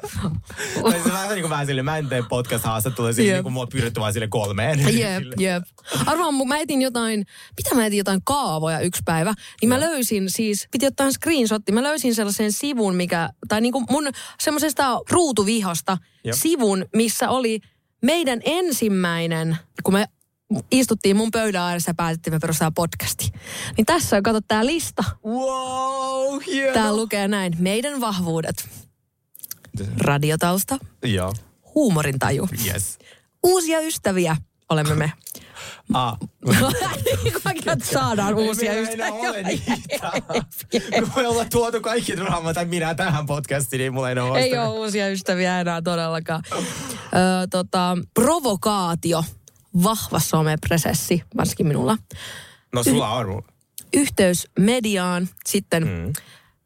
Tai 0.81 0.99
se 1.03 1.13
vähän 1.13 1.29
niin 1.29 1.41
kuin 1.41 1.49
vähän 1.49 1.65
sille, 1.65 1.83
mä 1.83 1.97
en 1.97 2.07
tee 2.09 2.21
podcast-haastattelua, 2.21 3.13
siis 3.13 3.27
Jep. 3.27 3.35
niin 3.35 3.43
kuin 3.43 3.53
mua 3.53 3.67
pyydetty 3.67 3.99
vaan 3.99 4.13
sille 4.13 4.27
kolmeen. 4.27 4.79
Jep, 4.99 5.23
jep. 5.39 5.63
Arvaan, 6.05 6.47
mä 6.47 6.57
etin 6.57 6.81
jotain, 6.81 7.25
mitä 7.57 7.75
mä 7.75 7.85
etin 7.85 7.97
jotain 7.97 8.21
kaavoja 8.23 8.79
yksi 8.79 9.01
päivä, 9.05 9.33
niin 9.61 9.69
mä 9.69 9.79
löysin 9.79 10.29
siis, 10.29 10.67
piti 10.71 10.87
ottaa 10.87 11.11
screenshotti, 11.11 11.71
mä 11.71 11.83
löysin 11.83 12.15
sellaisen 12.15 12.51
sivun, 12.51 12.95
mikä, 12.95 13.29
tai 13.47 13.61
niinku 13.61 13.83
mun 13.89 14.07
semmoisesta 14.39 14.99
ruutuvihosta 15.11 15.97
Jep. 16.23 16.35
sivun, 16.35 16.85
missä 16.95 17.29
oli 17.29 17.59
meidän 18.01 18.39
ensimmäinen, 18.45 19.57
kun 19.83 19.93
me 19.93 20.05
istuttiin 20.71 21.17
mun 21.17 21.31
pöydän 21.31 21.61
ääressä 21.63 21.89
ja 21.89 21.93
päätettiin, 21.93 22.33
me 22.33 22.39
perustaa 22.39 22.71
podcasti. 22.71 23.31
Niin 23.77 23.85
tässä 23.85 24.17
on, 24.17 24.23
kato 24.23 24.41
tää 24.47 24.65
lista. 24.65 25.03
Wow, 25.25 26.39
hieno. 26.45 26.73
Tää 26.73 26.95
lukee 26.95 27.27
näin, 27.27 27.55
meidän 27.59 28.01
vahvuudet. 28.01 28.69
Radiotausta, 29.97 30.77
Joo, 31.05 31.33
huumorintaju, 31.75 32.47
yes. 32.65 32.97
uusia 33.43 33.79
ystäviä 33.79 34.35
olemme 34.69 34.95
me. 34.95 35.11
Ah, 35.93 36.17
Kaikki 37.43 37.69
saadaan 37.83 38.33
uusia 38.33 38.79
ystäviä. 38.79 39.11
meillä 39.11 39.29
ole 39.29 39.43
niitä. 39.43 39.71
Kun 40.99 41.11
me 41.15 41.27
ollaan 41.27 41.49
tuotu 41.51 41.81
kaikki 41.81 42.17
draamat 42.17 42.53
tai 42.53 42.65
minä 42.65 42.95
tähän 42.95 43.25
podcastiin, 43.25 43.79
niin 43.79 43.93
mulla 43.93 44.09
ei 44.09 44.19
ole 44.19 44.39
Ei 44.39 44.57
ole 44.57 44.67
uusia 44.67 45.09
ystäviä 45.09 45.61
enää 45.61 45.81
todellakaan. 45.81 46.43
Ö, 46.53 46.59
tota, 47.49 47.97
provokaatio, 48.13 49.23
vahva 49.83 50.19
somepresessi, 50.19 51.23
varsinkin 51.37 51.67
minulla. 51.67 51.97
No 52.73 52.83
sulla 52.83 53.09
on. 53.09 53.43
Yhteys 53.93 54.47
mediaan, 54.59 55.29
sitten 55.45 55.83
mm. 55.83 56.13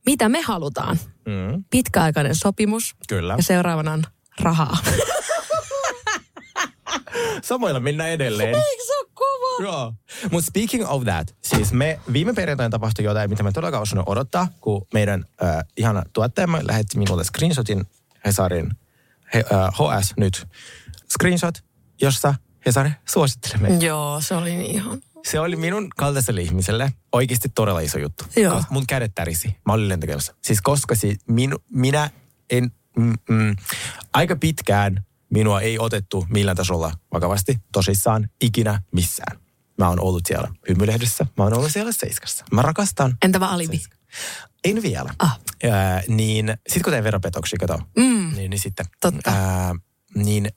mitä 0.05 0.29
me 0.29 0.41
halutaan. 0.41 0.99
Mm, 1.25 1.63
Pitkäaikainen 1.69 2.35
sopimus 2.35 2.95
kyllä. 3.07 3.33
ja 3.37 3.43
seuraavana 3.43 3.93
on 3.93 4.03
rahaa. 4.39 4.77
Samoilla 7.43 7.79
mennään 7.79 8.09
edelleen. 8.09 8.55
Eikö 8.55 8.83
se 8.87 8.97
ole 8.97 9.07
kova? 9.13 9.63
Joo. 9.63 9.93
Mutta 10.31 10.47
speaking 10.47 10.89
of 10.89 11.03
that, 11.03 11.35
siis 11.41 11.73
me 11.73 11.99
viime 12.13 12.33
perjantaina 12.33 12.69
tapahtui 12.69 13.05
jotain, 13.05 13.29
mitä 13.29 13.43
me 13.43 13.51
todellakaan 13.51 13.81
osannut 13.81 14.09
odottaa, 14.09 14.47
kun 14.61 14.87
meidän 14.93 15.25
äh, 15.43 15.63
ihana 15.77 16.03
tuottajamme 16.13 16.59
lähetti 16.63 16.97
minulle 16.97 17.23
screenshotin 17.23 17.85
Hesarin 18.25 18.71
he, 19.33 19.43
äh, 19.53 19.69
HS 19.73 20.13
nyt 20.17 20.47
screenshot, 21.13 21.55
jossa 22.01 22.35
Hesari 22.65 22.91
suosittelee 23.09 23.57
meitä. 23.57 23.85
Joo, 23.85 24.21
se 24.21 24.35
oli 24.35 24.55
niin 24.55 24.71
ihan. 24.75 25.01
Se 25.27 25.39
oli 25.39 25.55
minun 25.55 25.87
kaltaiselle 25.97 26.41
ihmiselle 26.41 26.93
oikeasti 27.11 27.49
todella 27.55 27.79
iso 27.79 27.99
juttu. 27.99 28.25
Joo. 28.35 28.63
Mun 28.69 28.87
kädet 28.87 29.11
tärisi. 29.15 29.55
Mä 29.65 29.73
olin 29.73 29.89
lentokennossa. 29.89 30.35
Siis 30.43 30.61
koska 30.61 30.95
si, 30.95 31.17
minu, 31.27 31.57
minä 31.71 32.09
en... 32.49 32.71
Mm, 32.97 33.13
mm, 33.29 33.55
aika 34.13 34.35
pitkään 34.35 35.05
minua 35.29 35.61
ei 35.61 35.79
otettu 35.79 36.25
millään 36.29 36.57
tasolla 36.57 36.91
vakavasti, 37.13 37.57
tosissaan, 37.71 38.29
ikinä 38.41 38.81
missään. 38.91 39.39
Mä 39.77 39.89
oon 39.89 39.99
ollut 39.99 40.25
siellä 40.25 40.47
hymylehdessä, 40.69 41.25
mä 41.37 41.43
oon 41.43 41.53
ollut 41.53 41.71
siellä 41.71 41.91
seiskassa. 41.91 42.45
Mä 42.51 42.61
rakastan. 42.61 43.17
Entä 43.21 43.39
vaan 43.39 43.51
alibi? 43.51 43.81
En 44.63 44.81
vielä. 44.83 45.13
Ah. 45.19 45.39
Ää, 45.71 46.01
niin 46.07 46.57
sit 46.69 46.83
kun 46.83 46.91
tein 46.93 47.03
veropetoksia, 47.03 47.57
kato, 47.59 47.81
Mm. 47.97 48.31
niin, 48.35 48.49
niin 48.49 48.59
sitten. 48.59 48.85
Totta. 49.01 49.31
Ää, 49.31 49.75
niin 50.15 50.49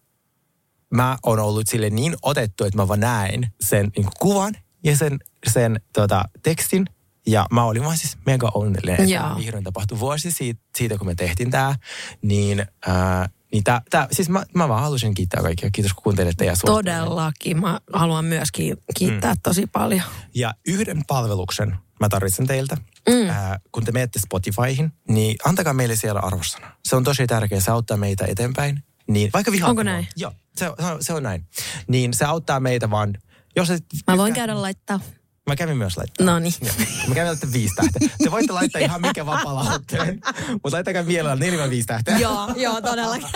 mä 0.95 1.19
oon 1.23 1.39
ollut 1.39 1.67
sille 1.67 1.91
niin 1.91 2.17
otettu, 2.23 2.65
että 2.65 2.79
mä 2.79 2.89
vaan 2.89 3.01
näen 3.01 3.47
sen 3.61 3.91
niin 3.97 4.09
kuvan 4.19 4.55
ja 4.85 4.97
sen, 4.97 5.19
sen 5.53 5.81
tota, 5.93 6.25
tekstin. 6.43 6.87
Ja 7.27 7.47
mä 7.53 7.65
olin 7.65 7.85
vaan 7.85 7.99
siis 7.99 8.17
mega 8.27 8.51
onnellinen, 8.55 9.01
että 9.01 9.15
Joo. 9.15 9.23
tämä 9.23 9.37
vihdoin 9.37 9.65
tapahtui 9.65 10.01
vuosi 10.01 10.31
siitä, 10.31 10.61
siitä 10.77 10.99
kun 10.99 11.07
me 11.07 11.15
tehtiin 11.15 11.51
tämä. 11.51 11.75
Niin, 12.23 12.67
ää, 12.87 13.29
niin 13.53 13.65
tää, 13.65 13.83
tää, 13.91 14.09
siis 14.13 14.29
mä, 14.29 14.45
mä 14.55 14.69
vaan 14.69 14.83
halusin 14.83 15.15
kiittää 15.15 15.43
kaikkia. 15.43 15.71
Kiitos 15.71 15.93
kun 15.93 16.03
kuuntelitte 16.03 16.45
ja 16.45 16.57
suosittelitte. 16.57 17.01
Todellakin. 17.01 17.61
Mä 17.61 17.81
haluan 17.93 18.25
myöskin 18.25 18.77
kiittää 18.97 19.35
mm. 19.35 19.41
tosi 19.43 19.67
paljon. 19.67 20.03
Ja 20.35 20.55
yhden 20.67 21.03
palveluksen 21.07 21.77
mä 22.01 22.09
tarvitsen 22.09 22.47
teiltä. 22.47 22.77
Mm. 23.09 23.29
Ää, 23.29 23.59
kun 23.73 23.85
te 23.85 23.93
menette 23.93 24.19
Spotifyhin, 24.19 24.93
niin 25.09 25.37
antakaa 25.45 25.75
meille 25.75 25.97
siellä 25.97 26.21
arvosana. 26.21 26.73
Se 26.85 26.97
on 26.97 27.05
tosi 27.05 27.27
tärkeä, 27.27 27.61
se 27.61 27.71
auttaa 27.71 27.97
meitä 27.97 28.27
eteenpäin. 28.27 28.83
Niin, 29.09 29.31
vaikka 29.33 29.53
vihaa 29.53 29.71
Onko 29.71 29.83
näin? 29.83 30.09
Joo, 30.17 30.33
se, 30.59 30.69
on- 30.69 30.75
se, 30.79 30.85
on, 30.93 31.05
se 31.05 31.13
on 31.13 31.23
näin. 31.23 31.47
Niin 31.89 32.15
se 32.15 32.25
auttaa 32.25 32.61
meitä 32.61 32.91
vaan, 32.91 33.15
jos 33.57 33.71
et... 33.71 33.85
Mä 34.07 34.17
voin 34.17 34.35
käydä 34.35 34.63
laittaa. 34.63 35.01
Mä 35.47 35.57
kävin 35.57 35.77
myös 35.77 35.97
laittaa. 35.97 36.27
Noniin. 36.27 36.55
Joo. 36.63 36.73
Mä 37.09 37.15
kävin 37.15 37.29
laittaa 37.29 37.53
viisi 37.53 37.75
tähteä. 37.75 38.09
Te 38.25 38.31
voitte 38.31 38.53
laittaa 38.53 38.81
ihan 38.81 39.01
mikä 39.01 39.27
vaan 39.27 39.41
palautteen, 39.45 40.21
mutta 40.53 40.71
laittakaa 40.77 41.07
vielä 41.07 41.37
neljä 41.37 41.59
vai 41.59 41.71
viisi 41.71 41.87
tähteä. 41.87 42.19
joo, 42.19 42.49
joo, 42.57 42.81
todellakin. 42.81 43.29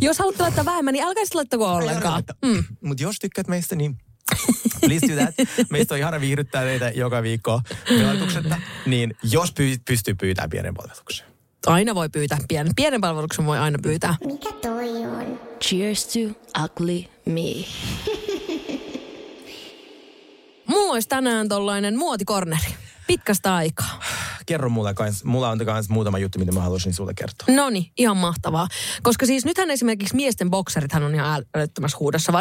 Jos 0.00 0.18
haluatte 0.18 0.42
laittaa 0.42 0.64
vähemmän, 0.64 0.92
niin 0.92 1.04
älkää 1.04 1.24
sitten 1.24 1.36
laittako 1.38 1.66
ollenkaan. 1.74 2.22
Mm. 2.44 2.64
Mutta 2.80 3.02
jos 3.02 3.16
tykkäät 3.20 3.48
meistä, 3.48 3.76
niin 3.76 3.98
please 4.80 5.06
do 5.08 5.14
that. 5.22 5.34
Meistä 5.70 5.94
on 5.94 5.98
ihana 6.00 6.20
viihdyttää 6.20 6.62
teitä 6.62 6.88
joka 6.94 7.22
viikko 7.22 7.60
veloituksetta. 7.98 8.56
Niin 8.86 9.14
jos 9.22 9.50
py- 9.50 9.80
pystyy 9.84 10.14
pyytämään 10.14 10.50
pienen 10.50 10.74
palveluksen. 10.74 11.26
Aina 11.66 11.94
voi 11.94 12.08
pyytää 12.08 12.38
pienen. 12.48 12.72
Pienen 12.76 13.00
palveluksen 13.00 13.46
voi 13.46 13.58
aina 13.58 13.78
pyytää. 13.82 14.16
Mikä 14.26 14.52
toi 14.62 14.88
on? 15.06 15.40
Cheers 15.68 16.06
to 16.06 16.18
ugly 16.64 17.04
me. 17.24 17.64
Mulla 20.66 20.92
olisi 20.92 21.08
tänään 21.08 21.48
tollainen 21.48 21.98
muotikorneri. 21.98 22.74
Pitkästä 23.06 23.54
aikaa. 23.54 24.00
Kerro 24.46 24.68
mulle 24.68 24.94
kans, 24.94 25.24
mulla 25.24 25.50
on 25.50 25.58
kans 25.58 25.88
muutama 25.88 26.18
juttu, 26.18 26.38
mitä 26.38 26.52
mä 26.52 26.60
haluaisin 26.60 26.94
sulle 26.94 27.14
kertoa. 27.14 27.54
No 27.54 27.70
niin, 27.70 27.92
ihan 27.98 28.16
mahtavaa. 28.16 28.68
Koska 29.02 29.26
siis 29.26 29.44
nythän 29.44 29.70
esimerkiksi 29.70 30.16
miesten 30.16 30.50
bokserithan 30.50 31.02
on 31.02 31.14
ihan 31.14 31.44
älyttömässä 31.54 31.98
huudossa. 32.00 32.32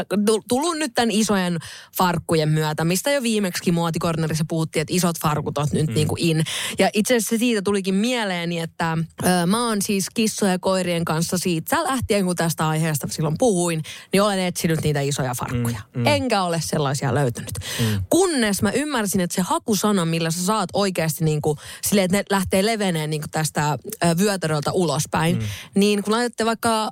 Tullut 0.47 0.78
nyt 0.78 0.91
tämän 0.95 1.12
isojen 1.12 1.58
farkkujen 1.97 2.49
myötä, 2.49 2.84
mistä 2.84 3.12
jo 3.12 3.23
viimeksi 3.23 3.71
muotikornerissa 3.71 4.45
puhuttiin, 4.47 4.82
että 4.82 4.93
isot 4.93 5.19
farkut 5.19 5.58
on 5.58 5.67
nyt 5.71 5.88
mm. 5.88 5.93
niin 5.93 6.08
kuin 6.08 6.21
in. 6.21 6.43
Ja 6.80 6.89
itse 6.93 7.15
asiassa 7.15 7.38
siitä 7.38 7.62
tulikin 7.62 7.95
mieleeni, 7.95 8.60
että 8.60 8.97
ö, 9.23 9.45
mä 9.45 9.67
oon 9.67 9.82
siis 9.82 10.10
kissojen 10.13 10.52
ja 10.52 10.60
koirien 10.60 11.06
kanssa 11.06 11.38
siitä 11.38 11.84
lähtien, 11.84 12.26
kun 12.26 12.36
tästä 12.36 12.67
aiheesta 12.67 13.08
silloin 13.12 13.36
puhuin, 13.39 13.84
niin 14.13 14.21
olen 14.21 14.39
etsinyt 14.39 14.82
niitä 14.84 15.02
isoja 15.02 15.34
farkkuja. 15.39 15.80
Mm, 15.95 16.02
mm. 16.02 16.08
Enkä 16.08 16.43
ole 16.43 16.62
sellaisia 16.62 17.13
löytänyt. 17.13 17.54
Mm. 17.80 18.04
Kunnes 18.10 18.62
mä 18.62 18.71
ymmärsin, 18.71 19.21
että 19.21 19.36
se 19.36 19.41
hakusana, 19.41 20.06
millä 20.06 20.32
sä 20.32 20.43
saat 20.54 20.70
oikeasti 20.74 21.26
niin 21.26 21.42
kuin, 21.42 21.58
silleen, 21.84 22.06
että 22.06 22.18
ne 22.18 22.24
lähtee 22.30 22.66
leveneen 22.66 23.10
niin 23.10 23.22
kuin 23.22 23.32
tästä 23.32 23.78
vyötäröltä 24.18 24.72
ulospäin, 24.72 25.36
mm. 25.38 25.44
niin 25.76 26.04
kun 26.04 26.13
laitatte 26.13 26.46
vaikka 26.46 26.84
ö, 26.86 26.89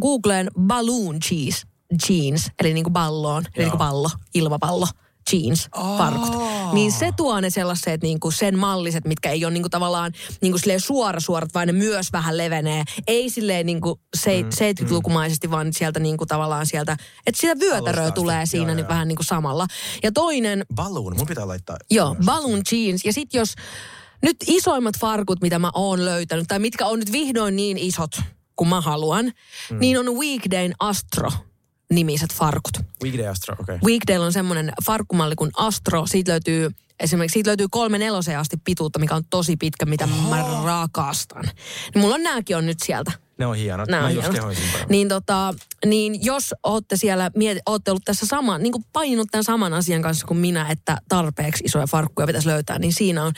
Googleen 0.00 0.50
balloon 0.60 1.20
cheese, 1.20 1.66
jeans, 2.08 2.50
eli 2.60 2.74
niin 2.74 2.84
kuin 2.84 2.92
balloon, 2.92 3.44
eli 3.54 3.64
niin 3.64 3.70
kuin 3.70 3.78
pallo, 3.78 4.10
ilmapallo, 4.34 4.86
jeans, 5.32 5.68
farkut. 5.98 6.42
Niin 6.72 6.92
se 6.92 7.10
tuo 7.16 7.40
ne 7.40 7.50
sellaiset 7.50 8.02
niin 8.02 8.20
kuin 8.20 8.32
sen 8.32 8.58
malliset, 8.58 9.04
mitkä 9.04 9.30
ei 9.30 9.44
ole 9.44 9.52
niin 9.52 9.62
kuin 9.62 9.70
tavallaan 9.70 10.12
niin 10.40 10.52
kuin 10.52 10.60
silleen 10.60 10.80
suorasuorat, 10.80 11.54
vaan 11.54 11.66
ne 11.66 11.72
myös 11.72 12.12
vähän 12.12 12.36
levenee. 12.36 12.84
Ei 13.06 13.30
silleen 13.30 13.66
niin 13.66 13.80
kuin 13.80 14.00
se, 14.16 14.42
mm, 14.42 14.48
70-lukumaisesti, 14.48 15.50
vaan 15.50 15.72
sieltä 15.72 16.00
niin 16.00 16.16
kuin 16.16 16.28
tavallaan 16.28 16.66
sieltä, 16.66 16.96
että 17.26 17.40
sitä 17.40 17.56
vyötäröä 17.60 18.10
tulee 18.10 18.42
asti, 18.42 18.50
siinä 18.50 18.66
joo, 18.66 18.74
niin 18.74 18.82
joo. 18.82 18.88
vähän 18.88 19.08
niin 19.08 19.16
kuin 19.16 19.26
samalla. 19.26 19.66
Ja 20.02 20.12
toinen, 20.12 20.66
Balloon, 20.74 21.16
mun 21.16 21.26
pitää 21.26 21.48
laittaa. 21.48 21.76
Joo, 21.90 22.16
balloon 22.24 22.62
jeans. 22.72 23.04
Ja 23.04 23.12
sitten 23.12 23.38
jos 23.38 23.54
nyt 24.22 24.36
isoimmat 24.46 24.98
farkut, 25.00 25.40
mitä 25.40 25.58
mä 25.58 25.70
oon 25.74 26.04
löytänyt, 26.04 26.48
tai 26.48 26.58
mitkä 26.58 26.86
on 26.86 26.98
nyt 26.98 27.12
vihdoin 27.12 27.56
niin 27.56 27.78
isot 27.78 28.20
kuin 28.56 28.68
mä 28.68 28.80
haluan, 28.80 29.24
mm. 29.24 29.78
niin 29.78 29.98
on 29.98 30.18
Weekdayn 30.18 30.72
Astro 30.80 31.30
nimiset 31.90 32.34
farkut. 32.34 32.80
Weekday 33.02 33.26
Astro, 33.26 33.56
okei. 33.60 33.74
Okay. 33.74 33.88
Weekdaylla 33.90 34.26
on 34.26 34.32
semmoinen 34.32 34.72
farkkumalli 34.86 35.36
kuin 35.36 35.50
Astro. 35.56 36.06
Siitä 36.06 36.32
löytyy 36.32 36.70
esimerkiksi 37.00 37.34
siitä 37.34 37.48
löytyy 37.48 37.66
kolme 37.70 37.98
neloseen 37.98 38.38
asti 38.38 38.56
pituutta, 38.64 38.98
mikä 38.98 39.14
on 39.14 39.24
tosi 39.30 39.56
pitkä, 39.56 39.86
mitä 39.86 40.04
Oho. 40.04 40.30
mä 40.30 40.44
rakastan. 40.64 41.44
Niin 41.94 42.02
mulla 42.02 42.14
on 42.14 42.22
nääkin 42.22 42.56
on 42.56 42.66
nyt 42.66 42.78
sieltä. 42.84 43.12
Ne 43.38 43.46
on 43.46 43.56
hienot. 43.56 43.88
Nää 43.88 44.00
mä 44.00 44.06
on 44.06 44.14
just 44.14 44.32
hienot. 44.32 44.56
Niin, 44.88 45.08
tota, 45.08 45.54
niin 45.86 46.24
jos 46.24 46.54
ootte 46.62 46.96
siellä, 46.96 47.30
mieti, 47.34 47.60
ootte 47.66 47.90
ollut 47.90 48.04
tässä 48.04 48.26
sama, 48.26 48.58
niin 48.58 48.72
kuin 48.72 48.84
painunut 48.92 49.28
tämän 49.30 49.44
saman 49.44 49.72
asian 49.74 50.02
kanssa 50.02 50.26
kuin 50.26 50.38
minä, 50.38 50.70
että 50.70 50.98
tarpeeksi 51.08 51.64
isoja 51.64 51.86
farkkuja 51.86 52.26
pitäisi 52.26 52.48
löytää, 52.48 52.78
niin 52.78 52.92
siinä 52.92 53.24
on 53.24 53.32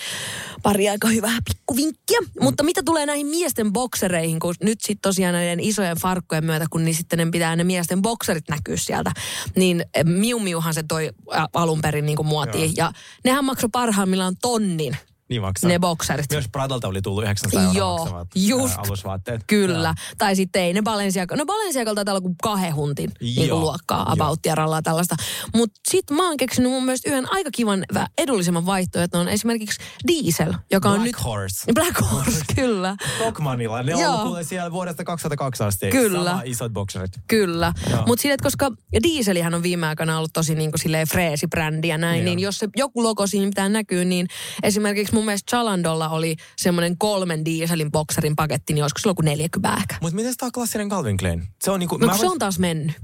pari 0.62 0.88
aika 0.88 1.09
hyvää 1.09 1.38
pikkuvinkkiä. 1.49 2.21
Mm. 2.21 2.44
Mutta 2.44 2.62
mitä 2.62 2.83
tulee 2.85 3.07
näihin 3.07 3.27
miesten 3.27 3.73
boksereihin, 3.73 4.40
kun 4.40 4.55
nyt 4.62 4.81
sitten 4.81 5.03
tosiaan 5.03 5.35
näiden 5.35 5.61
isojen 5.61 5.97
farkkujen 5.97 6.44
myötä, 6.44 6.66
kun 6.71 6.85
niin 6.85 6.94
sitten 6.94 7.18
ne 7.18 7.27
pitää 7.31 7.57
ne 7.57 7.64
miesten 7.64 8.03
bokserit 8.03 8.49
näkyä 8.49 8.77
sieltä, 8.77 9.12
niin 9.57 9.85
eh, 9.95 10.05
Miu 10.05 10.39
Miuhan 10.39 10.75
se 10.75 10.83
toi 10.83 11.11
alun 11.55 11.81
perin 11.81 12.07
niin 12.07 12.17
kuin 12.17 12.27
muotiin. 12.27 12.65
Joo. 12.65 12.87
Ja 12.87 12.93
nehän 13.25 13.45
maksoi 13.45 13.71
parhaimmillaan 13.73 14.37
tonnin, 14.43 14.97
Niin 15.29 15.43
maksaa. 15.43 15.69
ne 15.71 15.79
bokserit. 15.79 16.27
Myös 16.31 16.49
Pradalta 16.53 16.88
oli 16.88 17.03
tullut 17.03 17.23
900 17.23 17.61
euroa 17.62 17.75
Joo, 17.75 17.99
maksavat 17.99 18.29
just. 18.35 18.75
ää, 18.75 18.83
alusvaatteet. 18.87 19.41
Kyllä. 19.47 19.95
Tai 20.19 20.37
sitten 20.37 20.62
ei 20.62 20.73
ne 20.73 20.83
Balenciaga. 20.83 21.37
No 21.37 21.47
Balenciagalta 21.47 21.95
taitaa 21.99 22.12
olla 22.12 22.21
kuin 22.21 22.35
kahden 22.43 22.75
huntin 22.75 23.11
niin 23.21 23.49
Joo, 23.49 23.61
luokkaa, 23.61 23.99
joo. 23.99 24.12
about 24.12 24.41
ja 24.47 24.55
rallaa 24.55 24.83
tällaista. 24.83 25.17
Mutta 25.55 25.81
sitten 25.91 26.17
mä 26.17 26.29
oon 26.29 26.37
keksinyt 26.37 26.71
mun 26.71 26.85
mielestä 26.85 27.11
yhden 27.11 27.33
aika 27.33 27.51
kivan 27.53 27.85
edullisemman 28.19 28.67
vaihtoehdon. 28.67 29.21
On 29.21 29.29
esimerkiksi 29.29 29.81
Diesel, 30.09 30.55
joka 30.71 30.88
on 30.88 30.95
Black 30.95 31.07
nyt... 31.07 31.25
Horse. 31.25 31.73
Black 31.73 32.01
Horse, 32.12 32.41
kyllä. 32.57 32.97
Stockmanilla. 33.17 33.83
Ne 33.83 33.95
on 33.95 34.01
Joo. 34.01 34.23
ollut 34.23 34.47
siellä 34.47 34.73
vuodesta 34.73 35.05
2002 35.05 35.64
asti. 35.64 35.91
Kyllä. 35.91 36.31
Sama 36.31 36.43
isot 36.45 36.73
bokserit. 36.73 37.12
Kyllä. 37.29 37.73
Joo. 37.91 38.03
Mutta 38.07 38.29
että 38.29 38.43
koska 38.43 38.71
Dieselihän 39.03 39.55
on 39.55 39.62
viime 39.62 39.87
aikana 39.87 40.19
ollut 40.19 40.33
tosi 40.33 40.55
niin 40.55 40.71
kuin 40.73 40.81
silleen 40.81 41.09
freesi-brändi 41.09 41.88
ja 41.88 41.99
näin, 41.99 42.19
Joo. 42.19 42.25
niin 42.25 42.38
jos 42.38 42.59
se 42.59 42.69
joku 42.77 43.03
logo 43.03 43.27
siinä 43.27 43.47
mitään 43.47 43.73
näkyy, 43.73 44.05
niin 44.05 44.27
esimerkiksi 44.62 45.14
mun 45.18 45.24
mielestä 45.24 45.50
Chalandolla 45.50 46.09
oli 46.09 46.37
semmoinen 46.57 46.98
kolmen 46.98 47.44
Dieselin 47.44 47.90
bokserin 47.92 48.37
paketti, 48.37 48.72
niin 48.74 48.85
olisiko 48.85 48.98
se 48.98 49.09
ollut 49.09 49.16
kuin 49.16 49.24
40 49.24 49.74
ehkä. 49.81 49.96
Mutta 50.00 50.16
miten 50.16 50.35
tämä 50.37 50.50
klassinen 50.54 50.88
Calvin 50.88 51.16
Klein? 51.16 51.46
Se 51.64 51.70
on 51.70 51.81
niinku... 51.81 51.96
No 51.96 52.07
mä 52.07 52.16
se 52.18 52.26
on 52.26 52.38
taas 52.38 52.59
mennyt. 52.59 52.96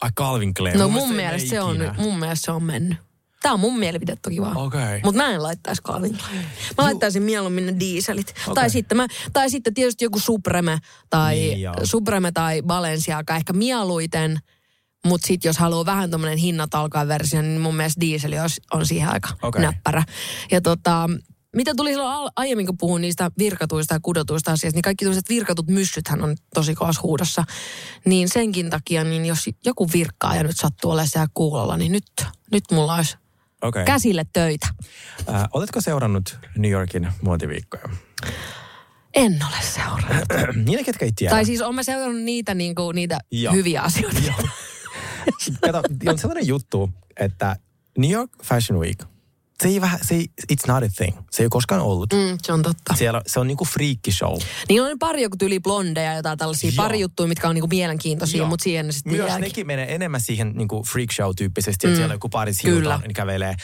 Ai 0.00 0.10
Calvin 0.18 0.54
Klein. 0.54 0.78
No 0.78 0.88
Mun 0.88 0.92
mun 1.08 1.16
mielestä 1.16 1.50
se 1.50 1.60
on, 1.60 1.76
mun 1.98 2.18
mielestä 2.18 2.44
se 2.44 2.50
on 2.52 2.62
mennyt. 2.62 2.98
Tää 3.42 3.52
on 3.52 3.60
mun 3.60 3.78
mielipide 3.78 4.16
toki 4.22 4.40
vaan. 4.40 4.56
Okei. 4.56 5.00
Mutta 5.04 5.16
mä 5.22 5.30
en 5.30 5.42
laittaisi 5.42 5.82
Calvin 5.82 6.18
Klein. 6.18 6.46
Mä 6.78 6.84
laittaisin 6.84 7.22
mieluummin 7.22 7.66
ne 7.66 7.74
dieselit. 7.80 8.30
Okei. 8.30 8.54
Tai, 8.54 8.70
sitten 8.70 8.96
mä, 8.96 9.06
tai 9.32 9.50
sitten 9.50 9.74
tietysti 9.74 10.04
joku 10.04 10.18
Supreme 10.18 10.78
tai, 11.10 11.34
Niin. 11.34 11.68
Supreme 11.84 12.32
tai 12.32 12.62
Balenciaga 12.62 13.36
ehkä 13.36 13.52
mieluiten. 13.52 14.38
Mutta 15.06 15.26
sitten 15.26 15.48
jos 15.48 15.58
haluaa 15.58 15.86
vähän 15.86 16.10
tuommoinen 16.10 16.38
hinnat 16.38 16.74
alkaa 16.74 17.08
versio, 17.08 17.42
niin 17.42 17.60
mun 17.60 17.74
mielestä 17.76 18.00
dieseli 18.00 18.38
olisi- 18.40 18.60
on 18.72 18.86
siihen 18.86 19.08
aika 19.08 19.28
Okei. 19.42 19.62
näppärä. 19.62 20.04
Ja 20.50 20.60
tota, 20.60 21.10
mitä 21.56 21.72
tuli 21.76 21.90
silloin 21.90 22.30
aiemmin, 22.36 22.66
kun 22.66 22.78
puhuin 22.78 23.00
niistä 23.00 23.30
virkatuista 23.38 23.94
ja 23.94 24.00
kudotuista 24.02 24.52
asioista, 24.52 24.76
niin 24.76 24.82
kaikki 24.82 25.04
tämmöiset 25.04 25.28
virkatut 25.28 25.66
myssythän 25.68 26.22
on 26.22 26.36
tosi 26.54 26.74
kovassa 26.74 27.02
huudossa. 27.02 27.44
Niin 28.04 28.28
senkin 28.28 28.70
takia, 28.70 29.04
niin 29.04 29.26
jos 29.26 29.44
joku 29.64 29.88
virkkaa 29.92 30.36
ja 30.36 30.42
nyt 30.42 30.56
sattuu 30.56 30.90
olemaan 30.90 31.08
siellä 31.08 31.28
kuulolla, 31.34 31.76
niin 31.76 31.92
nyt, 31.92 32.04
nyt 32.52 32.64
mulla 32.72 32.94
olisi 32.94 33.16
Okei. 33.62 33.84
käsille 33.84 34.26
töitä. 34.32 34.66
Äh, 35.34 35.44
oletko 35.52 35.80
seurannut 35.80 36.38
New 36.56 36.70
Yorkin 36.70 37.08
muotiviikkoja? 37.22 37.88
En 39.14 39.38
ole 39.48 39.62
seurannut. 39.62 40.24
Niille, 40.66 40.84
ketkä 40.84 41.04
ei 41.04 41.12
tiedä. 41.16 41.34
tai 41.34 41.44
siis 41.44 41.60
olen 41.60 41.84
seurannut 41.84 42.22
niitä, 42.22 42.54
niin 42.54 42.74
kuin, 42.74 42.94
niitä 42.94 43.18
Joo. 43.30 43.54
hyviä 43.54 43.82
asioita. 43.82 44.20
Joo. 44.26 44.48
Kato, 45.60 45.82
on 46.06 46.18
sellainen 46.18 46.46
juttu, 46.46 46.90
että 47.20 47.56
New 47.98 48.10
York 48.10 48.30
Fashion 48.42 48.80
Week, 48.80 48.98
se 49.62 49.68
ei 49.68 49.80
vähän, 49.80 49.98
se 50.02 50.14
ei, 50.14 50.26
it's 50.52 50.66
not 50.72 50.82
a 50.84 50.88
thing. 50.96 51.16
Se 51.30 51.42
ei 51.42 51.44
ole 51.44 51.50
koskaan 51.50 51.80
ollut. 51.80 52.12
Mm, 52.12 52.38
se 52.42 52.52
on 52.52 52.62
totta. 52.62 52.94
Siellä, 52.94 53.22
se 53.26 53.40
on 53.40 53.46
niinku 53.46 53.64
freakki 53.64 54.12
show. 54.12 54.38
Niin 54.68 54.82
on 54.82 54.98
pari 54.98 55.22
joku 55.22 55.36
tyli 55.36 55.60
blondeja 55.60 56.10
ja 56.10 56.16
jotain 56.16 56.38
tällaisia, 56.38 56.70
Joo. 56.70 56.84
pari 56.84 57.00
juttuja, 57.00 57.28
mitkä 57.28 57.48
on 57.48 57.54
niinku 57.54 57.68
mielenkiintoisia, 57.68 58.38
Joo. 58.38 58.48
mutta 58.48 58.62
siihen 58.62 58.92
sitten 58.92 59.12
Myös 59.12 59.28
jääkin. 59.28 59.42
nekin 59.42 59.66
menee 59.66 59.94
enemmän 59.94 60.20
siihen 60.20 60.52
niinku 60.54 60.82
freak 60.92 61.12
show 61.12 61.30
tyyppisesti, 61.36 61.86
että 61.86 61.96
siellä 61.96 62.14
joku 62.14 62.28
Paris 62.28 62.60
Kyllä. 62.62 62.74
Hilton 62.80 63.00
niin 63.00 63.14
kävelee. 63.14 63.54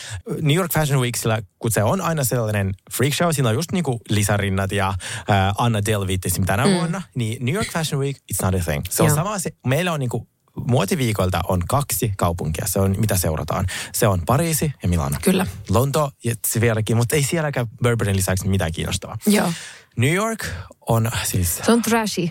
New 0.40 0.57
York 0.57 0.72
Fashion 0.72 1.00
Week, 1.00 1.16
sillä, 1.16 1.42
kun 1.59 1.70
se 1.70 1.83
on 1.83 2.00
aina 2.00 2.24
sellainen 2.24 2.72
freak 2.92 3.14
show, 3.14 3.33
siinä 3.33 3.48
on 3.48 3.55
just 3.55 3.72
niinku 3.72 4.00
Lisa 4.09 4.37
Rinnat 4.37 4.72
ja 4.72 4.88
äh, 4.88 5.52
Anna 5.59 5.85
Delvit 5.87 6.26
esim. 6.26 6.44
tänä 6.44 6.66
mm. 6.66 6.72
vuonna, 6.72 7.02
niin 7.14 7.44
New 7.44 7.55
York 7.55 7.68
Fashion 7.72 8.00
Week, 8.00 8.16
it's 8.16 8.46
not 8.46 8.55
a 8.55 8.64
thing. 8.64 8.85
Se 8.90 9.02
on 9.02 9.09
Joo. 9.09 9.16
sama, 9.16 9.38
se, 9.38 9.50
meillä 9.66 9.92
on 9.92 10.00
niinku 10.00 10.28
muotiviikolta 10.57 11.41
on 11.49 11.62
kaksi 11.69 12.12
kaupunkia, 12.16 12.66
se 12.68 12.81
on 12.81 12.95
mitä 12.99 13.16
seurataan. 13.16 13.66
Se 13.95 14.09
on 14.09 14.22
Pariisi 14.26 14.72
ja 14.83 14.89
Milano. 14.89 15.18
Kyllä. 15.22 15.47
Lonto 15.68 16.11
ja 16.24 16.35
vieläkin, 16.61 16.97
mutta 16.97 17.16
ei 17.16 17.22
sielläkään 17.22 17.66
Burberryn 17.83 18.16
lisäksi 18.16 18.49
mitään 18.49 18.72
kiinnostavaa. 18.72 19.18
Joo. 19.26 19.53
New 19.97 20.14
York 20.14 20.47
on 20.89 21.11
siis 21.24 21.57
Se 21.57 21.72
on 21.72 21.83
trashy. 21.83 22.29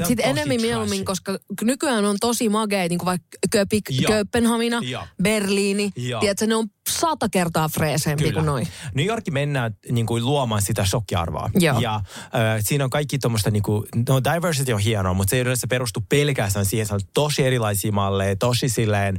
On 0.00 0.06
sit 0.06 0.20
enemmän 0.20 0.60
mieluummin, 0.60 1.04
koska 1.04 1.38
nykyään 1.62 2.04
on 2.04 2.16
tosi 2.20 2.48
mageita, 2.48 2.88
niin 2.88 2.98
kuin 2.98 3.06
vaikka 3.06 3.28
Köpik. 3.50 3.84
Kööpenhamina. 4.06 4.80
Berliini. 5.22 5.90
Tiedätkö, 6.20 6.46
ne 6.46 6.54
on 6.54 6.68
sata 6.90 7.28
kertaa 7.28 7.68
freesempi 7.68 8.32
kuin 8.32 8.46
noin. 8.46 8.68
New 8.94 9.06
Yorkin 9.06 9.34
mennään 9.34 9.76
niin 9.90 10.06
kuin, 10.06 10.24
luomaan 10.24 10.62
sitä 10.62 10.84
shokkiarvoa. 10.84 11.50
Joo. 11.54 11.80
Ja 11.80 11.94
äh, 11.94 12.02
siinä 12.60 12.84
on 12.84 12.90
kaikki 12.90 13.18
tuommoista, 13.18 13.50
niin 13.50 13.62
kuin, 13.62 13.84
no 14.08 14.20
diversity 14.34 14.72
on 14.72 14.80
hienoa, 14.80 15.14
mutta 15.14 15.30
se 15.30 15.36
ei 15.36 15.42
yleensä 15.42 15.66
perustu 15.66 16.04
pelkästään 16.08 16.64
siihen, 16.64 16.86
se 16.86 16.94
on 16.94 17.00
tosi 17.14 17.42
erilaisia 17.42 17.92
malleja, 17.92 18.36
tosi 18.36 18.68
silleen 18.68 19.16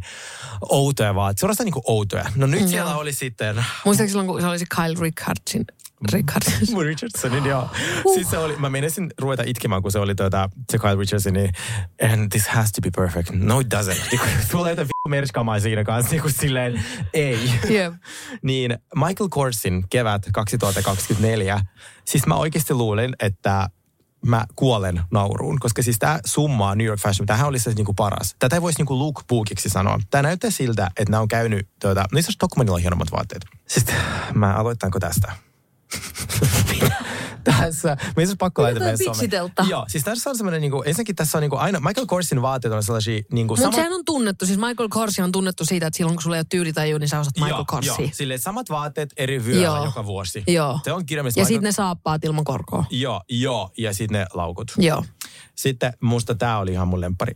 outoja 0.69 1.15
vaan, 1.15 1.33
suorastaan 1.39 1.65
niin 1.65 1.73
kuin 1.73 1.83
outoja. 1.87 2.25
No 2.35 2.47
nyt 2.47 2.67
siellä 2.67 2.95
oli 2.95 3.13
sitten 3.13 3.65
Muistaakseni 3.85 4.09
silloin, 4.09 4.27
kun 4.27 4.41
se 4.41 4.47
oli 4.47 4.59
se 4.59 4.65
Kyle 4.75 4.99
Richardson. 4.99 5.65
Richardson. 6.13 6.53
Mun 6.73 6.85
Richardsonin, 6.85 7.45
joo. 7.45 7.69
Uh. 8.05 8.13
Siis 8.13 8.29
se 8.29 8.37
oli, 8.37 8.55
mä 8.55 8.69
menisin 8.69 9.11
ruveta 9.19 9.43
itkemään, 9.45 9.81
kun 9.81 9.91
se 9.91 9.99
oli 9.99 10.15
tuota, 10.15 10.49
se 10.71 10.79
Kyle 10.79 10.95
Richardsonin, 10.95 11.51
and 12.13 12.31
this 12.31 12.47
has 12.47 12.71
to 12.71 12.81
be 12.81 12.89
perfect. 12.95 13.29
No 13.33 13.59
it 13.59 13.67
doesn't. 13.73 14.07
Niin 14.11 14.21
Tulee 14.51 14.71
jotain 14.71 14.87
v*** 14.87 15.09
merskamaa 15.09 15.59
siinä 15.59 15.83
kanssa, 15.83 16.11
niin 16.11 16.21
kuin 16.21 16.33
silleen, 16.33 16.83
ei. 17.13 17.51
Jep. 17.69 17.93
niin 18.41 18.77
Michael 18.95 19.29
Korsin 19.29 19.85
kevät 19.89 20.25
2024, 20.33 21.61
siis 22.05 22.27
mä 22.27 22.35
oikeasti 22.35 22.73
luulin, 22.73 23.15
että 23.19 23.69
mä 24.25 24.45
kuolen 24.55 25.01
nauruun, 25.11 25.59
koska 25.59 25.83
siis 25.83 25.99
tämä 25.99 26.19
summaa 26.25 26.75
New 26.75 26.87
York 26.87 26.99
Fashion, 26.99 27.27
tämähän 27.27 27.47
oli 27.47 27.59
se 27.59 27.73
niinku 27.73 27.93
paras. 27.93 28.35
Tätä 28.39 28.55
ei 28.55 28.61
voisi 28.61 28.79
niinku 28.79 28.99
lookbookiksi 28.99 29.69
sanoa. 29.69 29.99
Tämä 30.09 30.21
näyttää 30.21 30.49
siltä, 30.49 30.87
että 30.97 31.11
nämä 31.11 31.21
on 31.21 31.27
käynyt, 31.27 31.67
tuota, 31.81 31.99
no 31.99 32.05
itse 32.05 32.19
asiassa 32.19 32.31
Stockmanilla 32.31 32.75
on 32.75 32.81
hienommat 32.81 33.11
vaatteet. 33.11 33.45
Siis 33.67 33.85
mä 34.33 34.53
aloitanko 34.53 34.99
tästä? 34.99 35.31
Tässä, 37.43 37.97
me 38.15 38.23
asiassa 38.23 38.35
pakko 38.39 38.61
laittaa 38.61 38.83
meidän 38.83 38.97
some. 38.97 39.09
pitsitelta? 39.11 39.65
Joo, 39.69 39.85
siis 39.87 40.03
tässä 40.03 40.29
on 40.29 40.37
semmoinen, 40.37 40.61
niinku, 40.61 40.81
ensinnäkin 40.85 41.15
tässä 41.15 41.37
on 41.37 41.41
niinku 41.41 41.55
aina, 41.55 41.79
Michael 41.79 42.05
Korsin 42.07 42.41
vaatteet 42.41 42.73
on 42.73 42.83
sellaisia 42.83 43.21
niinku, 43.31 43.55
Mutta 43.55 43.75
sehän 43.75 43.93
on 43.93 44.05
tunnettu, 44.05 44.45
siis 44.45 44.59
Michael 44.59 44.89
Korsi 44.89 45.21
on 45.21 45.31
tunnettu 45.31 45.65
siitä, 45.65 45.87
että 45.87 45.97
silloin 45.97 46.15
kun 46.15 46.23
sulla 46.23 46.35
ei 46.35 46.39
ole 46.39 46.45
tyylitaju, 46.49 46.97
niin 46.97 47.09
sä 47.09 47.19
osat 47.19 47.33
Michael 47.35 47.51
joo, 47.55 47.65
Korsia. 47.67 47.95
joo, 47.99 48.09
silleen 48.13 48.39
samat 48.39 48.69
vaatteet 48.69 49.13
eri 49.17 49.45
vyöllä 49.45 49.63
Joo. 49.65 49.85
joka 49.85 50.05
vuosi. 50.05 50.43
Joo. 50.47 50.79
Se 50.83 50.93
on 50.93 51.05
kirjaimellisesti 51.05 51.39
Ja 51.39 51.43
Michael- 51.43 51.47
sitten 51.47 51.67
ne 51.67 51.71
saappaat 51.71 52.25
ilman 52.25 52.43
korkoa. 52.43 52.85
Joo, 52.89 53.21
joo, 53.29 53.71
ja 53.77 53.93
sitten 53.93 54.19
ne 54.19 54.25
laukut. 54.33 54.71
Joo. 54.77 55.05
Sitten 55.55 55.93
musta 56.01 56.35
tämä 56.35 56.57
oli 56.59 56.71
ihan 56.71 56.87
mun 56.87 57.01
lempari. 57.01 57.33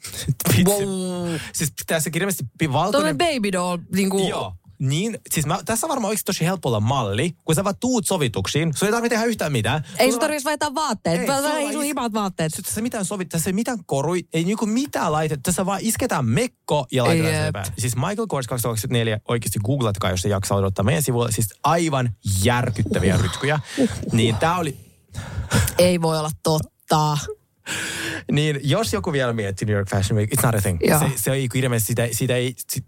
Pitsi. 0.56 0.64
Wow. 0.64 1.28
Siis 1.52 1.72
tässä 1.86 2.10
kirjallisesti 2.10 2.44
Tuollainen 2.58 2.72
valkoinen... 2.92 3.18
baby 3.18 3.52
doll, 3.52 3.78
niin 3.94 4.10
kuin, 4.10 4.28
Joo. 4.28 4.54
Niin, 4.80 5.18
siis 5.30 5.46
mä, 5.46 5.58
tässä 5.64 5.86
on 5.86 5.88
varmaan 5.88 6.08
oikeasti 6.08 6.26
tosi 6.26 6.44
helppo 6.44 6.68
olla 6.68 6.80
malli, 6.80 7.34
kun 7.44 7.54
sä 7.54 7.64
vaan 7.64 7.74
tuut 7.80 8.06
sovituksiin, 8.06 8.76
sun 8.76 8.86
ei 8.86 8.92
tarvitse 8.92 9.14
tehdä 9.14 9.26
yhtään 9.26 9.52
mitään. 9.52 9.84
ei 9.98 10.10
sun 10.10 10.20
tarvitsisi 10.20 10.44
vaihtaa 10.44 10.74
vaatteet. 10.74 11.20
Ei, 11.20 11.26
sulla 11.26 11.58
ei 11.58 11.72
sun 11.72 11.84
himat 11.84 12.12
vaatteet. 12.12 12.52
Tässä 12.52 12.80
ei 12.80 12.82
mitään 12.82 13.04
sovit, 13.04 13.28
tässä 13.28 13.50
ei 13.50 13.54
mitään 13.54 13.78
korui, 13.86 14.24
ei 14.32 14.44
niinku 14.44 14.66
mitään 14.66 15.12
laitetta, 15.12 15.42
tässä 15.42 15.66
vaan 15.66 15.80
isketään 15.82 16.24
mekko 16.24 16.86
ja 16.92 17.04
laitetaan 17.04 17.34
Jep. 17.34 17.44
se 17.46 17.52
päälle. 17.52 17.72
Siis 17.78 17.96
Michael 17.96 18.26
Kors 18.28 18.46
2024, 18.46 19.20
oikeasti 19.28 19.58
googlatkaa, 19.58 20.10
jos 20.10 20.22
se 20.22 20.28
jaksaa 20.28 20.58
odottaa 20.58 20.84
meidän 20.84 21.02
sivuilla, 21.02 21.32
siis 21.32 21.48
aivan 21.62 22.10
järkyttäviä 22.44 23.16
rytkyjä. 23.16 23.60
Niin 24.12 24.36
tää 24.36 24.58
oli, 24.58 24.76
Ei 25.78 26.02
voi 26.02 26.18
olla 26.18 26.30
totta. 26.42 27.18
Niin 28.32 28.60
jos 28.62 28.92
joku 28.92 29.12
vielä 29.12 29.32
miettii 29.32 29.66
New 29.66 29.76
York 29.76 29.88
Fashion 29.90 30.18
Week, 30.18 30.30
it's 30.34 30.46
not 30.46 30.54
a 30.54 30.60
thing. 30.60 30.78
Joo. 30.82 30.98
Se, 30.98 31.06
se 31.16 31.32
ei 31.32 31.48
ilmeisesti, 31.54 31.90
sitä, 31.90 32.08
sitä 32.12 32.36
ei, 32.36 32.54
sit, 32.68 32.84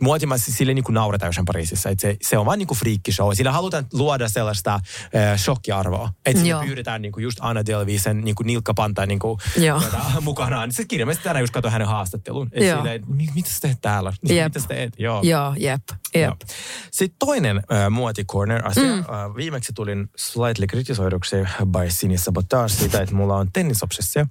muotimassa 0.00 0.52
sille 0.52 0.74
niin 0.74 0.84
kuin 0.84 0.94
nauretaan 0.94 1.28
jossain 1.28 1.44
Pariisissa. 1.44 1.88
Et 1.90 2.00
se, 2.00 2.16
se 2.22 2.38
on 2.38 2.46
vaan 2.46 2.58
niin 2.58 2.66
kuin 2.66 2.78
freakkishow. 2.78 3.30
Sillä 3.34 3.52
halutaan 3.52 3.86
luoda 3.92 4.28
sellaista 4.28 4.74
äh, 4.74 5.38
shokkiarvoa. 5.38 6.10
Että 6.26 6.42
sinne 6.42 6.64
pyydetään 6.66 7.02
niin 7.02 7.12
kuin 7.12 7.22
just 7.24 7.38
Anna 7.40 7.66
Delvisen 7.66 8.20
niin 8.20 8.34
kuin 8.34 8.46
nilkkapanta 8.46 9.06
niin 9.06 9.18
kuin, 9.18 9.38
tuota, 9.80 10.00
mukanaan. 10.20 10.72
Se 10.72 10.84
kirjallisesti 10.84 11.24
tänään 11.24 11.42
just 11.42 11.52
katsoin 11.52 11.72
hänen 11.72 11.88
haastattelun. 11.88 12.48
Et 12.52 12.64
Joo. 12.64 12.76
silleen, 12.76 13.02
"Mi- 13.06 13.28
mitä 13.34 13.50
sä 13.50 13.60
teet 13.60 13.78
täällä? 13.80 14.12
Jep. 14.28 14.44
Mitä 14.46 14.60
sä 14.60 14.68
teet? 14.68 14.94
Joo. 14.98 15.22
Joo, 15.22 15.54
jep, 15.58 15.82
jep. 16.14 16.24
Joo. 16.24 16.36
Sitten 16.90 17.16
toinen 17.18 17.56
äh, 17.56 17.90
muoticorner-asia. 17.90 18.84
Mm. 18.92 18.98
Äh, 18.98 19.06
viimeksi 19.36 19.72
tulin 19.72 20.08
slightly 20.16 20.66
kritisoiduksi 20.66 21.36
by 21.64 21.90
Sini 21.90 22.18
Sabotage 22.18 22.68
siitä, 22.68 23.00
että 23.00 23.14
mulla 23.14 23.36
on 23.36 23.52
tennisobsessio. 23.52 24.26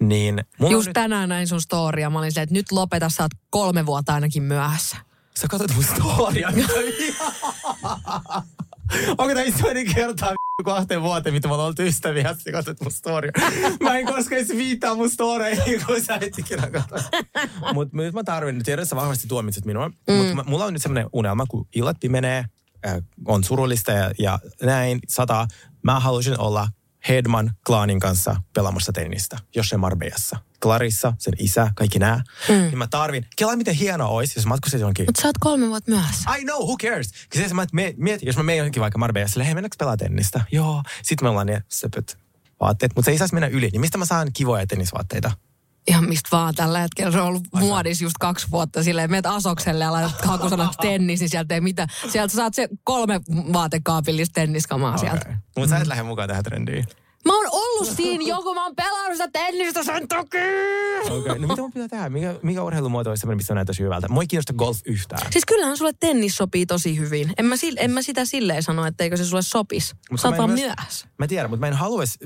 Niin 0.00 0.44
mulla 0.58 0.72
Just 0.72 0.86
nyt, 0.86 0.94
tänään 0.94 1.28
näin 1.28 1.48
sun 1.48 1.60
storia. 1.60 2.10
Mä 2.10 2.18
olin 2.18 2.32
silleen, 2.32 2.42
että 2.42 2.54
nyt 2.54 2.72
lopeta, 2.72 3.08
sä 3.08 3.22
oot 3.22 3.30
kolme 3.50 3.86
vuotta 3.86 4.14
ainakin 4.14 4.42
myöhässä. 4.42 4.95
Sä 5.36 5.48
katsot 5.48 5.74
mun 5.74 5.84
storia. 5.84 6.48
Onko 9.18 9.28
tämä 9.28 9.42
ensimmäinen 9.42 9.94
kerta 9.94 10.34
kahteen 10.64 11.02
vuoteen, 11.02 11.34
mitä 11.34 11.48
me 11.48 11.54
ollaan 11.54 11.68
oltu 11.68 11.82
ystäviä, 11.82 12.30
että 12.30 12.44
sä 12.44 12.52
katsot 12.52 12.80
mun 12.80 12.92
storia. 12.92 13.32
Mä 13.80 13.98
en 13.98 14.06
koskaan 14.06 14.40
edes 14.40 14.56
viittaa 14.56 14.94
mun 14.94 15.10
storeihin, 15.10 15.80
kun 15.86 16.02
sä 16.02 16.18
et 16.20 16.38
ikinä. 16.38 16.62
Mutta 17.74 17.96
nyt 17.96 18.14
mä 18.14 18.24
tarvin, 18.24 18.62
tiedän, 18.64 18.82
että 18.82 18.90
sä 18.90 18.96
vahvasti 18.96 19.28
tuomitset 19.28 19.64
minua, 19.64 19.88
mm. 19.88 20.14
mutta 20.14 20.44
mulla 20.50 20.64
on 20.64 20.72
nyt 20.72 20.82
semmoinen 20.82 21.10
unelma, 21.12 21.46
kun 21.46 21.66
illat 21.74 21.96
pimenee, 22.00 22.44
äh, 22.86 22.96
on 23.24 23.44
surullista 23.44 23.92
ja, 23.92 24.10
ja 24.18 24.38
näin, 24.62 24.98
sataa. 25.08 25.48
Mä 25.82 26.00
haluaisin 26.00 26.40
olla 26.40 26.68
Hedman 27.08 27.52
Klaanin 27.66 28.00
kanssa 28.00 28.36
pelaamassa 28.54 28.92
tennistä, 28.92 29.38
jossain 29.54 29.80
Marbejassa. 29.80 30.36
Clarissa, 30.62 31.12
sen 31.18 31.34
isä, 31.38 31.70
kaikki 31.74 31.98
nämä. 31.98 32.22
Mm. 32.48 32.54
Niin 32.54 32.78
mä 32.78 32.86
tarvin, 32.86 33.26
kela 33.36 33.56
miten 33.56 33.74
hienoa 33.74 34.08
olisi, 34.08 34.38
jos 34.38 34.46
matkustisit 34.46 34.80
johonkin 34.80 35.06
Mutta 35.08 35.22
sä 35.22 35.28
oot 35.28 35.38
kolme 35.40 35.68
vuotta 35.68 35.90
myöhässä. 35.90 36.34
I 36.34 36.44
know, 36.44 36.62
who 36.62 36.76
cares? 36.76 37.10
Se, 37.34 37.54
mä 37.54 37.66
mie- 37.72 37.94
mietin, 37.96 38.26
jos 38.26 38.36
mä 38.36 38.42
menen 38.42 38.58
johonkin 38.58 38.80
vaikka 38.80 38.98
Marbella, 38.98 39.28
silleen, 39.28 39.46
hei, 39.46 39.54
mennäänkö 39.54 39.76
pelaa 39.78 39.96
tennistä? 39.96 40.40
Joo. 40.52 40.82
Sitten 41.02 41.26
me 41.26 41.30
ollaan 41.30 41.46
ne 41.46 41.62
söpöt 41.68 42.18
vaatteet, 42.60 42.92
mutta 42.96 43.04
se 43.04 43.10
ei 43.10 43.18
saisi 43.18 43.34
mennä 43.34 43.46
yli. 43.46 43.68
Niin 43.72 43.80
mistä 43.80 43.98
mä 43.98 44.04
saan 44.04 44.30
kivoja 44.32 44.66
tennisvaatteita? 44.66 45.32
Ihan 45.86 46.08
mistä 46.08 46.28
vaan 46.32 46.54
tällä 46.54 46.78
hetkellä. 46.78 47.12
Se 47.12 47.20
on 47.20 47.26
ollut 47.26 47.42
muodissa 47.54 48.04
just 48.04 48.16
kaksi 48.20 48.46
vuotta 48.50 48.82
silleen. 48.82 49.10
Meet 49.10 49.26
Asokselle 49.26 49.84
ja 49.84 49.92
laitat 49.92 50.24
hakusanaksi 50.24 50.78
tennis, 50.78 51.20
niin 51.20 51.30
sieltä 51.30 51.54
ei 51.54 51.60
mitään. 51.60 51.88
Sieltä 52.08 52.36
saat 52.36 52.54
se 52.54 52.68
kolme 52.84 53.20
vaatekaapillista 53.52 54.32
tenniskamaa 54.32 54.96
sieltä. 54.96 55.20
Okay. 55.26 55.34
Mutta 55.56 55.70
sä 55.70 55.82
et 55.82 55.86
lähde 55.86 56.02
mukaan 56.02 56.28
tähän 56.28 56.44
trendiin. 56.44 56.84
Mä 57.26 57.36
oon 57.36 57.46
ollut 57.52 57.96
siinä 57.96 58.24
joku, 58.24 58.54
mä 58.54 58.64
oon 58.64 58.76
pelannut 58.76 59.12
sitä 59.12 59.28
tennistä 59.32 59.82
sen 59.82 60.08
takia. 60.08 60.40
Okei. 61.00 61.18
Okay. 61.18 61.38
No 61.38 61.48
mitä 61.48 61.62
mun 61.62 61.72
pitää 61.72 61.88
tehdä? 61.88 62.08
Mikä, 62.08 62.34
mikä 62.42 62.62
urheilumuoto 62.62 63.10
olisi 63.10 63.20
semmoinen, 63.20 63.36
missä 63.36 63.52
on 63.52 63.54
näyttäisi 63.54 63.82
hyvältä? 63.82 64.08
Mua 64.08 64.22
ei 64.22 64.26
kiinnosta 64.26 64.52
golf 64.52 64.78
yhtään. 64.84 65.32
Siis 65.32 65.44
kyllähän 65.44 65.76
sulle 65.76 65.92
tennis 66.00 66.36
sopii 66.36 66.66
tosi 66.66 66.98
hyvin. 66.98 67.32
En 67.38 67.44
mä, 67.44 67.54
en 67.76 67.90
mä 67.90 68.02
sitä 68.02 68.24
silleen 68.24 68.62
sano, 68.62 68.86
etteikö 68.86 69.16
se 69.16 69.24
sulle 69.24 69.42
sopisi. 69.42 69.94
Sä 70.16 70.28
oot 70.28 70.38
vaan 70.38 70.50
myös- 70.50 70.60
myöhässä. 70.60 71.08
Mä 71.18 71.26
tiedän, 71.26 71.50
mutta 71.50 71.60
mä 71.60 71.68
en 71.68 71.74
haluaisi, 71.74 72.18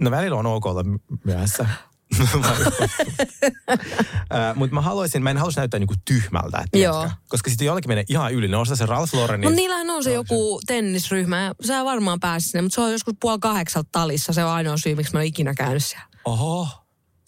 no 0.00 0.10
välillä 0.10 0.36
on 0.36 0.46
ok 0.46 0.66
olla 0.66 0.84
myöhässä. 1.24 1.66
mutta 4.56 4.74
mä 4.74 4.80
haluaisin, 4.80 5.22
mä 5.22 5.30
en 5.30 5.36
haluaisi 5.36 5.58
näyttää 5.58 5.80
niinku 5.80 5.94
tyhmältä, 6.04 6.64
tiedätkö? 6.70 6.78
Joo. 6.78 7.10
Koska 7.28 7.50
sitten 7.50 7.66
jollakin 7.66 7.90
menee 7.90 8.04
ihan 8.08 8.32
yli. 8.32 8.48
Ne 8.48 8.56
ostaa 8.56 8.76
se 8.76 8.86
Ralph 8.86 9.14
Lauren. 9.14 9.40
Mutta 9.40 9.56
niillähän 9.56 9.90
on 9.90 10.04
se 10.04 10.12
joku 10.12 10.60
tennisryhmä. 10.66 11.42
ja 11.42 11.54
Sä 11.66 11.84
varmaan 11.84 12.20
pääsit 12.20 12.50
sinne, 12.50 12.62
mutta 12.62 12.74
se 12.74 12.80
on 12.80 12.92
joskus 12.92 13.14
puoli 13.20 13.38
kahdeksalta 13.38 13.88
talissa. 13.92 14.32
Se 14.32 14.44
on 14.44 14.50
ainoa 14.50 14.76
syy, 14.76 14.94
miksi 14.94 15.12
mä 15.12 15.18
oon 15.18 15.26
ikinä 15.26 15.54
käynyt 15.54 15.84
siellä. 15.84 16.06
Oho. 16.24 16.68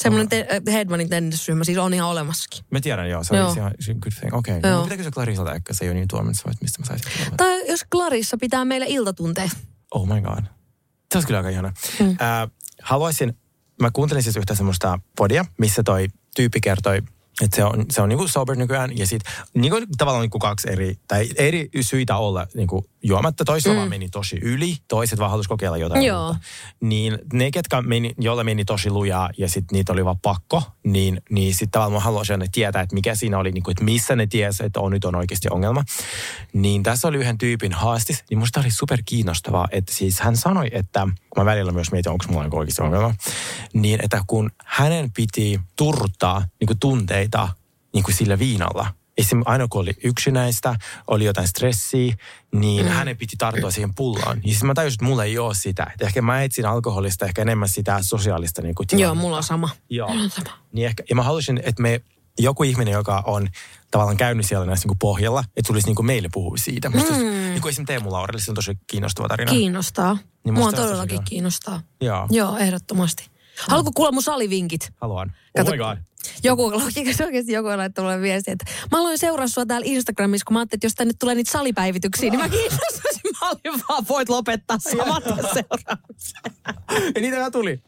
Semmoinen 0.02 0.28
te- 0.28 0.46
äh, 0.52 0.74
Hedmanin 0.74 1.08
tennisryhmä 1.08 1.64
siis 1.64 1.78
on 1.78 1.94
ihan 1.94 2.08
olemassakin. 2.08 2.64
Mä 2.70 2.80
tiedän, 2.80 3.10
joo. 3.10 3.24
Se 3.24 3.36
Joo. 3.36 3.50
on 3.50 3.56
ihan 3.56 3.72
se 3.80 3.92
on 3.92 3.98
good 4.00 4.12
thing. 4.20 4.34
Okei. 4.34 4.58
Okay. 4.58 4.70
Joo. 4.70 4.78
No, 4.78 4.82
pitääkö 4.84 5.04
se 5.04 5.10
Clarisalta 5.10 5.54
ehkä? 5.54 5.74
Se 5.74 5.84
ei 5.84 5.88
ole 5.88 5.94
niin 5.94 6.08
tuomitseva, 6.08 6.50
että 6.50 6.64
mistä 6.64 6.82
mä 6.82 6.86
saisin. 6.86 7.36
Tai 7.36 7.68
jos 7.68 7.80
Clarissa 7.92 8.36
pitää 8.40 8.64
meille 8.64 8.86
iltatunteja. 8.88 9.50
Oh 9.94 10.06
my 10.06 10.20
god. 10.20 10.44
Se 11.12 11.18
olisi 11.18 11.26
kyllä 11.26 11.38
aika 11.38 11.48
ihana. 11.48 11.72
Mm. 12.00 12.08
Äh, 12.10 12.16
haluaisin, 12.82 13.38
mä 13.82 13.90
kuuntelin 13.92 14.22
siis 14.22 14.36
yhtä 14.36 14.54
semmoista 14.54 14.98
podia, 15.16 15.44
missä 15.58 15.82
toi 15.82 16.08
tyyppi 16.36 16.60
kertoi, 16.60 17.02
että 17.42 17.56
se 17.56 17.64
on, 17.64 17.86
se 17.90 18.02
on 18.02 18.08
niinku 18.08 18.28
sober 18.28 18.56
nykyään 18.56 18.98
ja 18.98 19.06
sit 19.06 19.22
niinku 19.54 19.78
tavallaan 19.98 20.22
niinku 20.22 20.38
kaksi 20.38 20.70
eri, 20.70 20.98
tai 21.08 21.28
eri 21.36 21.68
syitä 21.80 22.16
olla 22.16 22.46
niinku 22.54 22.90
juomatta. 23.02 23.44
Toisella 23.44 23.74
mm. 23.74 23.78
vaan 23.78 23.88
meni 23.88 24.08
tosi 24.08 24.38
yli, 24.42 24.76
toiset 24.88 25.18
vaan 25.18 25.30
halusi 25.30 25.48
kokeilla 25.48 25.76
jotain 25.76 26.02
Joo. 26.02 26.24
muuta. 26.24 26.38
Niin 26.80 27.18
ne, 27.32 27.50
ketkä 27.50 27.82
meni, 27.82 28.14
joilla 28.18 28.44
meni 28.44 28.64
tosi 28.64 28.90
lujaa 28.90 29.30
ja 29.38 29.48
sitten 29.48 29.76
niitä 29.76 29.92
oli 29.92 30.04
vaan 30.04 30.18
pakko, 30.18 30.62
niin, 30.84 31.22
niin 31.30 31.52
sitten 31.52 31.70
tavallaan 31.70 31.92
mä 31.92 32.04
haluaisin 32.04 32.44
tietää, 32.52 32.82
että 32.82 32.94
mikä 32.94 33.14
siinä 33.14 33.38
oli, 33.38 33.52
niinku, 33.52 33.70
että 33.70 33.84
missä 33.84 34.16
ne 34.16 34.26
tiesi, 34.26 34.64
että 34.64 34.80
on 34.80 34.92
nyt 34.92 35.04
on 35.04 35.14
oikeasti 35.14 35.48
ongelma. 35.50 35.84
Niin 36.52 36.82
tässä 36.82 37.08
oli 37.08 37.16
yhden 37.16 37.38
tyypin 37.38 37.72
haastis, 37.72 38.24
niin 38.30 38.38
musta 38.38 38.60
oli 38.60 38.70
super 38.70 39.02
kiinnostavaa, 39.04 39.68
että 39.70 39.94
siis 39.94 40.20
hän 40.20 40.36
sanoi, 40.36 40.68
että, 40.72 41.00
kun 41.00 41.44
mä 41.44 41.44
välillä 41.44 41.72
myös 41.72 41.92
mietin, 41.92 42.12
onko 42.12 42.24
mulla 42.28 42.42
niinku 42.42 42.58
oikeasti 42.58 42.82
ongelma, 42.82 43.14
niin 43.72 44.00
että 44.04 44.22
kun 44.26 44.50
hänen 44.64 45.12
piti 45.12 45.60
turruttaa 45.76 46.44
niinku 46.60 46.74
tunteita 46.80 47.48
niinku 47.94 48.12
sillä 48.12 48.38
viinalla, 48.38 48.94
Esimerkiksi 49.18 49.50
aina 49.50 49.68
kun 49.68 49.80
oli 49.80 49.94
yksinäistä, 50.04 50.76
oli 51.06 51.24
jotain 51.24 51.48
stressiä, 51.48 52.14
niin 52.52 52.86
mm. 52.86 52.92
hänen 52.92 53.16
piti 53.16 53.36
tarttua 53.38 53.70
siihen 53.70 53.94
pulloon. 53.94 54.36
Ja 54.36 54.42
siis 54.48 54.64
mä 54.64 54.74
tajusin, 54.74 54.96
että 54.96 55.04
mulla 55.04 55.24
ei 55.24 55.38
ole 55.38 55.54
sitä. 55.54 55.86
Että 55.92 56.06
ehkä 56.06 56.22
mä 56.22 56.42
etsin 56.42 56.66
alkoholista 56.66 57.26
ehkä 57.26 57.42
enemmän 57.42 57.68
sitä 57.68 57.98
sosiaalista 58.02 58.62
niin 58.62 58.74
kuin 58.74 58.86
Joo, 58.92 59.14
mulla 59.14 59.36
on 59.36 59.42
sama. 59.42 59.68
Joo. 59.90 60.08
Mulla 60.08 60.22
on 60.24 60.30
sama. 60.30 60.50
Niin 60.72 60.86
ehkä, 60.86 61.02
ja 61.10 61.16
mä 61.16 61.22
haluaisin, 61.22 61.60
että 61.64 61.82
me, 61.82 62.00
joku 62.38 62.62
ihminen, 62.62 62.92
joka 62.92 63.22
on 63.26 63.48
tavallaan 63.90 64.16
käynyt 64.16 64.46
siellä 64.46 64.66
näissä 64.66 64.84
niin 64.84 64.88
kuin 64.90 64.98
pohjalla, 64.98 65.44
että 65.56 65.66
tulisi 65.66 65.86
niin 65.86 65.96
kuin 65.96 66.06
meille 66.06 66.28
puhua 66.32 66.56
siitä. 66.56 66.90
Musta 66.90 67.12
mm. 67.12 67.18
niin 67.18 67.62
kuin 67.62 67.70
esimerkiksi 67.70 67.84
Teemu 67.84 68.12
Laurelle, 68.12 68.40
se 68.40 68.50
on 68.50 68.54
tosi 68.54 68.78
kiinnostava 68.86 69.28
tarina. 69.28 69.50
Kiinnostaa. 69.50 70.18
Niin 70.44 70.54
Mua 70.54 70.72
todellakin 70.72 71.24
kiinnostaa. 71.24 71.80
Joo. 72.00 72.26
Joo, 72.30 72.56
ehdottomasti. 72.56 73.26
Haluatko 73.68 73.92
kuulla 73.94 74.12
mun 74.12 74.22
salivinkit? 74.22 74.92
Haluan. 75.00 75.32
Kato- 75.56 75.70
Oh 75.70 75.76
my 75.76 75.78
god. 75.78 75.98
Joku, 76.44 76.64
oikeasti 77.24 77.52
joku 77.52 77.68
on 77.68 77.78
laittanut 77.78 78.10
mulle 78.10 78.22
viestiä, 78.22 78.52
että 78.52 78.64
mä 78.92 78.98
aloin 79.00 79.18
seuraa 79.18 79.48
sua 79.48 79.66
täällä 79.66 79.84
Instagramissa, 79.90 80.44
kun 80.44 80.54
mä 80.54 80.60
ajattelin, 80.60 80.78
että 80.78 80.86
jos 80.86 80.94
tänne 80.94 81.14
tulee 81.18 81.34
niitä 81.34 81.52
salipäivityksiä, 81.52 82.30
niin 82.30 82.40
mä 82.40 82.48
kiinnostuisin. 82.48 83.20
Mä 83.40 83.48
olin 83.50 83.80
vaan, 83.88 84.04
voit 84.08 84.28
lopettaa 84.28 84.78
samat 84.78 85.24
seuraamisen. 85.24 86.44
Ja 87.14 87.20
niitä 87.20 87.50
tuli. 87.50 87.82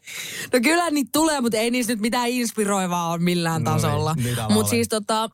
No 0.53 0.61
kyllä 0.63 0.91
niitä 0.91 1.09
tulee, 1.13 1.41
mutta 1.41 1.59
ei 1.59 1.71
niissä 1.71 1.93
nyt 1.93 2.01
mitään 2.01 2.29
inspiroivaa 2.29 3.11
ole 3.13 3.19
millään 3.19 3.63
No 3.65 3.73
tasolla. 3.73 4.15
niin, 4.15 4.37
mutta 4.51 4.71
siis 4.71 4.89
tota... 4.89 5.31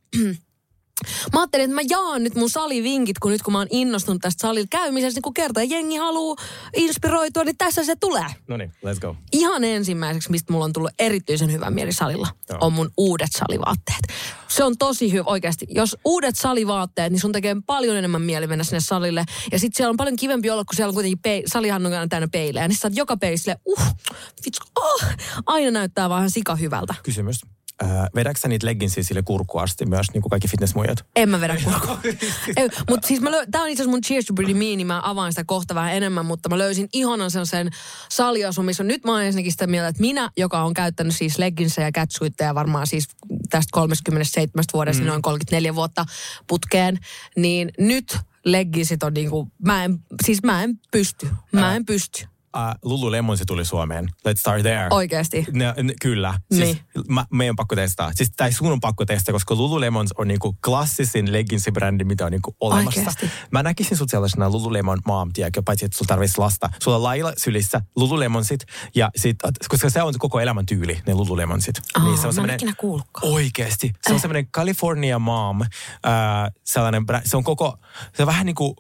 Mä 1.33 1.41
ajattelin, 1.41 1.65
että 1.65 1.75
mä 1.75 1.81
jaan 1.91 2.23
nyt 2.23 2.35
mun 2.35 2.51
salivinkit, 2.51 3.19
kun 3.19 3.31
nyt 3.31 3.43
kun 3.43 3.53
mä 3.53 3.59
oon 3.59 3.67
innostunut 3.71 4.23
tästä 4.23 4.41
salilla 4.41 4.67
käymisestä, 4.71 5.17
niin 5.17 5.23
kun 5.23 5.35
kerta 5.35 5.63
jengi 5.63 5.97
haluaa 5.97 6.37
inspiroitua, 6.77 7.45
niin 7.45 7.57
tässä 7.59 7.85
se 7.85 7.97
tulee. 7.97 8.27
No 8.49 8.57
niin, 8.57 8.73
let's 8.87 9.01
go. 9.01 9.17
Ihan 9.33 9.65
ensimmäiseksi, 9.65 10.31
mistä 10.31 10.53
mulla 10.53 10.65
on 10.65 10.73
tullut 10.73 10.91
erityisen 10.99 11.53
hyvä 11.53 11.71
mieli 11.71 11.93
salilla, 11.93 12.29
Joo. 12.51 12.59
on 12.61 12.73
mun 12.73 12.91
uudet 12.97 13.31
salivaatteet. 13.39 14.01
Se 14.49 14.65
on 14.65 14.79
tosi 14.79 15.13
hyvä 15.13 15.25
oikeasti. 15.27 15.67
Jos 15.69 15.97
uudet 16.05 16.37
salivaatteet, 16.37 17.13
niin 17.13 17.21
sun 17.21 17.33
tekee 17.33 17.57
paljon 17.67 17.97
enemmän 17.97 18.23
mieli 18.23 18.47
mennä 18.47 18.65
sinne 18.65 18.81
salille. 18.81 19.25
Ja 19.53 19.59
sitten 19.59 19.77
siellä 19.77 19.91
on 19.91 19.97
paljon 19.97 20.17
kivempi 20.17 20.51
olla, 20.51 20.65
kun 20.65 20.77
siellä 20.77 20.91
on 20.91 20.95
kuitenkin 20.95 21.19
pei- 21.19 21.43
salihan 21.47 21.87
on 21.87 21.93
aina 21.93 22.09
täynnä 22.09 22.29
peilejä. 22.33 22.69
Niin 22.69 22.77
sä 22.77 22.91
joka 22.95 23.17
peilissä 23.17 23.43
silleen, 23.43 23.61
uh, 23.65 23.97
vitsi, 24.45 24.61
oh, 24.77 25.05
aina 25.47 25.71
näyttää 25.71 26.09
vähän 26.09 26.31
sika 26.31 26.57
hyvältä. 26.57 26.95
Kysymys. 27.03 27.41
Äh, 27.83 27.89
vedätkö 28.15 28.41
sä 28.41 28.49
niitä 28.49 28.67
legginsia 28.67 29.05
sille 29.05 29.23
kurkkuun 29.23 29.63
asti 29.63 29.87
myös, 29.87 30.07
niin 30.13 30.23
kuin 30.23 30.31
kaikki 30.31 30.49
fitnessmuijat? 30.49 31.05
En 31.17 31.29
mä 31.29 31.41
vedä 31.41 31.57
kurkua. 31.65 31.99
mutta 32.91 33.09
siis 33.09 33.21
mä 33.21 33.31
lö- 33.31 33.47
tää 33.51 33.63
on 33.63 33.69
itse 33.69 33.83
asiassa 33.83 33.91
mun 33.91 34.01
Cheers 34.01 34.25
to 34.27 34.35
Pretty 34.35 34.55
Me, 34.55 34.61
niin 34.61 34.87
mä 34.87 35.01
avaan 35.05 35.33
sitä 35.33 35.45
kohta 35.47 35.75
vähän 35.75 35.95
enemmän, 35.95 36.27
mutta 36.27 36.49
mä 36.49 36.59
löysin 36.59 36.89
ihanan 36.93 37.31
sellaisen 37.31 37.71
saliasun, 38.09 38.65
missä 38.65 38.83
on, 38.83 38.89
nyt 38.89 39.05
mä 39.05 39.13
oon 39.13 39.23
ensinnäkin 39.23 39.53
sitä 39.53 39.67
mieltä, 39.67 39.89
että 39.89 40.01
minä, 40.01 40.31
joka 40.37 40.63
on 40.63 40.75
käyttänyt 40.75 41.17
siis 41.17 41.39
legginsejä 41.39 41.89
ja 41.89 41.93
catsuitteja 41.93 42.55
varmaan 42.55 42.87
siis 42.87 43.09
tästä 43.51 43.71
37 43.73 44.65
vuodesta 44.73 45.03
mm. 45.03 45.09
noin 45.09 45.23
34 45.23 45.75
vuotta 45.75 46.07
putkeen, 46.47 46.99
niin 47.37 47.71
nyt 47.79 48.19
legginsit 48.45 49.03
on 49.03 49.15
niinku, 49.15 49.49
mä 49.59 49.85
en, 49.85 49.99
siis 50.25 50.43
mä 50.43 50.63
en 50.63 50.81
pysty, 50.91 51.29
mä 51.53 51.77
en 51.77 51.87
pysty. 51.87 52.27
Uh, 52.57 52.75
Lululemon 52.91 53.39
se 53.39 53.45
tuli 53.45 53.65
Suomeen. 53.65 54.05
Let's 54.29 54.39
start 54.41 54.63
there. 54.63 54.87
Oikeesti. 54.91 55.45
Ne, 55.53 55.75
ne, 55.83 55.95
kyllä. 56.03 56.35
Siis 56.53 56.65
Niin. 56.65 56.79
mä, 57.09 57.27
meidän 57.33 57.53
on 57.53 57.57
pakko 57.57 57.77
testaa. 57.77 58.11
Siis, 58.15 58.31
tai 58.37 58.53
sun 58.53 58.73
on 58.73 58.81
pakko 58.81 59.05
testaa, 59.07 59.33
koska 59.33 59.55
Lululemon 59.55 60.07
on 60.19 60.29
niinku 60.29 60.57
klassisin 60.65 61.33
legginsibrändi, 61.33 62.05
mitä 62.05 62.25
on 62.27 62.33
niinku 62.33 62.57
olemassa. 62.61 63.01
Oikeesti? 63.01 63.31
Mä 63.51 63.63
näkisin 63.63 63.97
sut 63.97 64.11
sellaisena 64.11 64.51
Lululemon 64.51 64.99
mom, 65.07 65.33
tiedätkö, 65.33 65.63
paitsi 65.65 65.85
että 65.85 65.99
sulla 65.99 66.09
tarvitsisi 66.09 66.39
lasta. 66.39 66.71
Sulla 66.83 66.97
on 66.97 67.03
lailla 67.03 67.33
sylissä 67.39 67.81
Lululemonsit, 67.97 68.61
ja 68.95 69.11
sit, 69.17 69.37
koska 69.69 69.91
se 69.91 70.03
on 70.03 70.15
koko 70.19 70.41
elämän 70.41 70.67
tyyli, 70.67 71.01
ne 71.07 71.15
Lululemonsit. 71.15 71.77
Aa, 71.95 72.05
niin 72.05 72.19
se 72.19 72.21
on 72.21 72.23
mä 72.25 72.29
en 72.29 72.33
semmoinen- 72.35 72.55
ikinä 72.57 72.73
kuullutkaan. 72.79 73.33
Oikeesti. 73.33 73.93
Se 74.07 74.13
on 74.15 74.21
semmoinen 74.21 74.47
California 74.47 75.19
mom, 75.19 75.63
äh, 75.63 75.69
sellainen, 76.65 77.05
se 77.25 77.37
on 77.37 77.45
koko, 77.45 77.79
se 78.17 78.23
on 78.23 78.27
vähän 78.27 78.47
niin 78.47 78.55
kuin 78.57 78.75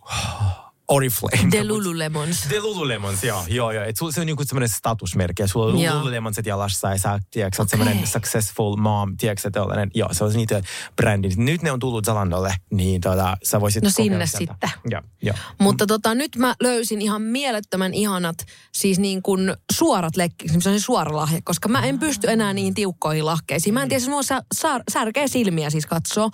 Oriflame. 0.89 1.51
The 1.51 1.65
Lululemons. 1.65 2.41
The 2.49 2.61
Lululemons, 2.61 3.25
joo. 3.25 3.43
joo, 3.49 3.73
joo. 3.73 3.85
Et 3.85 3.97
sul, 3.97 4.11
se 4.11 4.21
on 4.21 4.27
niinku 4.27 4.45
semmoinen 4.45 4.69
statusmerkki. 4.69 5.43
Ja 5.43 5.49
sulla 5.49 5.67
on 5.73 5.79
Joo. 5.79 5.99
Lululemonset 5.99 6.47
jalassa 6.47 6.91
ja 6.91 6.99
sä, 6.99 7.19
tiedätkö, 7.31 7.57
sä 7.57 7.63
oot 7.63 7.69
Okei. 7.69 7.79
semmoinen 7.79 8.07
successful 8.07 8.77
mom, 8.77 9.17
tiedätkö, 9.17 9.43
sä 9.43 9.51
tällainen. 9.51 9.91
Joo, 9.95 10.09
se 10.13 10.25
on 10.25 10.33
niitä 10.33 10.63
brändit. 10.97 11.37
Nyt 11.37 11.63
ne 11.63 11.73
on 11.73 11.81
tullut 11.81 12.05
Zalandolle, 12.05 12.55
niin 12.71 13.01
tota, 13.01 13.37
sä 13.43 13.61
voisit 13.61 13.83
No 13.83 13.91
kokeilla 13.97 14.27
sinne 14.27 14.27
sieltä. 14.27 14.69
sitten. 14.69 14.91
Joo, 14.91 15.03
joo. 15.23 15.37
Mutta 15.59 15.87
tota, 15.87 16.15
nyt 16.15 16.37
mä 16.37 16.55
löysin 16.63 17.03
ihan 17.03 17.23
mielettömän 17.23 17.95
ihanat, 17.95 18.37
siis 18.73 18.99
niin 18.99 19.23
kuin 19.23 19.55
suorat 19.73 20.17
leggingsit, 20.17 20.63
se 20.63 20.71
on 20.71 20.81
suora 20.81 21.17
lahja, 21.17 21.41
koska 21.45 21.69
mä 21.69 21.81
en 21.87 21.99
pysty 21.99 22.31
enää 22.31 22.53
niin 22.53 22.75
tiukkoihin 22.75 23.27
lahkeisiin. 23.27 23.75
Mä 23.75 23.83
en 23.83 23.89
tiedä, 23.89 24.05
mulla 24.09 24.23
sä, 24.23 24.43
sär, 24.55 24.83
särkeä 24.93 25.29
silmiä 25.29 25.71
siis 25.71 25.87
katsoo. 25.87 26.31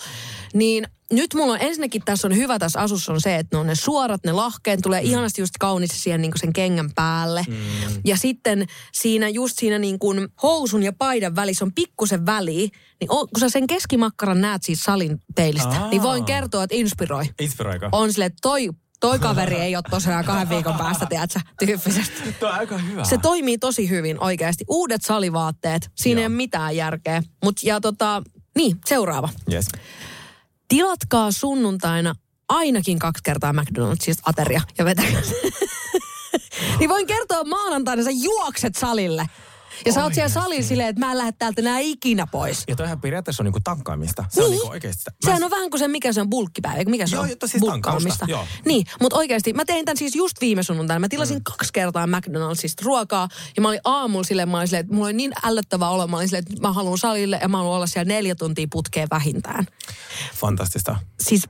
Niin 0.54 0.86
nyt 1.12 1.34
mulla 1.34 1.52
on 1.52 1.58
ensinnäkin 1.60 2.02
tässä 2.04 2.28
on 2.28 2.36
hyvä 2.36 2.58
tässä 2.58 2.80
asussa 2.80 3.12
on 3.12 3.20
se, 3.20 3.36
että 3.36 3.56
ne 3.56 3.60
on 3.60 3.66
ne 3.66 3.74
suorat, 3.74 4.24
ne 4.24 4.32
lahkeet, 4.32 4.80
tulee 4.82 5.00
ihanasti 5.02 5.42
just 5.42 5.54
kauniisti 5.60 5.98
siihen 5.98 6.22
niin 6.22 6.32
sen 6.36 6.52
kengän 6.52 6.90
päälle. 6.94 7.44
Mm. 7.48 7.56
Ja 8.04 8.16
sitten 8.16 8.66
siinä 8.92 9.28
just 9.28 9.58
siinä 9.58 9.78
niin 9.78 9.98
kuin 9.98 10.28
housun 10.42 10.82
ja 10.82 10.92
paidan 10.92 11.36
välissä 11.36 11.64
on 11.64 11.72
pikkusen 11.74 12.26
väli, 12.26 12.70
niin 13.00 13.12
o- 13.12 13.26
kun 13.26 13.40
sä 13.40 13.48
sen 13.48 13.66
keskimakkaran 13.66 14.40
näet 14.40 14.62
siitä 14.62 14.82
salin 14.84 15.18
peilistä, 15.36 15.68
Aa. 15.68 15.88
niin 15.90 16.02
voin 16.02 16.24
kertoa, 16.24 16.64
että 16.64 16.76
inspiroi 16.76 17.24
Inspiroiko? 17.40 17.88
on 17.92 18.12
sille, 18.12 18.30
toi, 18.42 18.68
toi 19.00 19.18
kaveri 19.18 19.56
ei 19.56 19.76
ole 19.76 19.82
tosiaan 19.90 20.24
kahden 20.24 20.48
viikon 20.48 20.74
päästä, 20.78 21.06
tiedätkö, 21.06 21.40
tyyppisesti. 21.66 22.32
Tuo 22.40 22.48
on 22.48 22.54
aika 22.54 22.78
hyvä. 22.78 23.04
Se 23.04 23.18
toimii 23.18 23.58
tosi 23.58 23.88
hyvin 23.90 24.20
oikeasti. 24.20 24.64
Uudet 24.68 25.02
salivaatteet, 25.02 25.90
siinä 25.96 26.20
ei 26.20 26.24
Joo. 26.24 26.28
ole 26.28 26.36
mitään 26.36 26.76
järkeä. 26.76 27.22
Mut 27.44 27.62
ja 27.62 27.80
tota, 27.80 28.22
niin, 28.56 28.76
seuraava. 28.86 29.28
Yes. 29.52 29.66
Tilatkaa 30.72 31.30
sunnuntaina 31.32 32.14
ainakin 32.48 32.98
kaksi 32.98 33.22
kertaa 33.22 33.52
McDonald'sista 33.52 34.22
ateria 34.24 34.60
ja 34.78 34.84
vetäkää 34.84 35.22
niin 36.78 36.88
voin 36.88 37.06
kertoa 37.06 37.44
maanantaina, 37.44 38.02
sä 38.02 38.10
juokset 38.10 38.74
salille. 38.74 39.26
Ja 39.86 39.92
sä 39.92 40.04
oot 40.04 40.14
siellä 40.14 40.28
salilla 40.28 40.62
silleen, 40.66 40.88
että 40.88 41.00
mä 41.00 41.12
en 41.12 41.18
lähde 41.18 41.32
täältä 41.38 41.60
enää 41.60 41.78
ikinä 41.78 42.26
pois. 42.26 42.64
Ja 42.68 42.76
toihan 42.76 43.00
periaatteessa 43.00 43.42
on 43.42 43.44
niinku 43.44 43.60
tankkaamista. 43.64 44.24
Se 44.28 44.42
on 44.42 44.50
Niin. 44.50 44.58
niinku 44.58 44.70
oikeasti. 44.72 45.02
Mä- 45.10 45.16
Sehän 45.24 45.44
on 45.44 45.50
vähän 45.50 45.70
kuin 45.70 45.78
se, 45.78 45.88
mikä 45.88 46.12
se 46.12 46.20
on 46.20 46.30
bulkkipäivä, 46.30 46.90
mikä 46.90 47.06
se 47.06 47.16
Joo, 47.16 47.22
on? 47.22 47.28
joo, 47.28 47.36
siis 47.46 47.64
tankkausta, 47.66 48.24
joo. 48.28 48.46
Niin, 48.64 48.86
mutta 49.00 49.16
oikeasti 49.16 49.52
mä 49.52 49.64
tein 49.64 49.84
tämän 49.84 49.96
siis 49.96 50.16
just 50.16 50.40
viime 50.40 50.62
sunnuntaina. 50.62 51.00
Mä 51.00 51.08
tilasin 51.08 51.36
mm. 51.36 51.42
kaksi 51.44 51.72
kertaa 51.72 52.06
McDonaldsista 52.06 52.82
ruokaa 52.86 53.28
ja 53.56 53.62
mä 53.62 53.68
olin 53.68 53.80
aamulla 53.84 54.24
silleen, 54.24 54.48
mä 54.48 54.56
olin 54.56 54.68
silleen, 54.68 54.80
että 54.84 54.94
mulla 54.94 55.06
oli 55.06 55.12
niin 55.12 55.32
ällöttävä 55.44 55.88
olo. 55.88 56.06
Mä 56.06 56.16
olin 56.16 56.28
silleen, 56.28 56.44
että 56.50 56.68
mä 56.68 56.72
haluan 56.72 56.98
salille 56.98 57.38
ja 57.42 57.48
mä 57.48 57.56
haluan 57.56 57.76
olla 57.76 57.86
siellä 57.86 58.14
neljä 58.14 58.34
tuntia 58.34 58.66
putkeen 58.72 59.08
vähintään. 59.10 59.66
Fantastista. 60.34 60.96
Siis 61.20 61.48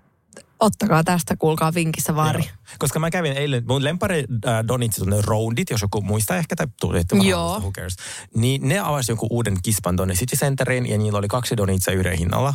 ottakaa 0.62 1.04
tästä, 1.04 1.36
kuulkaa 1.36 1.74
vinkissä 1.74 2.16
vaari. 2.16 2.40
Joo. 2.40 2.52
Koska 2.78 2.98
mä 2.98 3.10
kävin 3.10 3.32
eilen, 3.32 3.64
mun 3.66 3.84
lempari 3.84 4.24
äh, 4.46 4.64
donitsit 4.68 5.02
on 5.02 5.10
ne 5.10 5.20
roundit, 5.20 5.70
jos 5.70 5.82
joku 5.82 6.00
muistaa 6.00 6.36
ehkä, 6.36 6.56
tai 6.56 6.66
tunnette 6.80 7.16
Joo. 7.16 7.40
varmaan, 7.40 7.62
who 7.62 7.72
cares. 7.72 7.96
Niin 8.36 8.68
ne 8.68 8.78
avasi 8.78 9.12
jonkun 9.12 9.28
uuden 9.32 9.56
kispan 9.62 9.96
tonne 9.96 10.14
City 10.14 10.36
Centeriin, 10.36 10.86
ja 10.86 10.98
niillä 10.98 11.18
oli 11.18 11.28
kaksi 11.28 11.56
donitsa 11.56 11.92
yhden 11.92 12.18
hinnalla. 12.18 12.54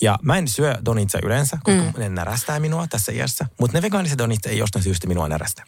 Ja 0.00 0.18
mä 0.22 0.38
en 0.38 0.48
syö 0.48 0.74
donitsa 0.84 1.18
yleensä, 1.22 1.58
koska 1.62 1.82
mm. 1.82 1.92
ne 1.98 2.08
närästää 2.08 2.60
minua 2.60 2.86
tässä 2.86 3.12
iässä. 3.12 3.46
Mutta 3.60 3.78
ne 3.78 3.82
vegaaniset 3.82 4.18
donitsa 4.18 4.50
ei 4.50 4.58
jostain 4.58 4.82
syystä 4.82 5.06
minua 5.06 5.28
närästä. 5.28 5.62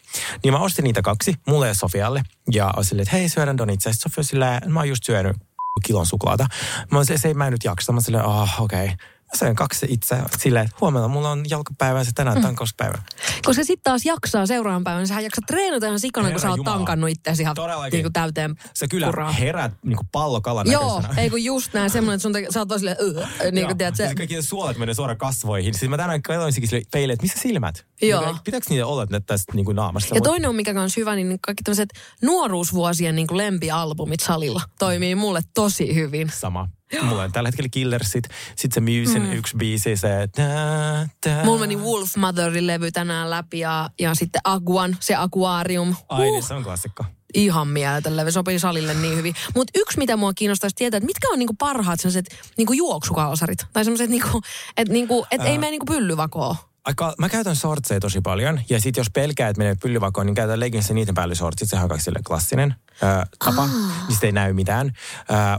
Niin 0.45 0.55
mä 0.55 0.59
ostin 0.59 0.85
niitä 0.85 1.03
kaksi, 1.03 1.35
mulle 1.47 1.69
ja 1.69 1.75
Sofialle. 1.75 2.23
Ja 2.53 2.71
olin 2.77 2.85
silleen, 2.85 3.03
että 3.03 3.17
hei, 3.17 3.29
syödään 3.29 3.59
donitsa. 3.59 3.91
Sofia 3.93 4.25
silleen, 4.25 4.73
mä 4.73 4.81
oon 4.81 4.89
just 4.89 5.05
syönyt 5.05 5.37
kilon 5.85 6.07
suklaata. 6.07 6.47
Mä 6.91 6.99
olin 6.99 7.07
silleen, 7.07 7.21
se 7.21 7.29
ei 7.29 7.35
mä 7.35 7.47
en 7.47 7.53
nyt 7.53 7.65
jaksa. 7.65 7.93
Mä 7.93 7.97
olin 7.97 8.05
silleen, 8.05 8.25
ah, 8.25 8.61
okei. 8.61 8.85
Okay. 8.85 8.97
Söin 9.35 9.57
kaksi 9.57 9.87
itse 9.89 10.17
silleen, 10.39 10.65
että 10.65 10.77
huomenna 10.81 11.09
mulla 11.09 11.31
on 11.31 11.45
jalkapäivä 11.51 11.99
ja 11.99 12.05
se 12.05 12.11
tänään 12.15 12.37
mm. 12.37 12.43
tankauspäivä. 12.43 12.99
Koska 13.45 13.65
sitten 13.65 13.83
taas 13.83 14.05
jaksaa 14.05 14.47
seuraavan 14.47 14.85
päivän, 14.85 15.01
niin 15.01 15.09
sähän 15.09 15.25
jaksat 15.25 15.47
treenata 15.47 15.87
ihan 15.87 16.01
sikana, 16.01 16.25
kun 16.25 16.33
Herra 16.33 16.41
sä 16.43 16.51
oot 16.51 16.57
Jumala. 16.57 16.77
tankannut 16.77 17.11
itseäsi 17.11 17.43
ihan 17.43 17.57
niin 17.93 18.03
kuin 18.03 18.13
täyteen 18.13 18.55
Sä 18.75 18.87
kyllä 18.89 19.07
puraa. 19.07 19.33
herät 19.33 19.73
niinku 19.85 20.05
pallokalan 20.13 20.71
Joo, 20.71 20.97
näköisenä. 21.01 21.23
ei 21.23 21.31
kun 21.31 21.45
just 21.45 21.73
näin 21.75 21.91
semmoinen, 21.91 22.15
että 22.15 22.23
sun 22.23 22.33
te, 22.33 22.47
sä 22.51 22.61
oot 22.61 22.69
silleen, 22.77 22.97
öö, 23.01 23.51
niin 23.51 23.67
kuin 23.67 23.79
tiedät, 23.79 23.97
se... 23.97 24.09
se, 24.09 24.15
Kaikki 24.15 24.43
suolet 24.43 24.79
menee 24.79 24.95
suoraan 24.95 25.19
kasvoihin. 25.19 25.75
Siis 25.75 25.91
mä 25.91 25.97
tänään 25.97 26.23
katsoinkin 26.23 26.69
sille 26.69 26.83
peille, 26.93 27.13
että 27.13 27.25
missä 27.25 27.39
silmät? 27.41 27.87
Joo. 28.03 28.25
Niinku, 28.25 28.41
Pitääkö 28.45 28.67
niitä 28.71 28.87
olla 28.87 29.03
että 29.03 29.21
tästä 29.21 29.53
niinku 29.55 29.73
naamasta? 29.73 30.15
Ja 30.15 30.21
toinen 30.21 30.49
on, 30.49 30.57
mikä 30.57 30.83
on 30.83 30.91
hyvä, 30.97 31.17
niin 31.17 31.39
kaikki 31.41 31.63
tämmöiset 31.65 31.89
nuoruusvuosien 32.23 33.15
niin 33.15 33.27
kuin 33.27 33.39
lempialbumit 33.39 34.21
salilla 34.21 34.63
toimii 34.79 35.15
mulle 35.15 35.41
tosi 35.55 35.95
hyvin. 35.95 36.33
Sama. 36.35 36.69
Mulla 37.03 37.23
on 37.23 37.33
tällä 37.33 37.49
hetkellä 37.49 37.69
Killersit. 37.69 38.25
Sitten 38.57 38.87
se 38.87 39.01
Musen 39.01 39.23
mm. 39.23 39.33
yksi 39.33 39.57
biisi, 39.57 39.97
se... 39.97 40.29
Tää, 40.35 41.09
tää. 41.21 41.45
Mulla 41.45 41.61
meni 41.61 41.77
Wolf 41.77 42.17
Motherin 42.17 42.67
levy 42.67 42.93
tänään 42.93 43.31
läpi 43.31 43.59
ja, 43.59 43.91
ja 44.01 44.15
sitten 44.15 44.41
Aguan, 44.45 44.97
se 45.01 45.15
Aquarium. 45.17 45.95
Ai 46.09 46.21
niin, 46.23 46.35
Huh, 46.35 46.49
se 46.49 46.55
on 46.55 46.65
klassikko. 46.65 47.05
ihan 47.35 47.69
mieletön 47.69 48.17
levy, 48.17 48.33
sopii 48.33 48.59
salille 48.59 48.95
niin 48.95 49.17
hyvin. 49.17 49.35
Mutta 49.55 49.71
yksi, 49.77 49.99
mitä 49.99 50.17
mua 50.17 50.33
kiinnostaisi 50.33 50.77
tietää, 50.77 50.99
että 50.99 51.07
mitkä 51.07 51.29
on 51.33 51.39
niinku 51.39 51.55
parhaat 51.59 52.01
sellaiset 52.01 52.27
niinku 52.57 52.73
juoksukalsarit? 52.73 53.59
Tai 53.73 53.85
sellaiset, 53.85 54.11
niinku, 54.11 54.43
että 54.77 54.93
niinku, 54.93 55.27
et 55.31 55.41
ei 55.41 55.59
mene 55.59 55.71
niinku 55.71 55.87
pyllyvakoon. 55.87 56.57
Aika, 56.85 57.15
mä 57.19 57.29
käytän 57.29 57.57
shortseja 57.57 58.01
tosi 58.01 58.21
paljon. 58.21 58.61
Ja 58.69 58.81
sitten 58.81 59.01
jos 59.01 59.11
pelkää, 59.11 59.49
että 59.49 59.59
menee 59.59 59.77
pyllyvakoon, 59.83 60.27
niin 60.27 60.35
käytän 60.35 60.61
leggings 60.61 60.89
ja 60.89 60.95
niiden 60.95 61.15
päälle 61.15 61.35
shortsit. 61.35 61.69
Sehän 61.69 61.93
on 61.93 62.01
sille 62.01 62.21
klassinen 62.27 62.75
ää, 63.03 63.27
tapa, 63.45 63.69
mistä 64.09 64.27
ei 64.27 64.33
näy 64.33 64.53
mitään. 64.53 64.93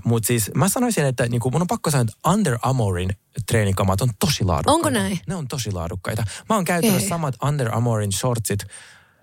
Mutta 0.03 0.27
siis 0.27 0.51
mä 0.55 0.69
sanoisin, 0.69 1.05
että 1.05 1.27
niinku, 1.27 1.51
mun 1.51 1.61
on 1.61 1.67
pakko 1.67 1.91
sanoa, 1.91 2.01
että 2.01 2.29
Under 2.29 2.57
Armourin 2.61 3.09
treenikamat 3.47 4.01
on 4.01 4.09
tosi 4.19 4.43
laadukkaita. 4.43 4.71
Onko 4.71 4.89
näin? 4.89 5.19
Ne 5.27 5.35
on 5.35 5.47
tosi 5.47 5.71
laadukkaita. 5.71 6.23
Mä 6.49 6.55
oon 6.55 6.65
käyttänyt 6.65 7.01
Ei. 7.01 7.09
samat 7.09 7.35
Under 7.43 7.75
Armourin 7.75 8.11
shortsit 8.11 8.59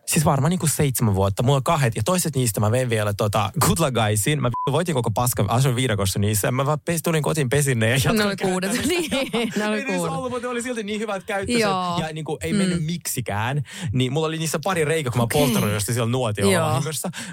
Siis 0.07 0.25
varmaan 0.25 0.51
niin 0.51 0.59
kuin 0.59 0.71
seitsemän 0.71 1.15
vuotta. 1.15 1.43
Mulla 1.43 1.57
on 1.57 1.63
kahdet 1.63 1.97
ja 1.97 2.03
toiset 2.05 2.37
niistä 2.37 2.61
mä 2.61 2.71
vein 2.71 2.91
vielä 2.91 3.15
tota 3.15 3.51
Good 3.61 3.79
Luck 3.79 3.95
Guysin. 3.95 4.43
Mä 4.43 4.51
voitin 4.73 4.95
koko 4.95 5.11
paska, 5.11 5.45
asuin 5.49 5.77
viidakossa 5.77 6.19
niissä. 6.19 6.51
Mä 6.53 6.67
vaan 6.67 6.81
pes, 6.81 7.03
tulin 7.03 7.23
kotiin 7.23 7.49
pesin 7.49 7.79
ne 7.79 7.87
ja 7.87 7.93
jatkoin 7.95 8.19
Ne 8.19 8.25
oli 8.25 8.37
kuudet. 8.37 8.71
käyttämistä. 8.71 9.17
Niin, 9.33 9.53
ne 9.57 9.69
oli 9.69 9.85
kuudet. 9.85 10.13
ollut, 10.13 10.31
mutta 10.31 10.47
ne 10.47 10.49
oli 10.51 10.63
silti 10.63 10.83
niin 10.83 11.01
hyvät 11.01 11.25
käyttöiset. 11.25 11.61
Joo. 11.61 11.99
Ja 12.01 12.13
niin 12.13 12.25
kuin, 12.25 12.39
ei 12.41 12.53
mennyt 12.53 12.85
miksikään. 12.85 13.63
Niin 13.93 14.13
mulla 14.13 14.27
oli 14.27 14.39
niissä 14.39 14.59
pari 14.65 14.85
reikä, 14.85 15.11
kun 15.11 15.19
mä 15.19 15.23
Okei. 15.23 15.41
polttanut 15.41 15.71
jostain 15.71 15.95
siellä 15.95 16.11
nuotiolla. 16.11 16.83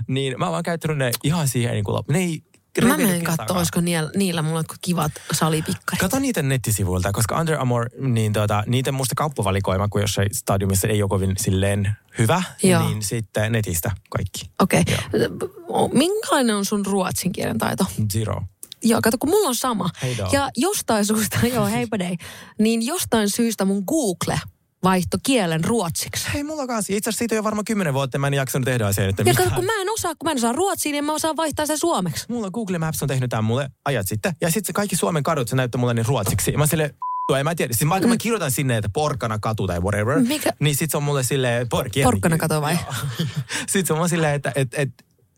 Niin 0.07 0.35
mä 0.39 0.45
oon 0.45 0.51
vaan 0.51 0.63
käyttänyt 0.63 0.97
ne 0.97 1.11
ihan 1.23 1.47
siihen 1.47 1.71
niin 1.73 1.83
kuin, 1.83 1.95
lop- 1.97 2.13
ne 2.13 2.19
ei 2.19 2.43
Mä 2.81 2.97
menen 2.97 3.23
katsoa, 3.23 3.57
olisiko 3.57 3.81
niillä, 3.81 4.11
niillä 4.15 4.41
mulla 4.41 4.59
jotkut 4.59 4.77
kivat 4.81 5.11
salipikkarit. 5.31 5.99
Kato 5.99 6.19
niiden 6.19 6.49
nettisivuilta, 6.49 7.11
koska 7.11 7.39
Under 7.39 7.55
Armour, 7.55 7.89
niin 7.97 8.33
tota, 8.33 8.63
niiden 8.67 8.93
musta 8.93 9.15
kauppavalikoima, 9.15 9.87
kun 9.87 10.01
jossain 10.01 10.29
stadiumissa 10.31 10.87
ei 10.87 11.03
ole 11.03 11.09
kovin 11.09 11.33
silleen 11.37 11.91
hyvä, 12.17 12.43
Joo. 12.63 12.87
niin 12.87 13.03
sitten 13.03 13.51
netistä 13.51 13.91
kaikki. 14.09 14.51
Okei. 14.61 14.81
Okay. 14.81 15.89
Minkälainen 15.93 16.55
on 16.55 16.65
sun 16.65 16.85
ruotsin 16.85 17.31
kielen 17.31 17.57
taito? 17.57 17.85
Zero. 18.13 18.41
Joo, 18.83 18.99
kato, 19.03 19.17
kun 19.17 19.29
mulla 19.29 19.47
on 19.47 19.55
sama. 19.55 19.89
Hei 20.01 20.17
do. 20.17 20.29
Ja 20.31 20.49
jostain 20.57 21.05
syystä, 21.05 21.39
joo, 21.53 21.65
heipä 21.65 21.99
dei, 21.99 22.17
niin 22.59 22.85
jostain 22.85 23.29
syystä 23.29 23.65
mun 23.65 23.83
Google 23.87 24.39
vaihto 24.83 25.17
kielen 25.23 25.63
ruotsiksi. 25.63 26.27
Hei, 26.33 26.43
mulla 26.43 26.67
kanssa. 26.67 26.93
Itse 26.93 27.09
asiassa 27.09 27.19
siitä 27.19 27.35
on 27.35 27.37
jo 27.37 27.43
varmaan 27.43 27.65
kymmenen 27.65 27.93
vuotta, 27.93 28.17
mä 28.17 28.27
en 28.27 28.33
jaksanut 28.33 28.65
tehdä 28.65 28.87
asiaa, 28.87 29.09
että 29.09 29.21
Ja 29.21 29.25
mitään. 29.33 29.51
kun 29.51 29.65
mä 29.65 29.81
en 29.81 29.89
osaa, 29.89 30.15
kun 30.15 30.27
mä 30.27 30.31
en 30.31 30.37
osaa 30.37 30.53
ruotsia, 30.53 30.91
niin 30.91 31.05
mä 31.05 31.13
osaan 31.13 31.37
vaihtaa 31.37 31.65
sen 31.65 31.77
suomeksi. 31.77 32.25
Mulla 32.29 32.51
Google 32.51 32.77
Maps 32.77 33.01
on 33.01 33.07
tehnyt 33.07 33.29
tämän 33.29 33.43
mulle 33.43 33.69
ajat 33.85 34.07
sitten. 34.07 34.35
Ja 34.41 34.51
sitten 34.51 34.73
kaikki 34.73 34.95
Suomen 34.95 35.23
kadut, 35.23 35.47
se 35.47 35.55
näyttää 35.55 35.79
mulle 35.79 35.93
niin 35.93 36.05
ruotsiksi. 36.05 36.51
Ja 36.51 36.57
mä 36.57 36.65
sille 36.67 36.95
en 37.39 37.43
mä 37.43 37.55
tiedä. 37.55 37.73
Siis 37.73 37.89
vaikka 37.89 38.09
mä 38.09 38.17
kirjoitan 38.17 38.51
sinne, 38.51 38.77
että 38.77 38.89
porkkana 38.93 39.39
katu 39.39 39.67
tai 39.67 39.79
whatever. 39.79 40.19
Mm. 40.19 40.27
Mikä? 40.27 40.53
Niin 40.59 40.75
sit 40.75 40.91
se 40.91 40.97
on 40.97 41.03
mulle 41.03 41.23
silleen, 41.23 41.69
porkki. 41.69 42.03
Porkkana 42.03 42.37
katu 42.37 42.61
vai? 42.61 42.77
Sitten 43.67 43.85
se 43.85 43.93
on 43.93 43.97
mulle 43.99 44.09
silleen, 44.09 44.35
että 44.35 44.51
et, 44.55 44.73
et, 44.73 44.89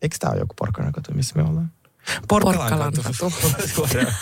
eikö 0.02 0.16
tää 0.20 0.30
ole 0.30 0.38
joku 0.38 0.54
porkkana 0.58 0.92
katu, 0.92 1.12
missä 1.14 1.34
me 1.36 1.42
ollaan? 1.42 1.72
Porkkalan 2.28 2.58
Porkkalan 2.58 2.92
katu. 2.92 3.32
Suoraan. 3.74 4.14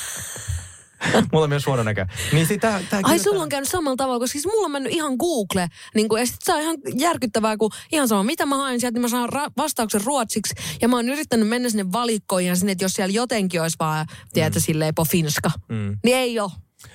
Mulla 1.33 1.45
on 1.45 1.49
myös 1.49 1.63
suora 1.63 1.85
näkö. 1.85 2.07
Niin 2.33 2.47
sit 2.47 2.61
tää, 2.61 2.81
Ai 3.03 3.19
sulla 3.19 3.43
on 3.43 3.49
käynyt 3.49 3.69
samalla 3.69 3.97
tavalla, 3.97 4.19
koska 4.19 4.33
siis 4.33 4.47
mulla 4.47 4.65
on 4.65 4.71
mennyt 4.71 4.93
ihan 4.93 5.13
Google, 5.19 5.69
niin 5.95 6.09
kun, 6.09 6.19
ja 6.21 6.27
sit 6.27 6.37
se 6.45 6.55
on 6.55 6.61
ihan 6.61 6.77
järkyttävää, 6.97 7.57
kun 7.57 7.71
ihan 7.93 8.09
sama, 8.09 8.23
mitä 8.23 8.47
mä 8.47 8.57
haen 8.57 8.81
sieltä, 8.81 8.95
niin 8.95 9.03
mä 9.03 9.09
saan 9.09 9.29
ra- 9.33 9.53
vastauksen 9.57 10.05
ruotsiksi, 10.05 10.55
ja 10.83 10.89
mä 10.89 10.97
oon 10.97 11.09
yrittänyt 11.09 11.49
mennä 11.49 11.69
sinne 11.71 11.93
valikkoihin 11.93 12.49
ja 12.49 12.57
sinne, 12.57 12.73
että 12.73 12.85
jos 12.85 12.93
siellä 12.93 13.13
jotenkin 13.13 13.63
olisi 13.63 13.77
vaan, 13.81 14.07
tiedätkö, 14.33 14.61
silleen 14.61 14.95
på 14.95 15.05
finska, 15.05 15.51
Mm. 15.69 15.99
niin 16.05 16.17
ei 16.17 16.39
oo. 16.41 16.51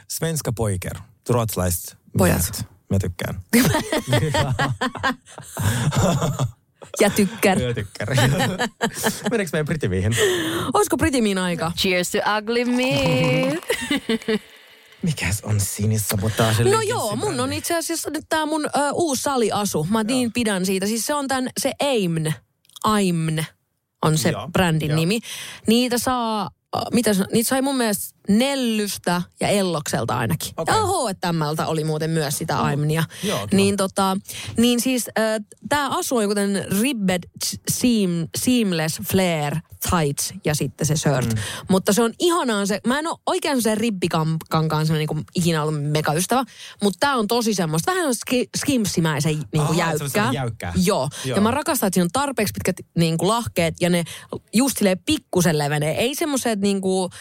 Svenska 0.08 0.54
poiker. 0.54 0.98
Ruotsalaiset 1.30 1.98
Pojat. 2.18 2.66
Mä 2.90 3.00
tykkään. 3.00 3.42
Ja 7.00 7.10
tykkär. 7.10 7.60
Mä 7.60 7.74
tykkään. 7.74 8.10
Meneekö 9.32 9.50
meidän 9.54 9.66
Britimiihin? 9.66 10.16
Olisiko 10.74 10.98
Britimiin 10.98 11.38
aika? 11.38 11.72
Cheers 11.78 12.12
to 12.12 12.18
ugly 12.38 12.66
me. 12.66 13.60
Mikäs 15.02 15.42
on 15.44 15.60
sinisabotage? 15.60 16.64
No 16.64 16.82
joo, 16.82 17.16
mun 17.16 17.40
on 17.40 17.54
itse 17.54 17.78
asiassa 17.78 18.10
nyt 18.10 18.26
tää 18.30 18.46
mun 18.46 18.66
ö, 18.66 18.70
uusi 18.94 19.22
saliasu. 19.22 19.88
Mä 19.90 20.04
niin 20.04 20.34
pidän 20.34 20.66
siitä. 20.66 20.86
Siis 20.86 21.06
se 21.06 21.14
on 21.14 21.28
tän, 21.28 21.50
se 21.60 21.72
Aimn. 21.80 22.34
Aimn 22.84 23.44
on 24.02 24.18
se 24.18 24.30
Joo, 24.30 24.48
brändin 24.48 24.90
joo. 24.90 25.00
nimi. 25.00 25.20
Niitä 25.68 25.98
saa, 25.98 26.50
mitä 26.94 27.12
niitä 27.32 27.50
sai 27.50 27.62
mun 27.62 27.78
mielestä 27.78 28.19
Nellystä 28.30 29.22
ja 29.40 29.48
Ellokselta 29.48 30.18
ainakin. 30.18 30.54
Okei. 30.58 30.76
Ja 30.76 30.82
H&Mltä 31.32 31.68
oli 31.68 31.84
muuten 31.84 32.10
myös 32.10 32.38
sitä 32.38 32.60
Aimnia. 32.62 33.04
Joo, 33.24 33.48
niin 33.52 33.78
tota, 33.78 34.18
niin 34.58 34.82
siis 34.82 35.08
äh, 35.20 35.46
tää 35.70 35.88
asu 35.88 36.18
on 36.18 36.28
kuten 36.28 36.66
ribbed 36.82 37.24
seam, 37.72 38.28
seamless 38.38 39.02
flare 39.12 39.62
tights 39.90 40.34
ja 40.46 40.56
sitten 40.56 40.88
se 40.88 40.96
shirt. 40.96 41.34
Mm. 41.34 41.42
Mutta 41.70 41.94
se 41.94 42.02
on 42.02 42.14
ihanaa 42.20 42.66
se, 42.66 42.80
mä 42.88 43.00
en 43.00 43.08
ole 43.08 43.18
oikein 43.26 43.62
se 43.62 43.76
ribbikankaan 43.76 44.86
semmoinen 44.86 45.08
niin 45.16 45.26
ikinä 45.36 45.64
ollut 45.64 45.84
megaystävä, 45.84 46.44
mutta 46.84 46.98
tää 47.00 47.16
on 47.16 47.28
tosi 47.28 47.54
semmoista, 47.54 47.92
vähän 47.92 48.16
ski, 48.16 48.50
skimsimäisen 48.58 49.34
niin 49.34 49.62
Aha, 49.62 49.68
kuin 49.68 49.84
on 49.84 50.00
jäykkää. 50.00 50.32
jäykkää. 50.34 50.74
Joo. 50.86 51.10
Joo. 51.26 51.36
ja 51.36 51.42
mä 51.42 51.52
rakastan, 51.52 51.88
että 51.88 51.96
siinä 51.96 52.06
on 52.06 52.10
tarpeeksi 52.14 52.52
pitkät 52.54 52.76
niin 52.96 53.18
kuin 53.18 53.28
lahkeet 53.28 53.76
ja 53.82 53.90
ne 53.90 54.04
just 54.54 54.78
silleen 54.78 55.00
pikkusen 55.06 55.58
levenee. 55.58 56.00
Ei 56.00 56.16
semmoiset 56.16 56.60
niin 56.60 56.82
kuin, 56.82 57.12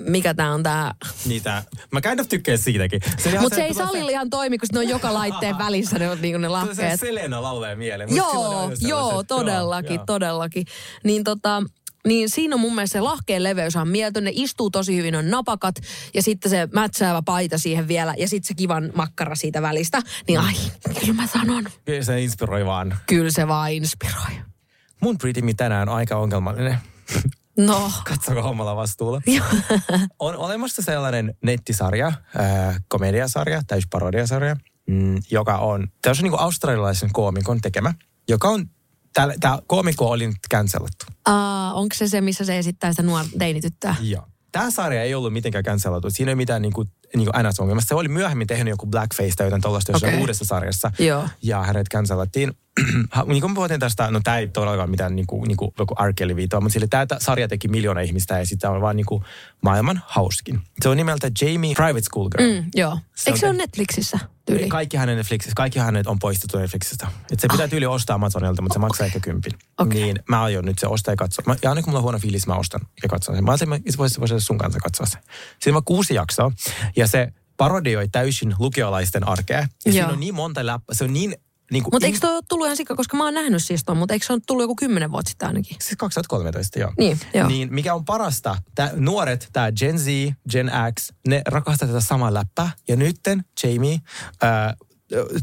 mikä 0.00 0.34
tää 0.48 0.54
on 0.54 0.62
tää, 0.62 0.94
Niitä, 1.26 1.62
mä 1.92 2.00
kind 2.00 2.20
of 2.20 2.28
tykkään 2.28 2.58
siitäkin. 2.58 3.00
Se 3.18 3.38
mutta 3.40 3.56
se 3.56 3.62
ei 3.62 3.74
salilla 3.74 4.10
ihan 4.10 4.30
toimi, 4.30 4.58
kun 4.58 4.68
ne 4.72 4.78
on 4.78 4.88
joka 4.88 5.14
laitteen 5.14 5.58
välissä 5.64 5.98
ne, 5.98 6.10
on 6.10 6.22
niin 6.22 6.40
ne 6.40 6.48
Se, 6.48 6.48
se 6.48 6.52
lahkeet. 6.52 7.00
Selena 7.00 7.42
laulee 7.42 7.74
mieleen. 7.76 8.16
Joo, 8.16 8.70
joo, 8.80 9.22
todellakin, 9.22 9.94
joo. 9.94 10.04
todellakin. 10.06 10.66
Niin 11.04 11.24
tota, 11.24 11.62
niin 12.06 12.30
siinä 12.30 12.54
on 12.54 12.60
mun 12.60 12.74
mielestä 12.74 12.92
se 12.92 13.00
lahkeen 13.00 13.42
leveys 13.42 13.76
on 13.76 13.88
mieltön. 13.88 14.24
Ne 14.24 14.30
istuu 14.34 14.70
tosi 14.70 14.96
hyvin, 14.96 15.14
on 15.14 15.30
napakat 15.30 15.74
ja 16.14 16.22
sitten 16.22 16.50
se 16.50 16.68
mätsäävä 16.72 17.22
paita 17.24 17.58
siihen 17.58 17.88
vielä 17.88 18.14
ja 18.18 18.28
sitten 18.28 18.48
se 18.48 18.54
kivan 18.54 18.92
makkara 18.94 19.34
siitä 19.34 19.62
välistä. 19.62 20.02
Niin 20.28 20.40
ai, 20.40 20.54
kyllä 21.00 21.14
mä 21.14 21.26
sanon. 21.26 21.66
Kyllä 21.84 22.02
se 22.02 22.22
inspiroi 22.22 22.66
vaan. 22.66 22.96
Kyllä 23.06 23.30
se 23.30 23.48
vaan 23.48 23.72
inspiroi. 23.72 24.42
Mun 25.00 25.18
Britimi 25.18 25.54
tänään 25.54 25.88
on 25.88 25.94
aika 25.94 26.16
ongelmallinen. 26.16 26.78
No, 27.58 27.92
Katsoko 28.04 28.42
hommalla 28.42 28.76
vastuulla? 28.76 29.20
on 30.18 30.36
olemassa 30.36 30.82
sellainen 30.82 31.34
nettisarja, 31.42 32.06
äh, 32.06 32.80
komediasarja, 32.88 33.62
täysparodiasarja, 33.66 34.56
mm, 34.86 35.22
joka 35.30 35.58
on, 35.58 35.88
tämä 36.02 36.14
on 36.18 36.22
niin 36.22 36.30
kuin 36.30 36.40
australialaisen 36.40 37.12
koomikon 37.12 37.60
tekemä, 37.60 37.94
joka 38.28 38.48
on, 38.48 38.70
tämä 39.40 39.58
koomikko 39.66 40.10
oli 40.10 40.26
nyt 40.26 40.36
cancelattu. 40.50 41.06
uh, 41.28 41.34
onko 41.78 41.94
se 41.94 42.08
se, 42.08 42.20
missä 42.20 42.44
se 42.44 42.58
esittää 42.58 42.92
sitä 42.92 43.02
nuor 43.02 43.24
teinityttöä? 43.38 43.94
Joo. 44.00 44.26
Tämä 44.52 44.70
sarja 44.70 45.02
ei 45.02 45.14
ollut 45.14 45.32
mitenkään 45.32 45.64
cancelattu. 45.64 46.10
Siinä 46.10 46.30
ei 46.30 46.36
mitään 46.36 46.62
niin 46.62 46.72
kuin, 46.72 46.88
niin 47.16 47.28
NS-ongelmasta. 47.28 47.88
Se 47.88 47.94
oli 47.94 48.08
myöhemmin 48.08 48.46
tehnyt 48.46 48.70
joku 48.70 48.86
blackface 48.86 49.32
tai 49.36 49.46
jotain 49.46 49.62
tuollaista 49.62 49.92
Okei. 49.96 50.18
uudessa 50.18 50.44
sarjassa. 50.44 50.90
Joo. 50.98 51.28
Ja 51.42 51.62
hänet 51.62 51.86
cancelattiin. 51.92 52.52
Ha- 53.10 53.24
niin 53.28 53.40
kuin 53.40 53.54
puhuttiin 53.54 53.80
tästä, 53.80 54.10
no 54.10 54.20
tämä 54.24 54.38
ei 54.38 54.48
todellakaan 54.48 54.90
mitään 54.90 55.16
niin 55.16 55.26
kuin, 55.26 55.48
niin 55.48 55.56
kuin 55.56 55.70
joku 55.78 55.94
R. 56.06 56.12
Kelly 56.16 56.36
viitoa, 56.36 56.60
mutta 56.60 56.72
sille 56.72 56.86
tämä 56.86 57.06
sarja 57.18 57.48
teki 57.48 57.68
miljoona 57.68 58.00
ihmistä 58.00 58.38
ja 58.38 58.46
sitä 58.46 58.70
on 58.70 58.80
vaan 58.80 58.96
niin 58.96 59.06
kuin 59.06 59.24
maailman 59.62 60.02
hauskin. 60.06 60.60
Se 60.82 60.88
on 60.88 60.96
nimeltä 60.96 61.30
Jamie 61.42 61.74
Private 61.74 62.00
School 62.00 62.28
Girl. 62.28 62.52
Mm, 62.52 62.70
joo. 62.74 62.98
Se 63.14 63.30
Eikö 63.30 63.34
on 63.36 63.38
se 63.38 63.46
ole 63.46 63.54
te- 63.54 63.62
Netflixissä 63.62 64.18
tyyli? 64.46 64.68
Kaikki 64.68 64.96
hänen 64.96 65.16
Netflixissä, 65.16 65.54
kaikki 65.56 65.78
hänet 65.78 66.06
on 66.06 66.18
poistettu 66.18 66.58
Netflixistä. 66.58 67.06
Et 67.32 67.40
se 67.40 67.48
pitää 67.48 67.68
tyyli 67.68 67.86
ostaa 67.86 68.14
Amazonilta, 68.14 68.62
mutta 68.62 68.72
se 68.74 68.78
maksaa 68.78 69.06
ehkä 69.06 69.20
kympin. 69.20 69.52
Okei. 69.78 70.02
Niin 70.02 70.18
mä 70.28 70.42
aion 70.42 70.64
nyt 70.64 70.78
se 70.78 70.86
ostaa 70.86 71.12
ja 71.12 71.16
katsoa. 71.16 71.42
Mä, 71.46 71.56
ja 71.62 71.70
aina 71.70 71.82
kun 71.82 71.90
mulla 71.90 71.98
on 71.98 72.02
huono 72.02 72.18
fiilis, 72.18 72.46
mä 72.46 72.54
ostan 72.54 72.80
ja 73.02 73.08
katson 73.08 73.34
sen. 73.34 73.44
Mä 73.44 73.50
ajattelin, 73.50 73.74
että 73.74 73.98
voisin 73.98 74.20
voisi 74.20 74.40
sun 74.40 74.58
kanssa 74.58 74.80
katsoa 74.80 75.06
se. 75.06 75.18
Siinä 75.60 75.76
on 75.76 75.84
kuusi 75.84 76.14
jaksoa 76.14 76.52
ja 76.98 77.06
se 77.06 77.32
parodioi 77.56 78.08
täysin 78.08 78.54
lukiolaisten 78.58 79.28
arkea. 79.28 79.66
Ja 79.84 79.92
siinä 79.92 80.08
on 80.08 80.20
niin 80.20 80.34
monta 80.34 80.66
läppää, 80.66 80.94
se 80.94 81.04
on 81.04 81.12
niin... 81.12 81.34
niin 81.70 81.84
Mutta 81.92 82.06
eikö 82.06 82.18
toi 82.20 82.34
ole 82.34 82.42
tullut 82.48 82.66
ihan 82.66 82.76
sika, 82.76 82.94
koska 82.94 83.16
mä 83.16 83.24
oon 83.24 83.34
nähnyt 83.34 83.64
siis 83.64 83.84
ton, 83.84 83.96
mutta 83.96 84.14
eikö 84.14 84.26
se 84.26 84.32
ole 84.32 84.40
tullut 84.46 84.62
joku 84.62 84.76
kymmenen 84.76 85.12
vuotta 85.12 85.28
sitten 85.28 85.48
ainakin? 85.48 85.76
Siis 85.80 85.96
2013, 85.96 86.78
joo. 86.78 86.92
Niin, 86.98 87.20
joo. 87.34 87.48
Niin 87.48 87.74
mikä 87.74 87.94
on 87.94 88.04
parasta, 88.04 88.56
tää, 88.74 88.90
nuoret, 88.96 89.48
tämä 89.52 89.72
Gen 89.72 89.98
Z, 89.98 90.06
Gen 90.50 90.70
X, 90.98 91.08
ne 91.28 91.42
rakastaa 91.46 91.88
tätä 91.88 92.00
samaa 92.00 92.34
läppää. 92.34 92.70
Ja 92.88 92.96
nytten 92.96 93.44
Jamie 93.64 93.98
ää, 94.42 94.74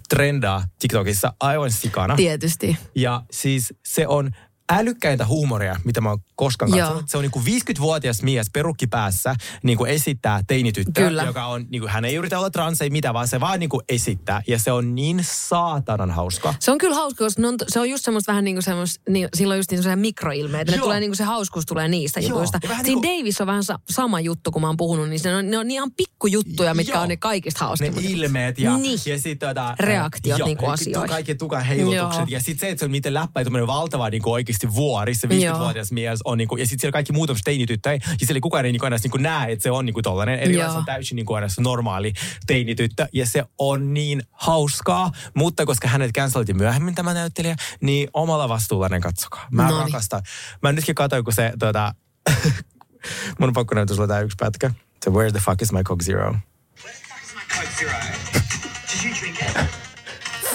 trendaa 0.10 0.64
TikTokissa 0.80 1.34
aivan 1.40 1.72
sikana. 1.72 2.16
Tietysti. 2.16 2.78
Ja 2.96 3.24
siis 3.32 3.74
se 3.86 4.08
on 4.08 4.32
älykkäintä 4.72 5.26
huumoria, 5.26 5.76
mitä 5.84 6.02
mä 6.02 6.10
oon 6.10 6.20
koskaan 6.36 6.72
Joo. 6.72 6.80
katsonut. 6.80 7.10
Se 7.10 7.18
on 7.18 7.22
niinku 7.24 7.40
50-vuotias 7.40 8.22
mies 8.24 8.48
perukki 8.54 8.88
päässä 8.88 9.36
niinku 9.64 9.86
esittää 9.86 10.42
teinityttöä, 10.48 11.08
Kyllä. 11.08 11.24
joka 11.24 11.46
on, 11.46 11.66
niinku, 11.70 11.88
hän 11.88 12.06
ei 12.06 12.16
yritä 12.16 12.38
olla 12.40 12.50
trans, 12.50 12.82
ei 12.82 12.90
mitään, 12.90 13.14
vaan 13.14 13.28
se 13.28 13.40
vaan 13.40 13.60
niinku 13.60 13.82
esittää. 13.90 14.42
Ja 14.48 14.60
se 14.60 14.72
on 14.72 14.96
niin 14.96 15.20
saatanan 15.24 16.12
hauska. 16.12 16.54
Se 16.60 16.72
on 16.72 16.78
kyllä 16.78 16.96
hauska, 16.96 17.24
koska 17.26 17.42
ne 17.42 17.48
on, 17.48 17.56
se 17.68 17.80
on 17.80 17.90
just 17.90 18.06
semmoista 18.06 18.32
vähän 18.32 18.44
niin 18.44 18.56
kuin 18.56 18.64
semmoista, 18.64 19.02
niin, 19.10 19.30
silloin 19.36 19.58
just 19.58 19.72
niin 19.72 19.84
semmoisia 19.84 20.02
mikroilmeitä. 20.02 20.72
Ne 20.72 20.78
Joo. 20.78 20.84
tulee 20.86 21.00
niin 21.00 21.10
kuin 21.10 21.18
se 21.18 21.24
hauskuus 21.24 21.66
tulee 21.66 21.88
niistä 21.88 22.20
Joo, 22.20 22.30
jutuista. 22.30 22.60
Siinä 22.62 22.82
niin 22.84 23.02
kuin- 23.02 23.18
Davis 23.20 23.42
on 23.42 23.48
vähän 23.48 23.64
sa- 23.64 23.80
sama 23.90 24.20
juttu, 24.20 24.52
kun 24.52 24.62
mä 24.62 24.68
oon 24.68 24.78
puhunut, 24.78 25.10
niin 25.10 25.20
se 25.20 25.36
on, 25.36 25.50
ne 25.52 25.58
on 25.58 25.72
ihan 25.72 25.92
pikkujuttuja, 25.98 26.74
mitkä 26.74 26.94
Joo. 26.94 27.02
on 27.04 27.10
ne 27.10 27.18
kaikista 27.18 27.64
Ne 27.64 27.68
hauskimmat. 27.68 28.04
ilmeet 28.04 28.60
ja, 28.60 28.78
Niin. 28.78 29.00
ja 29.06 29.20
sitten 29.20 29.50
tota, 29.50 29.76
Reaktiot 29.80 30.40
joo, 30.40 30.48
niinku 30.48 30.66
asioihin. 30.66 31.10
Kaikki 31.10 31.36
tukan 31.36 31.64
heilutukset. 31.66 32.20
Joo. 32.20 32.26
Ja 32.30 32.40
sitten 32.40 32.60
se, 32.60 32.70
että 32.70 32.80
se 32.80 32.86
on 32.86 32.92
niiden 32.92 33.14
läppä, 33.14 33.42
valtava 33.68 34.10
niinku 34.10 34.34
oikeasti 34.56 34.76
vuori, 34.76 35.16
se 35.16 35.28
50-vuotias 35.28 35.92
mies 35.92 36.20
on 36.26 36.38
niinku, 36.38 36.58
ja 36.58 36.66
sitten 36.66 36.80
siellä 36.80 36.92
kaikki 36.92 37.14
muut 37.14 37.30
on 37.30 37.36
teinityttöjä. 37.44 37.94
Ja 37.94 38.28
siellä 38.28 38.40
kukaan 38.42 38.66
ei 38.66 38.72
niinku 38.72 38.86
aina 38.86 38.98
niinku 39.04 39.18
näe, 39.18 39.52
että 39.52 39.64
se 39.64 39.72
on 39.72 39.86
niinku 39.86 40.02
tollainen. 40.02 40.40
Eli 40.40 40.54
se 40.54 40.66
on 40.66 40.86
täysin 40.86 41.16
niinku 41.16 41.34
se 41.48 41.62
normaali 41.62 42.14
teinityttö. 42.48 43.08
Ja 43.14 43.26
se 43.26 43.44
on 43.58 43.94
niin 43.94 44.24
hauskaa, 44.32 45.12
mutta 45.34 45.66
koska 45.66 45.88
hänet 45.88 46.12
canceltiin 46.12 46.58
myöhemmin 46.58 46.96
tämä 46.96 47.14
näyttelijä, 47.14 47.56
niin 47.82 48.10
omalla 48.14 48.50
vastuullaan 48.50 49.02
katsokaa. 49.02 49.48
Mä 49.52 49.64
Noniin. 49.64 49.82
rakastan. 49.82 50.22
Mä 50.62 50.72
nytkin 50.72 50.96
katsoin, 50.96 51.24
kun 51.24 51.34
se 51.34 51.54
tota, 51.60 51.94
mun 53.40 53.50
on 53.50 53.54
pakko 53.54 53.76
näyttää 53.76 53.96
sulle 53.96 54.08
tää 54.08 54.20
yksi 54.20 54.36
pätkä. 54.40 54.72
Se 55.04 55.10
Where 55.12 55.32
the 55.32 55.40
fuck 55.40 55.62
is 55.62 55.72
my 55.72 55.84
Coke 55.84 56.04
Zero? 56.04 56.32
Where 56.32 56.98
the 56.98 57.06
fuck 57.08 57.24
is 57.24 57.36
my 57.36 57.42
Coke 57.56 57.72
Zero? 57.80 57.98
Did 58.34 59.06
you 59.06 59.16
drink 59.20 59.40
it? 59.42 59.70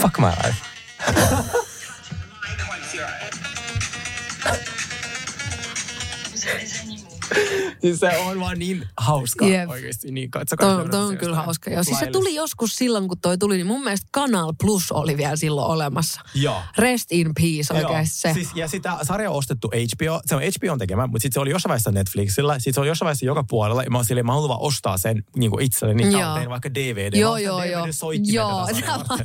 Fuck 0.01 0.18
my 0.18 0.32
life. 0.44 0.61
Siis 7.81 8.01
se 8.01 8.16
on 8.18 8.41
vaan 8.41 8.59
niin 8.59 8.89
hauska 8.97 9.47
Jep. 9.47 9.70
oikeasti. 9.70 10.11
Niin, 10.11 10.31
katsokaa. 10.31 10.74
Toi, 10.74 10.89
toi 10.89 11.05
on 11.05 11.16
kyllä 11.16 11.37
hauska. 11.37 11.70
Joo. 11.70 11.85
Siis 11.85 11.99
se 11.99 12.07
tuli 12.07 12.35
joskus 12.35 12.76
silloin, 12.76 13.09
kun 13.09 13.20
toi 13.20 13.39
tuli, 13.39 13.57
niin 13.57 13.66
mun 13.66 13.85
mielestä 13.85 14.07
Canal 14.14 14.53
Plus 14.61 14.93
oli 14.93 15.16
vielä 15.16 15.37
silloin 15.37 15.66
olemassa. 15.72 16.20
Joo. 16.35 16.62
Rest 16.78 17.12
in 17.12 17.31
peace 17.35 17.74
oikeasti 17.74 18.16
se. 18.18 18.33
Siis, 18.33 18.49
ja 18.55 18.68
sitä 18.68 18.97
sarja 19.03 19.31
on 19.31 19.37
ostettu 19.37 19.68
HBO, 19.68 20.20
se 20.26 20.35
on 20.35 20.43
HBOn 20.43 20.78
tekemä, 20.78 21.07
mutta 21.07 21.22
sitten 21.22 21.35
se 21.35 21.41
oli 21.41 21.51
jossain 21.51 21.70
vaiheessa 21.70 21.91
Netflixillä, 21.91 22.59
sitten 22.59 22.74
se 22.74 22.81
oli 22.81 22.89
jossain 22.89 23.07
vaiheessa 23.07 23.26
joka 23.26 23.45
puolella, 23.45 23.83
ja 23.83 23.91
mä 23.91 23.99
oon 23.99 24.05
silleen, 24.05 24.26
mä 24.26 24.33
haluan 24.33 24.49
vaan 24.49 24.61
ostaa 24.61 24.99
sen 24.99 25.24
niin 25.37 25.51
kuin 25.51 25.62
itselleni 25.64 26.12
Joo. 26.12 26.20
talteen, 26.22 26.51
vaikka 26.51 26.74
DVD. 26.74 27.18
Joo, 27.18 27.37
joo, 27.37 27.64
joo. 27.64 27.87
Joo. 28.22 28.66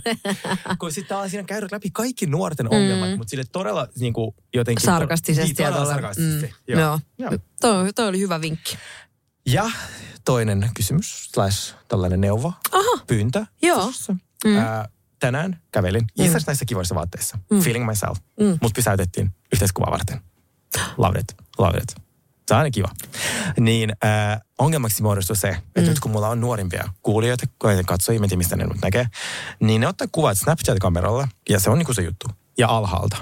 Kun 0.80 0.92
sitten 0.92 1.18
on 1.18 1.30
siinä 1.30 1.44
käynyt 1.44 1.72
läpi 1.72 1.90
kaikki 1.90 2.26
nuorten 2.26 2.74
ongelmat, 2.74 3.18
mutta 3.18 3.30
sille 3.30 3.44
todella 3.52 3.88
niin 4.00 4.14
kuin, 4.14 4.36
jotenkin... 4.54 4.84
Mm. 4.84 4.86
Sarkastisesti 4.86 5.48
Niin, 5.48 5.56
todella 5.56 5.86
sarkastisesti. 5.86 6.46
Mm, 6.46 6.54
Joo. 6.68 6.80
joo. 6.80 7.00
Joo. 7.18 7.40
Toi, 7.62 7.94
toi 7.94 8.08
oli 8.08 8.20
hyvä 8.20 8.42
vinkki. 8.46 8.78
Ja 9.46 9.72
toinen 10.26 10.70
kysymys, 10.74 11.30
slash 11.34 11.76
tällainen 11.88 12.22
neuvo, 12.22 12.54
Aha. 12.72 13.04
pyyntö. 13.08 13.46
Joo. 13.62 13.92
Mm. 14.46 14.58
Ää, 14.58 14.90
tänään 15.20 15.62
kävelin 15.72 16.06
itse 16.10 16.24
asiassa 16.24 16.52
näissä 16.52 16.66
kivoissa 16.66 16.96
vaatteissa. 16.96 17.38
Mm. 17.52 17.60
Feeling 17.60 17.86
myself. 17.86 18.18
Mm. 18.40 18.58
Mut 18.62 18.74
pysäytettiin 18.74 19.32
yhteiskuvaa 19.54 19.92
varten. 19.92 20.22
Laudet, 20.98 21.36
laudet. 21.58 21.96
Se 22.48 22.54
on 22.54 22.58
aina 22.58 22.72
kiva. 22.72 22.88
Niin 23.60 23.94
äh, 24.06 24.42
ongelmaksi 24.58 25.02
muodostui 25.02 25.36
se, 25.36 25.50
että 25.50 25.82
mm. 25.82 25.88
nyt 25.88 26.00
kun 26.00 26.12
mulla 26.12 26.30
on 26.30 26.42
nuorimpia 26.42 26.90
kuulijoita, 27.02 27.46
mä 27.64 27.72
en 27.72 27.86
tiedä 28.10 28.36
mistä 28.36 28.56
ne 28.56 28.64
nyt 28.64 28.82
näkee, 28.82 29.08
niin 29.60 29.82
ne 29.82 29.88
ottaa 29.88 30.08
kuvat 30.12 30.38
Snapchat-kameralla 30.38 31.28
ja 31.50 31.60
se 31.60 31.70
on 31.70 31.78
niinku 31.78 31.94
se 31.94 32.02
juttu. 32.02 32.28
Ja 32.58 32.68
alhaalta. 32.68 33.18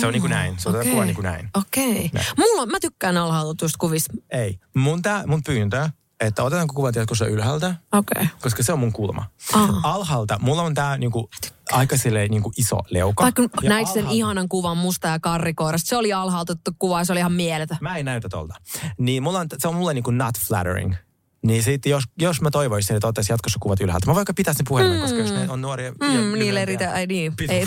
Se 0.00 0.06
on 0.06 0.12
niinku 0.12 0.28
näin. 0.28 0.58
Se 0.58 0.68
otetaan 0.68 0.80
Okei. 0.82 0.92
kuva 0.92 1.04
niinku 1.04 1.22
näin. 1.22 1.50
Okei. 1.58 2.10
Näin. 2.12 2.26
Mulla, 2.38 2.62
on- 2.62 2.70
mä 2.70 2.80
tykkään 2.80 3.16
alhaalta 3.16 3.54
tuosta 3.54 3.76
kuvista. 3.80 4.14
Ei. 4.30 4.58
Mun, 4.76 5.02
tää, 5.02 5.26
mun 5.26 5.42
pyyntö, 5.42 5.88
että 6.20 6.42
otetaanko 6.42 6.74
kuvat 6.74 6.96
jatkossa 6.96 7.26
ylhäältä, 7.26 7.74
Okei. 7.92 8.28
koska 8.40 8.62
se 8.62 8.72
on 8.72 8.78
mun 8.78 8.92
kulma. 8.92 9.24
Aha. 9.54 9.80
Alhaalta, 9.94 10.38
mulla 10.42 10.62
on 10.62 10.74
tää 10.74 10.98
niinku, 10.98 11.30
aika 11.72 11.96
silleen 11.96 12.30
niinku 12.30 12.52
iso 12.56 12.78
leuka. 12.90 13.22
Vaikka 13.24 13.42
näit 13.62 13.88
sen 13.88 14.06
ihanan 14.10 14.48
kuvan 14.48 14.76
musta 14.76 15.08
ja 15.08 15.20
karrikoirasta. 15.20 15.88
Se 15.88 15.96
oli 15.96 16.12
alhaalta 16.12 16.52
otettu 16.52 16.70
kuva 16.78 16.98
ja 16.98 17.04
se 17.04 17.12
oli 17.12 17.20
ihan 17.20 17.32
mieletön. 17.32 17.78
Mä 17.80 17.96
en 17.96 18.04
näytä 18.04 18.28
tolta. 18.28 18.54
Niin 18.98 19.22
mulla 19.22 19.38
on, 19.40 19.46
se 19.58 19.68
on 19.68 19.74
mulle 19.74 19.94
niinku 19.94 20.10
not 20.10 20.34
flattering. 20.48 20.94
Niin 21.42 21.62
sitten 21.62 21.90
jos, 21.90 22.04
jos 22.18 22.40
mä 22.40 22.50
toivoisin, 22.50 22.96
että 22.96 23.08
ottaisiin 23.08 23.34
jatkossa 23.34 23.58
kuvat 23.62 23.80
ylhäältä. 23.80 24.06
Mä 24.06 24.14
vaikka 24.14 24.34
pitäisin 24.34 24.64
puhelimen, 24.68 24.96
mm. 24.98 25.02
koska 25.02 25.18
jos 25.18 25.32
ne 25.32 25.46
on 25.48 25.60
nuoria. 25.60 25.86
ja 25.86 25.92
Mm, 25.92 25.98
niille 26.08 26.36
lyhyempiä. 26.38 26.62
eritä, 26.62 26.92
ei 26.94 27.06
niin. 27.06 27.36
Pitu. 27.36 27.52
Ei. 27.52 27.66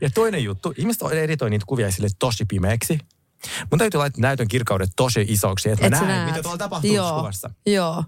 Ja 0.00 0.10
toinen 0.10 0.44
juttu, 0.44 0.74
ihmiset 0.76 1.02
editoi 1.12 1.50
niitä 1.50 1.64
kuvia 1.68 1.90
sille 1.90 2.08
tosi 2.18 2.44
pimeäksi. 2.44 2.98
Mun 3.70 3.78
täytyy 3.78 3.98
laittaa 3.98 4.20
näytön 4.22 4.48
kirkaudet 4.48 4.90
tosi 4.96 5.24
isoksi, 5.28 5.70
että 5.70 5.82
mä 5.90 5.96
Et 5.96 6.00
sä 6.00 6.06
näen, 6.06 6.16
näet. 6.16 6.30
mitä 6.30 6.42
tuolla 6.42 6.58
tapahtuu 6.58 6.94
Joo. 6.94 7.16
kuvassa. 7.18 7.50
Joo. 7.66 8.04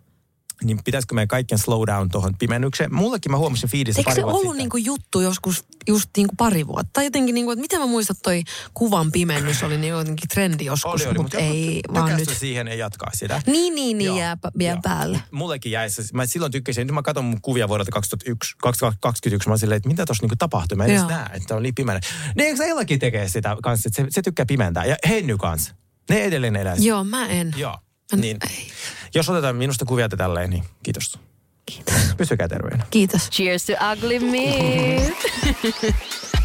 Niin 0.64 0.78
pitäisikö 0.84 1.14
meidän 1.14 1.28
kaikkien 1.28 1.58
slow 1.58 1.86
down 1.86 2.08
tuohon 2.10 2.34
pimennykseen? 2.38 2.94
Mullekin 2.94 3.32
mä 3.32 3.38
huomasin 3.38 3.68
fiidissä 3.68 4.00
Eikö 4.00 4.10
pari 4.10 4.20
se 4.20 4.24
ollut 4.24 4.56
niinku 4.56 4.76
juttu 4.76 5.20
joskus 5.20 5.64
just 5.88 6.10
niinku 6.16 6.34
pari 6.36 6.66
vuotta? 6.66 6.90
Tai 6.92 7.04
jotenkin 7.04 7.34
niinku, 7.34 7.50
että 7.50 7.60
miten 7.60 7.80
mä 7.80 7.86
muistan, 7.86 8.16
toi 8.22 8.42
kuvan 8.74 9.12
pimennys 9.12 9.62
oli 9.62 9.78
niinku 9.78 9.98
jotenkin 9.98 10.28
trendi 10.28 10.64
joskus, 10.64 10.92
Oli, 10.92 11.06
oli, 11.10 11.18
mutta 11.18 11.38
mutta 11.38 11.38
ei 11.38 11.80
vaan 11.94 12.16
nyt. 12.16 12.28
siihen 12.28 12.68
ei 12.68 12.78
jatkaa 12.78 13.10
sitä. 13.14 13.42
Niin, 13.46 13.74
niin, 13.74 13.98
niin 13.98 14.16
jää, 14.16 14.36
jää 14.60 14.78
päälle. 14.82 15.20
Mullekin 15.30 15.72
jäi 15.72 15.90
se. 15.90 16.02
Mä 16.12 16.26
silloin 16.26 16.52
tykkäsin, 16.52 16.86
nyt 16.86 16.94
mä 16.94 17.02
katson 17.02 17.24
mun 17.24 17.40
kuvia 17.42 17.68
vuodelta 17.68 17.90
2001, 17.92 18.54
2021, 18.62 19.48
mä 19.48 19.52
oon 19.52 19.58
silleen, 19.58 19.76
että 19.76 19.88
mitä 19.88 20.06
tossa 20.06 20.22
niinku 20.22 20.36
tapahtui. 20.38 20.76
Mä 20.76 20.84
en 20.84 20.90
edes 20.90 21.06
näe, 21.06 21.26
että 21.32 21.56
on 21.56 21.62
niin 21.62 21.74
pimeä. 21.74 22.00
Niin 22.36 22.48
eikö 22.48 22.64
Eillakin 22.64 22.98
tekee 22.98 23.28
sitä 23.28 23.56
kanssa, 23.62 23.88
että 23.88 24.02
se, 24.02 24.06
se 24.10 24.22
tykkää 24.22 24.46
pimentää. 24.46 24.84
Ja 24.84 24.96
Henny 25.08 25.36
kanssa. 25.36 25.74
Ne 26.10 26.24
edelleen 26.24 26.56
elää. 26.56 26.76
Joo, 26.78 27.04
mä 27.04 27.26
en. 27.26 27.54
Joo. 27.56 27.78
Mä- 28.12 28.20
Niin, 28.20 28.36
ei. 28.50 28.68
jos 29.14 29.28
otetaan 29.28 29.56
minusta 29.56 29.84
kuvia 29.84 30.08
te 30.08 30.16
tälleen, 30.16 30.50
niin 30.50 30.64
kiitos. 30.82 31.18
Kiitos. 31.66 31.94
Pysykää 32.16 32.48
terveenä. 32.48 32.86
Kiitos. 32.90 33.30
Cheers 33.30 33.64
to 33.66 33.72
ugly 33.92 34.18
me. 34.18 35.14